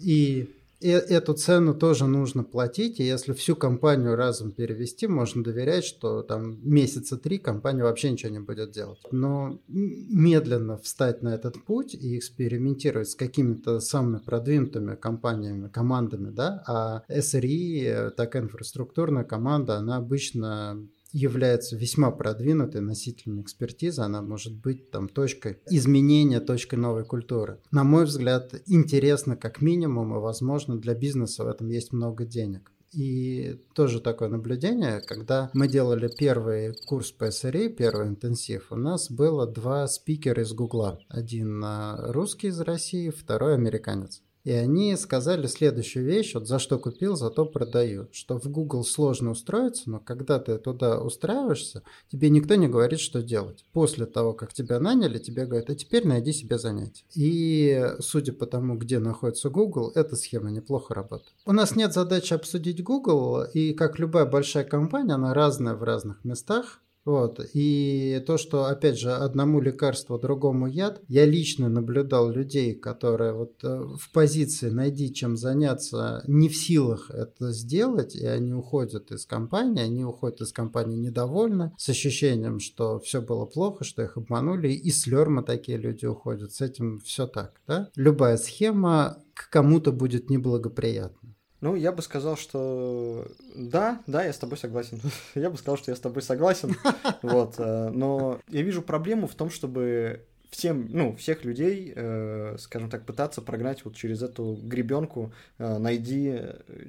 И 0.00 0.56
эту 0.80 1.34
цену 1.34 1.74
тоже 1.74 2.06
нужно 2.06 2.44
платить, 2.44 3.00
и 3.00 3.04
если 3.04 3.32
всю 3.32 3.54
компанию 3.56 4.16
разом 4.16 4.52
перевести, 4.52 5.06
можно 5.06 5.44
доверять, 5.44 5.84
что 5.84 6.22
там 6.22 6.58
месяца 6.62 7.16
три 7.16 7.38
компания 7.38 7.82
вообще 7.82 8.10
ничего 8.10 8.32
не 8.32 8.40
будет 8.40 8.72
делать. 8.72 9.00
Но 9.10 9.60
медленно 9.68 10.78
встать 10.78 11.22
на 11.22 11.34
этот 11.34 11.62
путь 11.64 11.94
и 11.94 12.18
экспериментировать 12.18 13.10
с 13.10 13.14
какими-то 13.14 13.80
самыми 13.80 14.18
продвинутыми 14.18 14.96
компаниями, 14.96 15.68
командами, 15.68 16.30
да, 16.30 16.62
а 16.66 17.02
SRE, 17.08 18.10
такая 18.10 18.42
инфраструктурная 18.42 19.24
команда, 19.24 19.76
она 19.76 19.96
обычно 19.96 20.86
является 21.12 21.76
весьма 21.76 22.10
продвинутой 22.10 22.80
носителем 22.80 23.42
экспертизы, 23.42 24.02
она 24.02 24.22
может 24.22 24.54
быть 24.54 24.90
там 24.90 25.08
точкой 25.08 25.58
изменения, 25.70 26.40
точкой 26.40 26.76
новой 26.76 27.04
культуры. 27.04 27.60
На 27.70 27.84
мой 27.84 28.04
взгляд, 28.04 28.54
интересно 28.66 29.36
как 29.36 29.60
минимум, 29.60 30.14
и 30.14 30.20
возможно 30.20 30.78
для 30.78 30.94
бизнеса 30.94 31.44
в 31.44 31.48
этом 31.48 31.68
есть 31.68 31.92
много 31.92 32.24
денег. 32.24 32.72
И 32.92 33.60
тоже 33.74 34.00
такое 34.00 34.28
наблюдение, 34.28 35.00
когда 35.00 35.50
мы 35.54 35.68
делали 35.68 36.10
первый 36.18 36.74
курс 36.86 37.12
по 37.12 37.28
SRE, 37.28 37.68
первый 37.68 38.08
интенсив, 38.08 38.66
у 38.70 38.76
нас 38.76 39.10
было 39.10 39.46
два 39.46 39.86
спикера 39.86 40.42
из 40.42 40.52
Гугла. 40.52 40.98
Один 41.08 41.64
русский 42.08 42.48
из 42.48 42.60
России, 42.60 43.10
второй 43.10 43.54
американец. 43.54 44.22
И 44.44 44.52
они 44.52 44.96
сказали 44.96 45.46
следующую 45.46 46.04
вещь, 46.04 46.34
вот 46.34 46.48
за 46.48 46.58
что 46.58 46.78
купил, 46.78 47.16
за 47.16 47.30
то 47.30 47.44
продаю. 47.44 48.08
Что 48.12 48.38
в 48.38 48.46
Google 48.46 48.84
сложно 48.84 49.30
устроиться, 49.32 49.90
но 49.90 50.00
когда 50.00 50.38
ты 50.38 50.58
туда 50.58 51.00
устраиваешься, 51.00 51.82
тебе 52.10 52.30
никто 52.30 52.54
не 52.54 52.68
говорит, 52.68 53.00
что 53.00 53.22
делать. 53.22 53.64
После 53.72 54.06
того, 54.06 54.32
как 54.32 54.52
тебя 54.52 54.80
наняли, 54.80 55.18
тебе 55.18 55.46
говорят, 55.46 55.70
а 55.70 55.74
теперь 55.74 56.06
найди 56.06 56.32
себе 56.32 56.58
занятие. 56.58 57.04
И 57.14 57.86
судя 58.00 58.32
по 58.32 58.46
тому, 58.46 58.76
где 58.76 58.98
находится 58.98 59.50
Google, 59.50 59.92
эта 59.94 60.16
схема 60.16 60.50
неплохо 60.50 60.94
работает. 60.94 61.34
У 61.44 61.52
нас 61.52 61.76
нет 61.76 61.92
задачи 61.92 62.32
обсудить 62.32 62.82
Google, 62.82 63.44
и 63.44 63.74
как 63.74 63.98
любая 63.98 64.24
большая 64.24 64.64
компания, 64.64 65.14
она 65.14 65.34
разная 65.34 65.74
в 65.74 65.82
разных 65.82 66.24
местах. 66.24 66.80
Вот. 67.04 67.40
И 67.54 68.22
то, 68.26 68.36
что, 68.36 68.66
опять 68.66 68.98
же, 68.98 69.10
одному 69.10 69.60
лекарству, 69.60 70.18
другому 70.18 70.66
яд, 70.66 71.00
я 71.08 71.24
лично 71.24 71.68
наблюдал 71.68 72.30
людей, 72.30 72.74
которые 72.74 73.32
вот 73.32 73.64
э, 73.64 73.68
в 73.98 74.12
позиции 74.12 74.68
«найди 74.68 75.12
чем 75.12 75.36
заняться», 75.36 76.22
не 76.26 76.48
в 76.48 76.56
силах 76.56 77.10
это 77.10 77.52
сделать, 77.52 78.14
и 78.14 78.26
они 78.26 78.52
уходят 78.52 79.10
из 79.12 79.24
компании, 79.24 79.82
они 79.82 80.04
уходят 80.04 80.42
из 80.42 80.52
компании 80.52 80.96
недовольны, 80.96 81.72
с 81.78 81.88
ощущением, 81.88 82.60
что 82.60 82.98
все 83.00 83.22
было 83.22 83.46
плохо, 83.46 83.82
что 83.82 84.02
их 84.02 84.18
обманули, 84.18 84.68
и 84.68 84.90
с 84.90 85.06
Лерма 85.06 85.42
такие 85.42 85.78
люди 85.78 86.04
уходят. 86.04 86.52
С 86.52 86.60
этим 86.60 87.00
все 87.00 87.26
так, 87.26 87.60
да? 87.66 87.88
Любая 87.96 88.36
схема 88.36 89.22
к 89.34 89.48
кому-то 89.48 89.90
будет 89.90 90.28
неблагоприятна. 90.28 91.29
Ну, 91.60 91.74
я 91.74 91.92
бы 91.92 92.02
сказал, 92.02 92.36
что 92.36 93.26
да, 93.54 94.00
да, 94.06 94.24
я 94.24 94.32
с 94.32 94.38
тобой 94.38 94.56
согласен. 94.56 95.00
я 95.34 95.50
бы 95.50 95.58
сказал, 95.58 95.76
что 95.76 95.90
я 95.90 95.96
с 95.96 96.00
тобой 96.00 96.22
согласен. 96.22 96.74
вот, 97.22 97.54
э, 97.58 97.90
но 97.90 98.40
я 98.48 98.62
вижу 98.62 98.82
проблему 98.82 99.26
в 99.26 99.34
том, 99.34 99.50
чтобы 99.50 100.24
всем, 100.50 100.88
ну, 100.90 101.14
всех 101.16 101.44
людей, 101.44 101.92
э, 101.94 102.56
скажем 102.58 102.90
так, 102.90 103.04
пытаться 103.04 103.42
прогнать 103.42 103.84
вот 103.84 103.94
через 103.94 104.22
эту 104.22 104.58
гребенку, 104.62 105.32
э, 105.58 105.78
найди, 105.78 106.40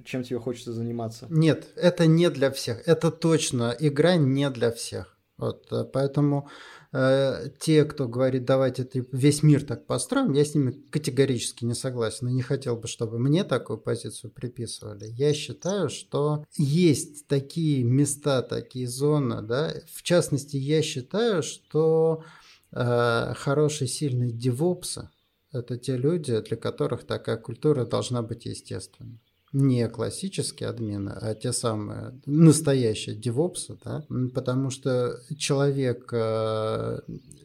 чем 0.05 0.23
тебе 0.23 0.39
хочется 0.39 0.73
заниматься. 0.73 1.27
Нет, 1.29 1.67
это 1.75 2.07
не 2.07 2.29
для 2.29 2.49
всех. 2.49 2.87
Это 2.87 3.11
точно 3.11 3.75
игра 3.77 4.15
не 4.15 4.49
для 4.49 4.71
всех. 4.71 5.17
Вот, 5.41 5.91
поэтому 5.91 6.47
Э, 6.93 7.49
те, 7.59 7.85
кто 7.85 8.07
говорит, 8.07 8.43
давайте 8.43 8.83
ты 8.83 9.07
весь 9.13 9.43
мир 9.43 9.63
так 9.63 9.87
построим, 9.87 10.33
я 10.33 10.43
с 10.43 10.55
ними 10.55 10.71
категорически 10.89 11.63
не 11.63 11.73
согласен. 11.73 12.27
И 12.27 12.33
не 12.33 12.41
хотел 12.41 12.75
бы, 12.75 12.87
чтобы 12.87 13.17
мне 13.17 13.43
такую 13.45 13.79
позицию 13.79 14.31
приписывали. 14.31 15.05
Я 15.05 15.33
считаю, 15.33 15.89
что 15.89 16.45
есть 16.57 17.27
такие 17.27 17.83
места, 17.83 18.41
такие 18.41 18.87
зоны, 18.87 19.41
да, 19.41 19.73
в 19.91 20.03
частности, 20.03 20.57
я 20.57 20.81
считаю, 20.81 21.43
что 21.43 22.23
э, 22.71 23.33
хорошие, 23.37 23.87
сильные 23.87 24.31
девопсы– 24.31 25.09
это 25.53 25.77
те 25.77 25.95
люди, 25.95 26.41
для 26.41 26.57
которых 26.57 27.05
такая 27.05 27.37
культура 27.37 27.85
должна 27.85 28.21
быть 28.21 28.45
естественной 28.45 29.21
не 29.53 29.87
классические 29.89 30.69
админы, 30.69 31.09
а 31.09 31.35
те 31.35 31.51
самые 31.51 32.19
настоящие 32.25 33.15
девопсы, 33.15 33.77
да, 33.83 34.05
потому 34.33 34.69
что 34.69 35.19
человек, 35.37 36.09
э, 36.13 36.99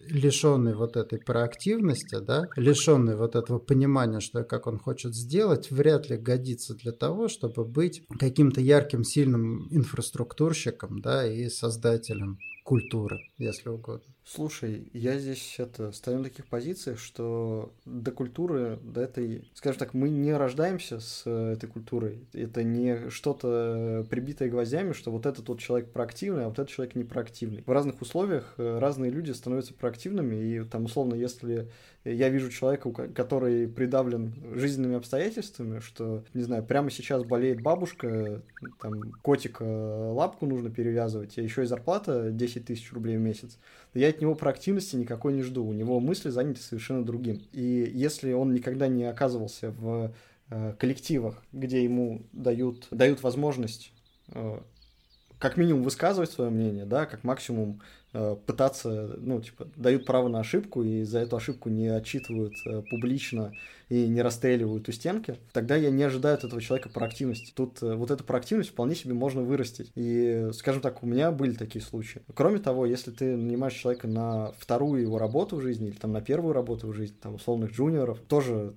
лишенный 0.09 0.75
вот 0.75 0.97
этой 0.97 1.19
проактивности, 1.19 2.19
да, 2.21 2.49
лишенный 2.57 3.17
вот 3.17 3.35
этого 3.35 3.59
понимания, 3.59 4.21
что 4.21 4.45
как 4.45 4.67
он 4.67 4.79
хочет 4.79 5.15
сделать, 5.15 5.71
вряд 5.71 6.09
ли 6.09 6.17
годится 6.17 6.75
для 6.75 6.93
того, 6.93 7.29
чтобы 7.29 7.65
быть 7.65 8.05
каким-то 8.19 8.61
ярким, 8.61 9.03
сильным 9.03 9.67
инфраструктурщиком, 9.71 11.01
да, 11.01 11.27
и 11.27 11.49
создателем 11.49 12.39
культуры, 12.65 13.19
если 13.39 13.69
угодно. 13.69 14.16
Слушай, 14.29 14.89
я 14.93 15.21
здесь 15.21 15.55
это 15.61 15.93
стою 15.93 16.19
на 16.19 16.25
таких 16.25 16.47
позициях, 16.47 16.99
что 16.99 17.73
до 17.85 18.11
культуры, 18.11 18.77
до 18.83 19.03
этой, 19.03 19.49
скажем 19.55 19.79
так, 19.79 19.95
мы 19.95 20.09
не 20.09 20.33
рождаемся 20.33 20.99
с 20.99 21.23
э, 21.27 21.53
этой 21.53 21.69
культурой. 21.69 22.27
Это 22.33 22.65
не 22.65 23.09
что-то 23.09 24.05
прибитое 24.11 24.49
гвоздями, 24.49 24.95
что 24.95 25.13
вот 25.13 25.27
этот 25.27 25.49
вот 25.49 25.61
человек 25.61 25.93
проактивный, 25.93 26.45
а 26.45 26.49
вот 26.49 26.59
этот 26.59 26.71
человек 26.71 26.97
не 26.97 27.05
проактивный. 27.05 27.63
В 27.65 27.71
разных 27.71 28.03
условиях 28.03 28.55
э, 28.57 28.81
разные 28.81 29.13
люди 29.13 29.31
становятся 29.31 29.75
проактивными, 29.75 30.35
и 30.35 30.65
там 30.65 30.87
условно, 30.87 31.15
если 31.15 31.71
я 32.13 32.29
вижу 32.29 32.51
человека, 32.51 32.91
который 33.09 33.69
придавлен 33.69 34.33
жизненными 34.55 34.97
обстоятельствами, 34.97 35.81
что, 35.81 36.25
не 36.35 36.43
знаю, 36.43 36.65
прямо 36.65 36.91
сейчас 36.91 37.25
болеет 37.25 37.61
бабушка, 37.61 38.43
там, 38.81 39.13
котик 39.23 39.59
лапку 39.61 40.47
нужно 40.47 40.71
перевязывать, 40.71 41.37
а 41.39 41.43
еще 41.43 41.63
и 41.63 41.67
зарплата 41.67 42.31
10 42.31 42.65
тысяч 42.65 42.93
рублей 42.93 43.17
в 43.17 43.21
месяц, 43.21 43.59
я 43.95 44.09
от 44.09 44.21
него 44.21 44.35
про 44.35 44.51
активности 44.51 44.97
никакой 44.97 45.33
не 45.33 45.43
жду. 45.43 45.65
У 45.65 45.73
него 45.73 46.01
мысли 46.01 46.29
заняты 46.29 46.61
совершенно 46.61 47.05
другим. 47.05 47.43
И 47.53 47.91
если 47.95 48.33
он 48.33 48.53
никогда 48.53 48.89
не 48.89 49.05
оказывался 49.05 49.71
в 49.71 50.15
э, 50.51 50.75
коллективах, 50.79 51.43
где 51.53 51.83
ему 51.83 52.23
дают, 52.33 52.89
дают 52.91 53.23
возможность 53.23 53.93
э, 54.29 54.61
как 55.39 55.57
минимум 55.57 55.83
высказывать 55.83 56.31
свое 56.31 56.51
мнение, 56.51 56.85
да, 56.85 57.07
как 57.07 57.25
максимум 57.25 57.81
пытаться, 58.47 59.17
ну, 59.19 59.41
типа, 59.41 59.69
дают 59.77 60.07
право 60.07 60.29
на 60.29 60.41
ошибку 60.41 60.83
и 60.83 61.03
за 61.03 61.21
эту 61.21 61.37
ошибку 61.37 61.69
не 61.69 61.89
отчитывают 61.89 62.55
э, 62.67 62.83
публично 62.89 63.53
и 63.89 64.07
не 64.09 64.23
расстреливают 64.23 64.89
у 64.89 64.93
стенки, 64.93 65.37
тогда 65.53 65.77
я 65.77 65.91
не 65.91 66.03
ожидаю 66.03 66.35
от 66.35 66.45
этого 66.45 66.61
человека 66.61 66.89
проактивности. 66.89 67.53
Тут 67.55 67.83
э, 67.83 67.95
вот 67.95 68.11
эту 68.11 68.25
проактивность 68.25 68.71
вполне 68.71 68.95
себе 68.95 69.15
можно 69.15 69.43
вырастить. 69.43 69.91
И, 69.95 70.49
скажем 70.55 70.81
так, 70.81 71.03
у 71.03 71.07
меня 71.07 71.31
были 71.31 71.53
такие 71.53 71.85
случаи. 71.85 72.23
Кроме 72.35 72.59
того, 72.59 72.87
если 72.87 73.11
ты 73.11 73.37
нанимаешь 73.37 73.75
человека 73.75 74.09
на 74.09 74.53
вторую 74.59 75.03
его 75.03 75.19
работу 75.19 75.57
в 75.57 75.61
жизни 75.61 75.89
или 75.89 75.97
там 75.97 76.13
на 76.13 76.21
первую 76.21 76.53
работу 76.53 76.89
в 76.89 76.95
жизни, 76.95 77.17
там 77.21 77.35
условных 77.35 77.73
джуниоров, 77.73 78.19
тоже, 78.21 78.75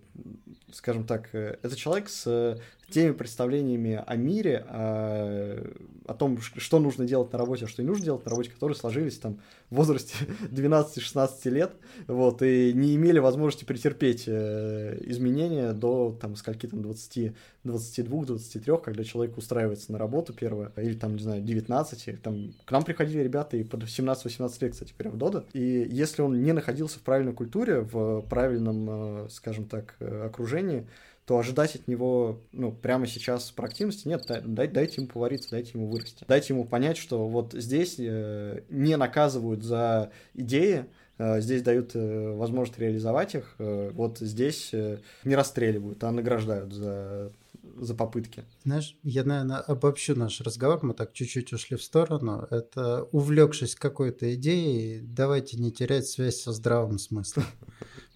скажем 0.71 1.05
так, 1.05 1.33
это 1.33 1.75
человек 1.75 2.09
с 2.09 2.59
теми 2.89 3.11
представлениями 3.11 4.03
о 4.05 4.15
мире, 4.15 4.65
о, 4.67 6.13
том, 6.13 6.39
что 6.41 6.79
нужно 6.79 7.05
делать 7.05 7.31
на 7.31 7.39
работе, 7.39 7.65
а 7.65 7.67
что 7.67 7.81
не 7.81 7.87
нужно 7.87 8.05
делать 8.05 8.25
на 8.25 8.31
работе, 8.31 8.49
которые 8.49 8.75
сложились 8.75 9.17
там 9.17 9.39
в 9.69 9.75
возрасте 9.75 10.15
12-16 10.51 11.49
лет, 11.49 11.71
вот, 12.07 12.41
и 12.41 12.73
не 12.73 12.95
имели 12.95 13.19
возможности 13.19 13.65
претерпеть 13.65 14.23
э, 14.27 14.97
изменения 15.05 15.73
до, 15.73 16.17
там, 16.19 16.35
скольки 16.35 16.67
там, 16.67 16.81
20, 16.81 17.33
22-23, 17.65 18.81
когда 18.81 19.03
человек 19.03 19.37
устраивается 19.37 19.91
на 19.91 19.97
работу 19.97 20.33
первое, 20.33 20.71
или 20.77 20.93
там, 20.93 21.15
не 21.15 21.23
знаю, 21.23 21.41
19, 21.41 22.21
там, 22.21 22.53
к 22.65 22.71
нам 22.71 22.83
приходили 22.83 23.21
ребята 23.21 23.57
и 23.57 23.63
под 23.63 23.83
17-18 23.83 24.57
лет, 24.61 24.73
кстати, 24.73 24.93
прям 24.97 25.13
в 25.13 25.17
Дода, 25.17 25.45
и 25.53 25.87
если 25.89 26.21
он 26.21 26.41
не 26.43 26.53
находился 26.53 26.99
в 26.99 27.01
правильной 27.01 27.33
культуре, 27.33 27.81
в 27.81 28.21
правильном, 28.21 28.87
э, 28.89 29.27
скажем 29.29 29.65
так, 29.65 29.95
э, 29.99 30.25
окружении, 30.25 30.87
то 31.29 31.37
ожидать 31.37 31.75
от 31.75 31.87
него, 31.87 32.41
ну, 32.53 32.71
прямо 32.71 33.05
сейчас 33.05 33.51
проактивности 33.51 34.07
нет, 34.07 34.25
дай, 34.27 34.67
дайте 34.67 34.95
ему 34.95 35.05
повариться, 35.07 35.51
дайте 35.51 35.73
ему 35.75 35.85
вырасти. 35.85 36.25
Дайте 36.27 36.55
ему 36.55 36.65
понять, 36.65 36.97
что 36.97 37.27
вот 37.27 37.53
здесь 37.53 37.97
э, 37.99 38.63
не 38.71 38.97
наказывают 38.97 39.61
за 39.61 40.11
идеи, 40.33 40.87
э, 41.19 41.39
здесь 41.39 41.61
дают 41.61 41.91
э, 41.93 42.31
возможность 42.31 42.79
реализовать 42.79 43.35
их, 43.35 43.53
э, 43.59 43.91
вот 43.93 44.17
здесь 44.17 44.69
э, 44.73 45.01
не 45.23 45.35
расстреливают, 45.35 46.03
а 46.03 46.09
награждают 46.09 46.73
за 46.73 47.31
за 47.77 47.93
попытки. 47.93 48.43
Знаешь, 48.65 48.97
я, 49.03 49.23
наверное, 49.23 49.57
обобщу 49.57 50.15
наш 50.15 50.41
разговор, 50.41 50.79
мы 50.81 50.93
так 50.93 51.13
чуть-чуть 51.13 51.53
ушли 51.53 51.77
в 51.77 51.83
сторону. 51.83 52.47
Это 52.49 53.03
увлекшись 53.11 53.75
какой-то 53.75 54.33
идеей, 54.33 55.01
давайте 55.01 55.57
не 55.57 55.71
терять 55.71 56.07
связь 56.07 56.41
со 56.41 56.51
здравым 56.51 56.97
смыслом. 56.97 57.45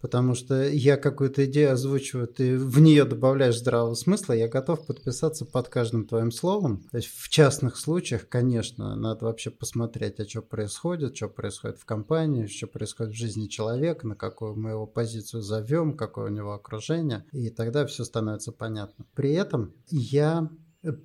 Потому 0.03 0.35
что 0.35 0.67
я 0.67 0.97
какую-то 0.97 1.45
идею 1.45 1.71
озвучиваю, 1.71 2.27
ты 2.27 2.57
в 2.57 2.81
нее 2.81 3.05
добавляешь 3.05 3.57
здравого 3.57 3.93
смысла, 3.93 4.33
я 4.33 4.49
готов 4.49 4.85
подписаться 4.85 5.45
под 5.45 5.69
каждым 5.69 6.05
твоим 6.05 6.29
словом. 6.29 6.83
То 6.91 6.97
есть 6.97 7.07
в 7.07 7.29
частных 7.29 7.77
случаях, 7.77 8.27
конечно, 8.27 8.97
надо 8.97 9.23
вообще 9.23 9.49
посмотреть, 9.49 10.19
а 10.19 10.27
что 10.27 10.41
происходит, 10.41 11.15
что 11.15 11.29
происходит 11.29 11.77
в 11.77 11.85
компании, 11.85 12.47
что 12.47 12.67
происходит 12.67 13.13
в 13.13 13.17
жизни 13.17 13.47
человека, 13.47 14.05
на 14.05 14.15
какую 14.15 14.57
мы 14.57 14.71
его 14.71 14.85
позицию 14.85 15.41
зовем, 15.41 15.95
какое 15.95 16.25
у 16.25 16.33
него 16.33 16.51
окружение, 16.51 17.23
и 17.31 17.49
тогда 17.49 17.85
все 17.85 18.03
становится 18.03 18.51
понятно. 18.51 19.05
При 19.15 19.31
этом 19.31 19.73
я 19.89 20.49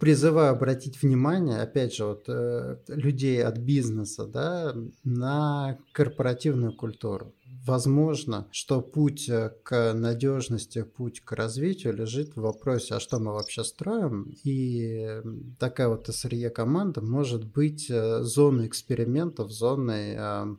призываю 0.01 0.51
обратить 0.51 1.01
внимание, 1.01 1.61
опять 1.61 1.95
же, 1.95 2.05
вот, 2.05 2.25
э, 2.27 2.79
людей 2.89 3.45
от 3.45 3.59
бизнеса 3.59 4.27
да, 4.27 4.75
на 5.05 5.79
корпоративную 5.93 6.75
культуру. 6.75 7.33
Возможно, 7.67 8.49
что 8.51 8.81
путь 8.81 9.29
э, 9.29 9.53
к 9.63 9.93
надежности, 9.93 10.83
путь 10.83 11.21
к 11.21 11.33
развитию 11.33 11.95
лежит 11.95 12.37
в 12.37 12.41
вопросе, 12.41 12.95
а 12.95 13.01
что 13.01 13.19
мы 13.19 13.33
вообще 13.33 13.65
строим, 13.65 14.33
и 14.45 15.21
такая 15.59 15.89
вот 15.89 16.09
SRE 16.09 16.51
команда 16.51 17.01
может 17.01 17.45
быть 17.45 17.91
э, 17.91 18.23
зоной 18.23 18.67
экспериментов, 18.67 19.51
зоной 19.51 20.15
э, 20.17 20.57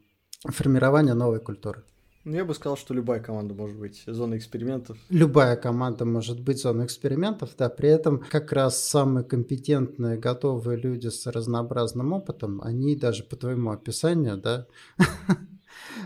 формирования 0.47 1.13
новой 1.13 1.39
культуры. 1.39 1.83
Ну, 2.25 2.35
я 2.35 2.43
бы 2.43 2.53
сказал, 2.53 2.77
что 2.77 2.93
любая 2.93 3.21
команда 3.21 3.53
может 3.53 3.77
быть 3.77 4.03
зоной 4.05 4.37
экспериментов. 4.37 4.97
Любая 5.09 5.55
команда 5.55 6.05
может 6.05 6.39
быть 6.41 6.61
зоной 6.61 6.85
экспериментов, 6.85 7.51
да, 7.57 7.69
при 7.69 7.89
этом 7.89 8.19
как 8.19 8.51
раз 8.51 8.83
самые 8.83 9.23
компетентные, 9.23 10.17
готовые 10.17 10.77
люди 10.77 11.07
с 11.07 11.25
разнообразным 11.25 12.11
опытом, 12.13 12.61
они 12.61 12.95
даже 12.95 13.23
по 13.23 13.35
твоему 13.37 13.71
описанию, 13.71 14.37
да, 14.37 14.67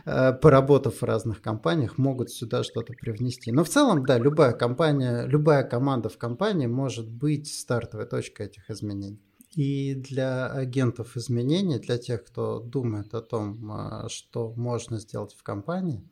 поработав 0.06 1.02
в 1.02 1.04
разных 1.04 1.42
компаниях, 1.42 1.98
могут 1.98 2.30
сюда 2.30 2.64
что-то 2.64 2.94
привнести. 2.94 3.52
Но 3.52 3.64
в 3.64 3.70
целом, 3.70 4.06
да, 4.06 4.18
любая 4.18 4.54
компания, 4.54 5.26
любая 5.26 5.64
команда 5.64 6.10
в 6.10 6.18
компании 6.18 6.68
может 6.68 7.10
быть 7.10 7.48
стартовой 7.48 8.06
точкой 8.06 8.48
этих 8.48 8.70
изменений. 8.70 9.20
И 9.56 9.94
для 9.94 10.48
агентов 10.48 11.16
изменений, 11.16 11.78
для 11.78 11.98
тех, 11.98 12.24
кто 12.24 12.60
думает 12.60 13.14
о 13.14 13.22
том, 13.22 13.72
а, 13.72 14.10
что 14.10 14.52
можно 14.56 15.00
сделать 15.00 15.36
в 15.36 15.44
компании, 15.44 16.10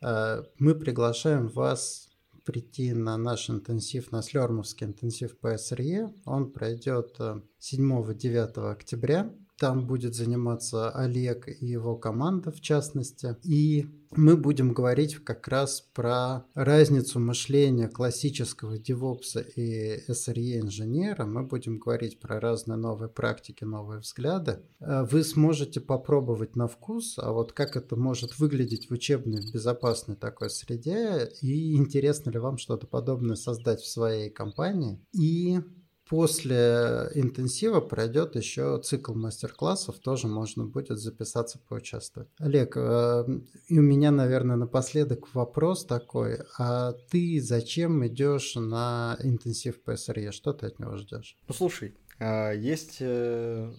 а, 0.00 0.44
мы 0.58 0.74
приглашаем 0.74 1.48
вас 1.48 2.08
прийти 2.44 2.94
на 2.94 3.16
наш 3.16 3.50
интенсив, 3.50 4.12
на 4.12 4.22
Слермовский 4.22 4.86
интенсив 4.86 5.38
по 5.38 5.58
СРЕ. 5.58 6.12
Он 6.24 6.52
пройдет 6.52 7.18
7-9 7.58 8.52
а, 8.56 8.70
октября. 8.70 9.34
Там 9.58 9.86
будет 9.86 10.14
заниматься 10.14 10.90
Олег 10.90 11.48
и 11.48 11.66
его 11.66 11.96
команда 11.96 12.52
в 12.52 12.60
частности. 12.60 13.36
И 13.42 13.86
мы 14.10 14.36
будем 14.36 14.72
говорить 14.72 15.16
как 15.16 15.48
раз 15.48 15.82
про 15.92 16.44
разницу 16.54 17.20
мышления 17.20 17.88
классического 17.88 18.78
DevOps 18.78 19.52
и 19.56 20.02
SRE 20.08 20.60
инженера. 20.60 21.26
Мы 21.26 21.42
будем 21.42 21.78
говорить 21.78 22.18
про 22.20 22.40
разные 22.40 22.76
новые 22.76 23.08
практики, 23.08 23.64
новые 23.64 24.00
взгляды. 24.00 24.60
Э, 24.80 25.04
вы 25.10 25.24
сможете 25.24 25.80
попробовать 25.80 26.56
на 26.56 26.68
вкус, 26.68 27.18
а 27.18 27.32
вот 27.32 27.52
как 27.52 27.76
это 27.76 27.96
может 27.96 28.38
выглядеть 28.38 28.88
в 28.88 28.92
учебной, 28.94 29.42
в 29.42 29.52
безопасной 29.52 30.16
такой 30.16 30.50
среде, 30.50 31.30
и 31.42 31.76
интересно 31.76 32.30
ли 32.30 32.38
вам 32.38 32.58
что-то 32.58 32.86
подобное 32.86 33.36
создать 33.36 33.80
в 33.80 33.90
своей 33.90 34.30
компании. 34.30 35.00
И 35.12 35.60
После 36.08 37.10
интенсива 37.14 37.80
пройдет 37.80 38.34
еще 38.34 38.80
цикл 38.82 39.14
мастер-классов, 39.14 39.98
тоже 39.98 40.26
можно 40.26 40.64
будет 40.64 40.98
записаться 40.98 41.58
поучаствовать. 41.68 42.28
Олег, 42.38 42.76
э, 42.76 43.24
и 43.68 43.78
у 43.78 43.82
меня, 43.82 44.10
наверное, 44.10 44.56
напоследок 44.56 45.34
вопрос 45.34 45.84
такой. 45.84 46.40
А 46.58 46.92
ты 47.10 47.40
зачем 47.40 48.06
идешь 48.06 48.54
на 48.56 49.16
интенсив 49.22 49.82
по 49.82 49.96
СРЕ? 49.96 50.32
Что 50.32 50.52
ты 50.52 50.66
от 50.66 50.78
него 50.78 50.96
ждешь? 50.96 51.36
Ну, 51.46 51.54
слушай, 51.54 51.94
а, 52.18 52.52
есть 52.52 52.96
э, 53.00 53.70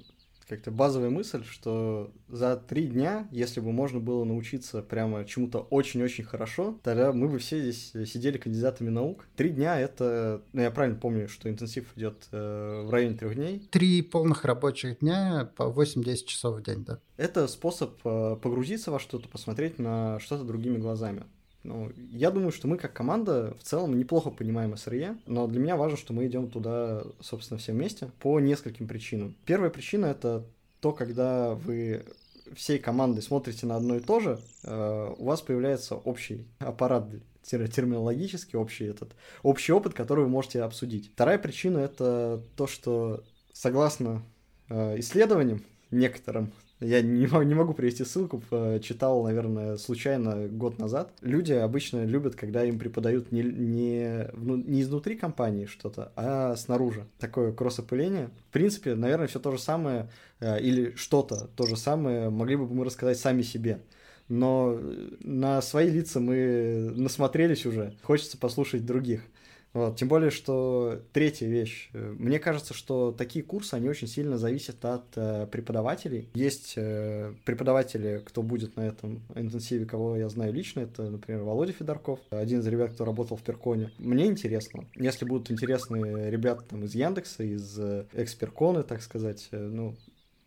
как-то 0.49 0.71
базовая 0.71 1.11
мысль, 1.11 1.43
что 1.45 2.11
за 2.27 2.57
три 2.57 2.87
дня, 2.87 3.27
если 3.31 3.59
бы 3.59 3.71
можно 3.71 3.99
было 3.99 4.23
научиться 4.23 4.81
прямо 4.81 5.23
чему-то 5.23 5.59
очень-очень 5.59 6.23
хорошо, 6.23 6.79
тогда 6.83 7.13
мы 7.13 7.29
бы 7.29 7.37
все 7.37 7.61
здесь 7.61 7.91
сидели 8.11 8.37
кандидатами 8.37 8.89
наук. 8.89 9.27
Три 9.35 9.51
дня 9.51 9.79
это, 9.79 10.41
ну 10.53 10.61
я 10.61 10.71
правильно 10.71 10.97
помню, 10.99 11.29
что 11.29 11.49
интенсив 11.49 11.95
идет 11.95 12.27
э, 12.31 12.83
в 12.85 12.89
районе 12.89 13.15
трех 13.15 13.35
дней. 13.35 13.67
Три 13.69 14.01
полных 14.01 14.43
рабочих 14.43 14.99
дня 14.99 15.51
по 15.55 15.63
8-10 15.63 16.25
часов 16.25 16.57
в 16.57 16.63
день, 16.63 16.83
да. 16.83 16.99
Это 17.17 17.47
способ 17.47 17.99
э, 18.03 18.37
погрузиться 18.41 18.91
во 18.91 18.99
что-то, 18.99 19.29
посмотреть 19.29 19.77
на 19.77 20.19
что-то 20.19 20.43
другими 20.43 20.77
глазами. 20.77 21.23
Ну, 21.63 21.91
я 21.97 22.31
думаю, 22.31 22.51
что 22.51 22.67
мы 22.67 22.77
как 22.77 22.93
команда 22.93 23.53
в 23.59 23.63
целом 23.63 23.97
неплохо 23.97 24.29
понимаем 24.29 24.77
СРЕ, 24.77 25.17
но 25.25 25.47
для 25.47 25.59
меня 25.59 25.75
важно, 25.75 25.97
что 25.97 26.13
мы 26.13 26.25
идем 26.25 26.49
туда, 26.49 27.03
собственно, 27.19 27.59
все 27.59 27.73
вместе 27.73 28.11
по 28.19 28.39
нескольким 28.39 28.87
причинам. 28.87 29.35
Первая 29.45 29.69
причина— 29.69 30.05
это 30.07 30.45
то, 30.79 30.93
когда 30.93 31.55
вы 31.55 32.05
всей 32.55 32.79
командой 32.79 33.21
смотрите 33.21 33.65
на 33.65 33.75
одно 33.75 33.97
и 33.97 33.99
то 33.99 34.19
же, 34.19 34.39
э, 34.63 35.13
у 35.17 35.25
вас 35.25 35.41
появляется 35.41 35.95
общий 35.95 36.47
аппарат 36.59 37.09
терминологический, 37.43 38.57
общий 38.57 38.85
этот, 38.85 39.15
общий 39.43 39.73
опыт, 39.73 39.93
который 39.93 40.25
вы 40.25 40.29
можете 40.29 40.61
обсудить. 40.61 41.11
Вторая 41.13 41.39
причина— 41.39 41.77
это 41.79 42.41
то, 42.55 42.67
что 42.67 43.23
согласно 43.53 44.23
э, 44.69 44.99
исследованиям 44.99 45.63
некоторым, 45.91 46.53
я 46.79 47.01
не, 47.01 47.27
не 47.45 47.55
могу 47.55 47.73
привести 47.73 48.05
ссылку, 48.05 48.41
читал, 48.81 49.23
наверное, 49.23 49.77
случайно 49.77 50.47
год 50.47 50.79
назад. 50.79 51.11
Люди 51.21 51.51
обычно 51.51 52.05
любят, 52.05 52.35
когда 52.35 52.63
им 52.63 52.79
преподают 52.79 53.31
не, 53.31 53.43
не, 53.43 54.29
не 54.37 54.81
изнутри 54.81 55.17
компании 55.17 55.65
что-то, 55.65 56.13
а 56.15 56.55
снаружи. 56.55 57.05
Такое 57.19 57.51
кроссопыление. 57.51 58.29
В 58.49 58.53
принципе, 58.53 58.95
наверное, 58.95 59.27
все 59.27 59.39
то 59.39 59.51
же 59.51 59.59
самое, 59.59 60.09
э, 60.39 60.61
или 60.61 60.93
что-то 60.95 61.49
то 61.55 61.65
же 61.65 61.75
самое 61.75 62.29
могли 62.29 62.55
бы 62.55 62.67
мы 62.67 62.85
рассказать 62.85 63.19
сами 63.19 63.41
себе. 63.41 63.81
Но 64.29 64.79
на 65.21 65.61
свои 65.61 65.89
лица 65.89 66.19
мы 66.19 66.93
насмотрелись 66.95 67.65
уже. 67.65 67.95
Хочется 68.03 68.37
послушать 68.37 68.85
других. 68.85 69.21
Вот, 69.73 69.97
тем 69.97 70.07
более, 70.07 70.31
что 70.31 70.99
третья 71.13 71.47
вещь. 71.47 71.89
Мне 71.93 72.39
кажется, 72.39 72.73
что 72.73 73.11
такие 73.11 73.45
курсы, 73.45 73.75
они 73.75 73.87
очень 73.87 74.07
сильно 74.07 74.37
зависят 74.37 74.83
от 74.83 75.05
э, 75.15 75.45
преподавателей. 75.51 76.27
Есть 76.33 76.73
э, 76.75 77.33
преподаватели, 77.45 78.23
кто 78.25 78.41
будет 78.41 78.75
на 78.77 78.81
этом 78.81 79.21
интенсиве, 79.35 79.85
кого 79.85 80.15
я 80.15 80.27
знаю 80.29 80.53
лично. 80.53 80.81
Это, 80.81 81.09
например, 81.09 81.43
Володя 81.43 81.73
Федорков, 81.73 82.19
один 82.31 82.61
из 82.61 82.67
ребят, 82.67 82.93
кто 82.93 83.05
работал 83.05 83.37
в 83.37 83.43
Перконе. 83.43 83.91
Мне 83.99 84.25
интересно. 84.25 84.85
Если 84.95 85.25
будут 85.25 85.51
интересные 85.51 86.31
ребята 86.31 86.63
там 86.63 86.83
из 86.85 86.95
Яндекса, 86.95 87.43
из 87.43 87.77
э, 87.77 88.05
Эксперконы, 88.13 88.81
так 88.81 89.03
сказать, 89.03 89.49
э, 89.51 89.59
ну, 89.59 89.95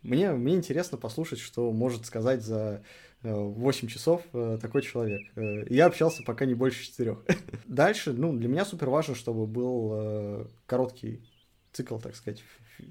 мне, 0.03 0.33
мне 0.33 0.57
интересно 0.57 0.99
послушать, 0.99 1.39
что 1.39 1.71
может 1.71 2.07
сказать 2.07 2.43
за 2.43 2.83
8 3.23 3.89
часов 3.89 4.23
э, 4.33 4.59
такой 4.61 4.83
человек. 4.83 5.23
Э, 5.37 5.65
я 5.69 5.87
общался 5.87 6.23
пока 6.25 6.45
не 6.45 6.55
больше 6.55 6.85
четырех. 6.85 7.25
Дальше, 7.67 8.13
ну, 8.13 8.37
для 8.37 8.49
меня 8.49 8.65
супер 8.65 8.91
важно, 8.91 9.15
чтобы 9.15 9.47
был 9.47 9.93
э, 9.95 10.47
короткий 10.67 11.23
цикл, 11.73 11.99
так 11.99 12.17
сказать, 12.17 12.43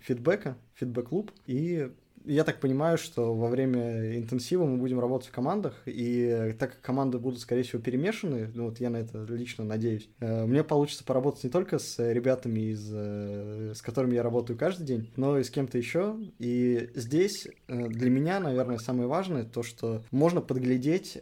фидбэка, 0.02 0.58
фидбэк-клуб, 0.76 1.32
и 1.46 1.92
я 2.26 2.44
так 2.44 2.60
понимаю, 2.60 2.98
что 2.98 3.34
во 3.34 3.48
время 3.48 4.18
интенсива 4.18 4.66
мы 4.66 4.78
будем 4.78 5.00
работать 5.00 5.30
в 5.30 5.32
командах, 5.32 5.82
и 5.86 6.56
так 6.60 6.72
как 6.72 6.82
команды 6.82 7.20
будут, 7.20 7.40
скорее 7.40 7.64
всего, 7.64 7.82
перемешаны, 7.82 8.50
ну 8.54 8.66
вот 8.66 8.80
я 8.80 8.90
на 8.90 8.98
это 8.98 9.24
лично 9.30 9.64
надеюсь, 9.64 10.10
э, 10.20 10.46
мне 10.46 10.64
получится 10.64 11.04
поработать 11.04 11.44
не 11.44 11.50
только 11.50 11.80
с 11.80 11.98
ребятами, 12.00 12.72
из, 12.72 12.90
э, 12.92 13.74
с 13.76 13.82
которыми 13.82 14.16
я 14.16 14.24
работаю 14.24 14.58
каждый 14.58 14.86
день, 14.86 15.12
но 15.16 15.38
и 15.38 15.44
с 15.44 15.50
кем-то 15.50 15.78
еще. 15.78 16.16
И 16.40 16.90
здесь 16.96 17.48
э, 17.68 17.88
для 17.88 18.10
меня, 18.10 18.40
наверное, 18.40 18.78
самое 18.78 19.08
важное 19.08 19.44
то, 19.44 19.64
что 19.64 20.04
можно 20.12 20.42
подглядеть, 20.42 21.20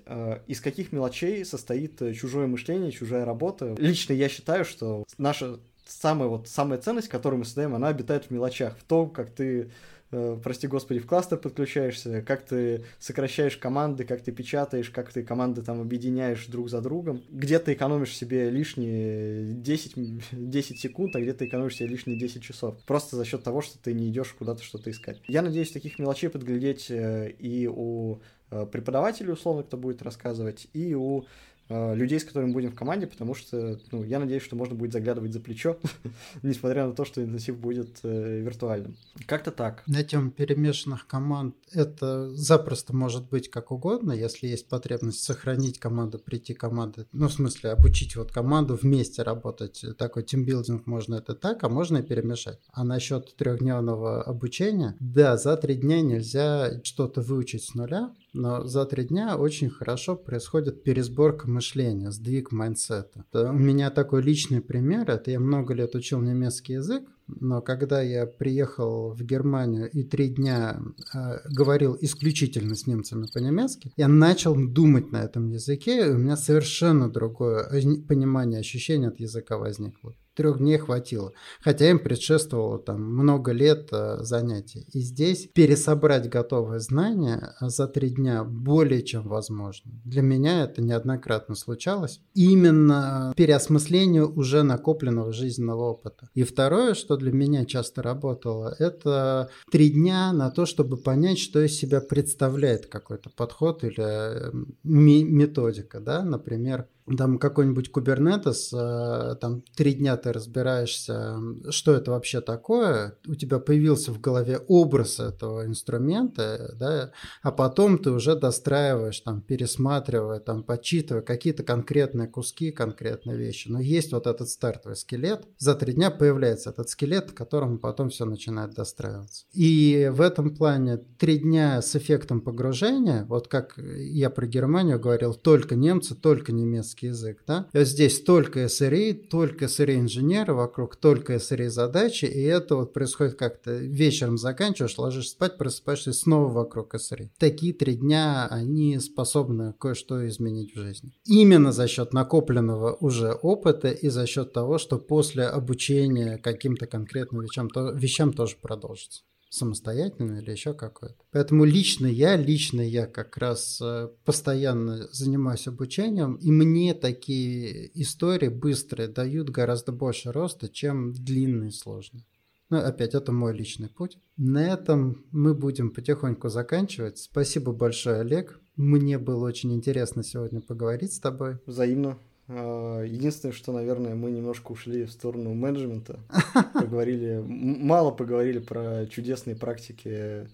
из 0.48 0.62
каких 0.62 0.92
мелочей 0.92 1.44
состоит 1.46 2.00
чужое 2.16 2.48
мышление, 2.48 2.92
чужая 2.92 3.26
работа. 3.26 3.76
Лично 3.78 4.14
я 4.14 4.30
считаю, 4.30 4.66
что 4.66 5.06
наша 5.18 5.60
самая 5.90 6.30
вот 6.30 6.48
самая 6.48 6.80
ценность, 6.80 7.08
которую 7.08 7.40
мы 7.40 7.46
создаем, 7.46 7.76
она 7.76 7.88
обитает 7.88 8.26
в 8.26 8.32
мелочах, 8.32 8.78
в 8.78 8.84
том, 8.84 9.10
как 9.10 9.30
ты 9.32 9.72
прости 10.10 10.68
господи, 10.68 11.00
в 11.00 11.06
кластер 11.06 11.38
подключаешься, 11.38 12.22
как 12.22 12.46
ты 12.46 12.84
сокращаешь 13.00 13.58
команды, 13.58 14.04
как 14.04 14.22
ты 14.22 14.32
печатаешь, 14.32 14.90
как 14.90 15.12
ты 15.12 15.24
команды 15.24 15.62
там 15.62 15.82
объединяешь 15.82 16.48
друг 16.48 16.70
за 16.70 16.82
другом. 16.82 17.22
Где 17.30 17.60
ты 17.60 17.74
экономишь 17.74 18.16
себе 18.16 18.50
лишние 18.50 19.54
10, 19.54 20.22
10 20.32 20.80
секунд, 20.80 21.16
а 21.16 21.22
где 21.22 21.34
ты 21.34 21.46
экономишь 21.46 21.76
себе 21.76 21.90
лишние 21.90 22.18
10 22.18 22.42
часов. 22.42 22.78
Просто 22.86 23.16
за 23.16 23.26
счет 23.26 23.44
того, 23.44 23.62
что 23.62 23.78
ты 23.78 23.94
не 23.94 24.10
идешь 24.10 24.34
куда-то 24.34 24.64
что-то 24.64 24.90
искать. 24.90 25.22
Я 25.28 25.42
надеюсь, 25.42 25.72
таких 25.72 26.00
мелочей 26.00 26.30
подглядеть 26.30 26.90
э, 26.90 27.30
и 27.38 27.68
у 27.68 28.20
э, 28.52 28.66
преподавателей, 28.66 29.34
условно, 29.34 29.64
кто 29.64 29.78
будет 29.78 30.02
рассказывать, 30.02 30.68
и 30.74 30.96
у 30.96 31.26
Э, 31.59 31.59
людей, 31.70 32.20
с 32.20 32.24
которыми 32.24 32.52
будем 32.52 32.72
в 32.72 32.76
команде, 32.76 33.08
потому 33.08 33.36
что, 33.36 33.80
ну, 33.92 34.04
я 34.04 34.20
надеюсь, 34.20 34.44
что 34.44 34.56
можно 34.56 34.76
будет 34.76 34.92
заглядывать 34.92 35.34
за 35.34 35.40
плечо, 35.40 35.78
несмотря 36.44 36.88
на 36.88 36.94
то, 36.94 37.06
что 37.06 37.24
интенсив 37.24 37.58
будет 37.58 38.00
э, 38.04 38.42
виртуальным. 38.42 38.98
Как-то 39.26 39.52
так. 39.52 39.84
Насчет 39.88 40.32
перемешанных 40.32 41.06
команд 41.06 41.56
это 41.72 42.30
запросто 42.32 42.96
может 42.96 43.30
быть 43.30 43.50
как 43.50 43.72
угодно, 43.72 44.12
если 44.12 44.48
есть 44.48 44.68
потребность 44.68 45.24
сохранить 45.24 45.80
команду, 45.80 46.18
прийти 46.20 46.54
команды, 46.54 47.06
ну, 47.12 47.28
в 47.28 47.34
смысле, 47.34 47.72
обучить 47.72 48.16
вот 48.16 48.32
команду 48.32 48.76
вместе 48.76 49.22
работать. 49.22 49.86
Такой 49.98 50.24
тимбилдинг 50.24 50.88
можно 50.88 51.16
это 51.16 51.36
так, 51.36 51.64
а 51.64 51.70
можно 51.70 51.98
и 51.98 52.04
перемешать. 52.04 52.60
А 52.72 52.84
насчет 52.84 53.36
трехдневного 53.36 54.24
обучения, 54.24 54.96
да, 55.00 55.38
за 55.38 55.56
три 55.58 55.76
дня 55.76 56.02
нельзя 56.02 56.82
что-то 56.84 57.22
выучить 57.22 57.64
с 57.64 57.76
нуля, 57.76 58.12
но 58.34 58.66
за 58.66 58.86
три 58.86 59.06
дня 59.06 59.38
очень 59.38 59.70
хорошо 59.70 60.16
происходит 60.16 60.84
пересборка 60.84 61.50
мышления, 61.50 62.12
сдвиг 62.12 62.52
майндсета. 62.52 63.26
У 63.34 63.54
меня 63.54 63.90
такой 63.90 64.22
личный 64.22 64.62
пример, 64.62 65.10
это 65.10 65.32
я 65.32 65.40
много 65.40 65.74
лет 65.74 65.96
учил 65.96 66.22
немецкий 66.22 66.74
язык, 66.74 67.04
но 67.28 67.62
когда 67.62 68.02
я 68.02 68.26
приехал 68.26 69.14
в 69.14 69.24
Германию 69.24 69.90
и 69.90 70.04
три 70.04 70.30
дня 70.30 70.80
э, 71.14 71.40
говорил 71.50 71.98
исключительно 72.00 72.76
с 72.76 72.88
немцами 72.88 73.28
по-немецки, 73.32 73.92
я 73.98 74.08
начал 74.08 74.56
думать 74.56 75.12
на 75.12 75.18
этом 75.24 75.50
языке, 75.50 76.08
и 76.08 76.10
у 76.10 76.18
меня 76.18 76.38
совершенно 76.38 77.10
другое 77.10 77.66
понимание, 78.08 78.60
ощущение 78.60 79.10
от 79.10 79.20
языка 79.20 79.58
возникло. 79.58 80.16
Трех 80.40 80.60
дней 80.60 80.78
хватило. 80.78 81.34
Хотя 81.60 81.90
им 81.90 82.00
предшествовало 82.00 82.80
там 82.80 83.04
много 83.04 83.52
лет 83.52 83.90
э, 83.92 84.20
занятий. 84.22 84.88
И 84.94 85.02
здесь 85.02 85.50
пересобрать 85.54 86.30
готовые 86.30 86.80
знания 86.80 87.56
за 87.60 87.90
три 87.90 88.10
дня 88.10 88.46
более 88.46 89.04
чем 89.04 89.28
возможно. 89.28 89.92
Для 90.06 90.22
меня 90.22 90.64
это 90.64 90.82
неоднократно 90.82 91.56
случалось. 91.56 92.22
Именно 92.36 93.34
переосмысление 93.36 94.26
уже 94.26 94.64
накопленного 94.64 95.34
жизненного 95.34 95.90
опыта. 95.90 96.30
И 96.36 96.44
второе, 96.44 96.94
что 96.94 97.18
для 97.18 97.34
меня 97.34 97.66
часто 97.66 98.02
работало, 98.02 98.74
это 98.80 99.50
три 99.70 99.90
дня 99.90 100.32
на 100.32 100.52
то, 100.52 100.66
чтобы 100.66 100.96
понять, 100.96 101.40
что 101.40 101.60
из 101.60 101.78
себя 101.78 102.00
представляет 102.00 102.86
какой-то 102.86 103.30
подход 103.30 103.84
или 103.84 104.00
э, 104.00 104.52
методика. 104.84 106.00
Да? 106.00 106.24
Например, 106.24 106.88
там 107.18 107.38
какой-нибудь 107.38 107.92
Kubernetes, 107.92 108.74
э, 108.74 109.36
там 109.36 109.62
три 109.76 109.94
дня 109.94 110.18
ты 110.18 110.32
разбираешься, 110.32 111.38
что 111.70 111.94
это 111.94 112.12
вообще 112.12 112.42
такое, 112.42 113.18
у 113.28 113.36
тебя 113.36 113.60
появился 113.60 114.12
в 114.12 114.20
голове 114.20 114.60
образ 114.68 115.20
этого 115.20 115.66
инструмента, 115.66 116.76
да, 116.80 117.12
а 117.42 117.52
потом 117.52 117.98
ты 117.98 118.12
уже 118.12 118.36
достраиваешь, 118.36 119.20
там, 119.22 119.42
пересматривая, 119.42 120.40
там, 120.40 120.64
почитывая 120.64 121.22
какие-то 121.22 121.64
конкретные 121.64 122.28
куски, 122.28 122.72
конкретные 122.72 123.38
вещи. 123.38 123.70
Но 123.70 123.80
есть 123.80 124.12
вот 124.12 124.28
этот 124.28 124.50
стартовый 124.50 124.96
скелет, 124.96 125.46
за 125.58 125.76
три 125.76 125.94
дня 125.94 126.12
появляется 126.12 126.70
этот 126.70 126.90
скелет, 126.90 127.32
к 127.32 127.38
которому 127.38 127.80
потом 127.80 128.10
все 128.10 128.26
начинает 128.26 128.74
достраиваться. 128.74 129.46
И 129.54 130.10
в 130.12 130.22
этом 130.22 130.56
плане 130.56 130.98
три 130.98 131.40
дня 131.40 131.82
с 131.82 131.96
эффектом 131.96 132.42
погружения, 132.42 133.26
вот 133.26 133.48
как 133.48 133.78
я 133.78 134.30
про 134.30 134.46
Германию 134.48 135.00
говорил, 135.00 135.34
только 135.34 135.76
немцы, 135.76 136.16
только 136.16 136.52
немецкие 136.52 136.99
английский 137.00 137.08
язык, 137.08 137.44
да? 137.48 137.68
Здесь 137.74 138.22
только 138.22 138.66
SRE, 138.66 139.14
только 139.14 139.66
SRE 139.66 139.96
инженеры 139.96 140.54
вокруг, 140.54 140.96
только 140.96 141.36
SRE 141.36 141.70
задачи, 141.70 142.26
и 142.26 142.42
это 142.42 142.76
вот 142.76 142.94
происходит 142.94 143.36
как-то 143.36 143.72
вечером 143.72 144.38
заканчиваешь, 144.38 144.98
ложишься 144.98 145.32
спать, 145.32 145.58
просыпаешься 145.58 146.14
снова 146.14 146.52
вокруг 146.52 146.96
SRE. 146.96 147.30
Такие 147.38 147.74
три 147.74 147.96
дня, 147.96 148.48
они 148.50 149.00
способны 149.00 149.74
кое-что 149.80 150.28
изменить 150.28 150.76
в 150.76 150.80
жизни. 150.80 151.14
Именно 151.26 151.72
за 151.72 151.88
счет 151.88 152.14
накопленного 152.14 152.94
уже 153.00 153.32
опыта 153.34 153.90
и 153.90 154.10
за 154.10 154.26
счет 154.26 154.54
того, 154.54 154.78
что 154.78 154.98
после 154.98 155.46
обучения 155.46 156.38
каким-то 156.38 156.88
конкретным 156.88 157.42
вещам, 157.42 157.70
то, 157.70 157.92
вещам 157.92 158.34
тоже 158.34 158.56
продолжится 158.62 159.22
самостоятельно 159.50 160.40
или 160.40 160.52
еще 160.52 160.74
какое-то. 160.74 161.18
Поэтому 161.32 161.66
лично 161.66 162.08
я, 162.08 162.36
лично 162.36 162.82
я 162.82 163.08
как 163.08 163.38
раз 163.38 163.80
э, 163.82 164.10
постоянно 164.24 165.08
занимаюсь 165.12 165.68
обучением, 165.68 166.36
и 166.36 166.52
мне 166.52 166.94
такие 166.94 167.90
истории 168.02 168.50
быстрые 168.50 169.08
дают 169.10 169.50
гораздо 169.50 169.92
больше 169.92 170.32
роста, 170.32 170.70
чем 170.70 171.14
длинные 171.14 171.72
сложные. 171.72 172.26
Ну, 172.70 172.78
опять, 172.78 173.16
это 173.16 173.32
мой 173.32 173.56
личный 173.58 173.90
путь. 173.90 174.20
На 174.38 174.74
этом 174.74 175.26
мы 175.32 175.56
будем 175.56 175.90
потихоньку 175.90 176.50
заканчивать. 176.50 177.18
Спасибо 177.18 177.72
большое, 177.72 178.20
Олег. 178.20 178.60
Мне 178.76 179.18
было 179.18 179.48
очень 179.48 179.74
интересно 179.74 180.24
сегодня 180.24 180.62
поговорить 180.62 181.14
с 181.14 181.20
тобой. 181.20 181.58
Взаимно. 181.66 182.20
А, 182.50 183.04
единственное, 183.04 183.54
что, 183.54 183.72
наверное, 183.72 184.16
мы 184.16 184.32
немножко 184.32 184.72
ушли 184.72 185.06
в 185.06 185.12
сторону 185.12 185.54
менеджмента. 185.54 186.20
Поговорили, 186.74 187.42
мало 187.46 188.12
поговорили 188.12 188.60
про 188.60 189.06
чудесные 189.06 189.56
практики 189.56 190.50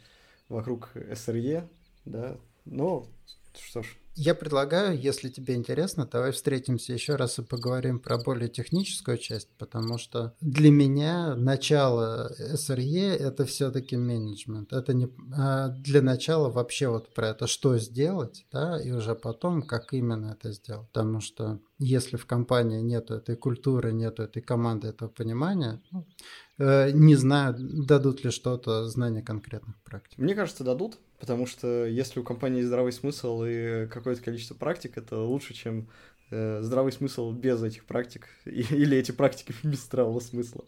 вокруг 0.50 0.92
СРЕ, 1.16 1.68
да. 2.04 2.38
Но 2.66 3.08
что 3.54 3.82
ж, 3.82 3.98
я 4.16 4.34
предлагаю, 4.34 4.98
если 4.98 5.30
тебе 5.30 5.56
интересно, 5.56 6.08
давай 6.10 6.32
встретимся 6.32 6.94
еще 6.94 7.16
раз 7.16 7.38
и 7.38 7.44
поговорим 7.44 8.00
про 8.00 8.18
более 8.18 8.48
техническую 8.48 9.18
часть, 9.18 9.50
потому 9.58 9.98
что 9.98 10.34
для 10.40 10.72
меня 10.72 11.36
начало 11.36 12.34
SRE 12.40 13.16
это 13.16 13.46
все-таки 13.46 13.98
менеджмент. 13.98 14.72
Это 14.72 14.94
не 14.94 15.10
а 15.38 15.68
для 15.70 16.02
начала 16.02 16.50
вообще 16.50 16.88
вот 16.88 17.14
про 17.14 17.30
это, 17.30 17.48
что 17.48 17.78
сделать, 17.78 18.46
да, 18.52 18.82
и 18.82 18.92
уже 18.92 19.16
потом, 19.16 19.62
как 19.62 19.94
именно 19.94 20.38
это 20.40 20.54
сделать. 20.54 20.88
Потому 20.88 21.20
что 21.20 21.60
если 21.78 22.16
в 22.16 22.26
компании 22.26 22.80
нету 22.82 23.16
этой 23.16 23.36
культуры, 23.36 23.92
нету 23.92 24.24
этой 24.24 24.42
команды, 24.42 24.88
этого 24.88 25.10
понимания, 25.10 25.82
ну, 25.92 26.08
не 26.58 27.16
знаю, 27.16 27.56
дадут 27.58 28.24
ли 28.24 28.32
что-то 28.32 28.88
знания 28.88 29.22
конкретных 29.22 29.76
практик. 29.84 30.18
Мне 30.18 30.36
кажется, 30.36 30.64
дадут, 30.64 30.98
Потому 31.20 31.46
что 31.46 31.86
если 31.86 32.20
у 32.20 32.24
компании 32.24 32.58
есть 32.58 32.68
здравый 32.68 32.92
смысл 32.92 33.44
и 33.46 33.88
какое-то 33.88 34.22
количество 34.22 34.54
практик, 34.54 34.98
это 34.98 35.18
лучше, 35.18 35.54
чем 35.54 35.80
э, 35.80 35.86
здравый 36.62 36.92
смысл 36.92 37.32
без 37.32 37.62
этих 37.64 37.86
практик, 37.86 38.28
или 38.46 38.98
эти 38.98 39.12
практики 39.12 39.54
без 39.64 39.86
здравого 39.86 40.20
смысла. 40.20 40.66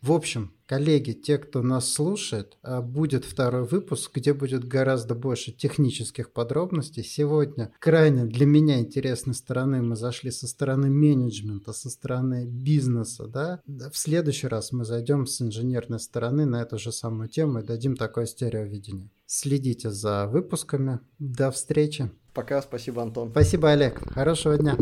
В 0.00 0.10
общем, 0.12 0.52
коллеги, 0.66 1.12
те, 1.12 1.38
кто 1.38 1.62
нас 1.62 1.92
слушает, 1.92 2.58
а, 2.62 2.82
будет 2.82 3.24
второй 3.24 3.64
выпуск, 3.64 4.10
где 4.16 4.34
будет 4.34 4.66
гораздо 4.66 5.14
больше 5.14 5.52
технических 5.52 6.32
подробностей. 6.32 7.04
Сегодня 7.04 7.72
крайне 7.78 8.24
для 8.24 8.46
меня 8.46 8.80
интересной 8.80 9.34
стороны 9.34 9.80
мы 9.80 9.94
зашли 9.94 10.30
со 10.30 10.48
стороны 10.48 10.90
менеджмента, 10.90 11.72
со 11.72 11.88
стороны 11.88 12.46
бизнеса. 12.46 13.28
Да? 13.28 13.60
В 13.66 13.96
следующий 13.96 14.48
раз 14.48 14.72
мы 14.72 14.84
зайдем 14.84 15.26
с 15.26 15.40
инженерной 15.40 16.00
стороны 16.00 16.46
на 16.46 16.62
эту 16.62 16.78
же 16.78 16.90
самую 16.90 17.28
тему 17.28 17.60
и 17.60 17.64
дадим 17.64 17.94
такое 17.94 18.26
стереовидение. 18.26 19.10
Следите 19.26 19.90
за 19.90 20.26
выпусками. 20.26 21.00
До 21.18 21.50
встречи. 21.50 22.10
Пока, 22.34 22.62
спасибо, 22.62 23.02
Антон. 23.02 23.30
Спасибо, 23.30 23.70
Олег. 23.70 24.00
Хорошего 24.14 24.56
дня. 24.56 24.76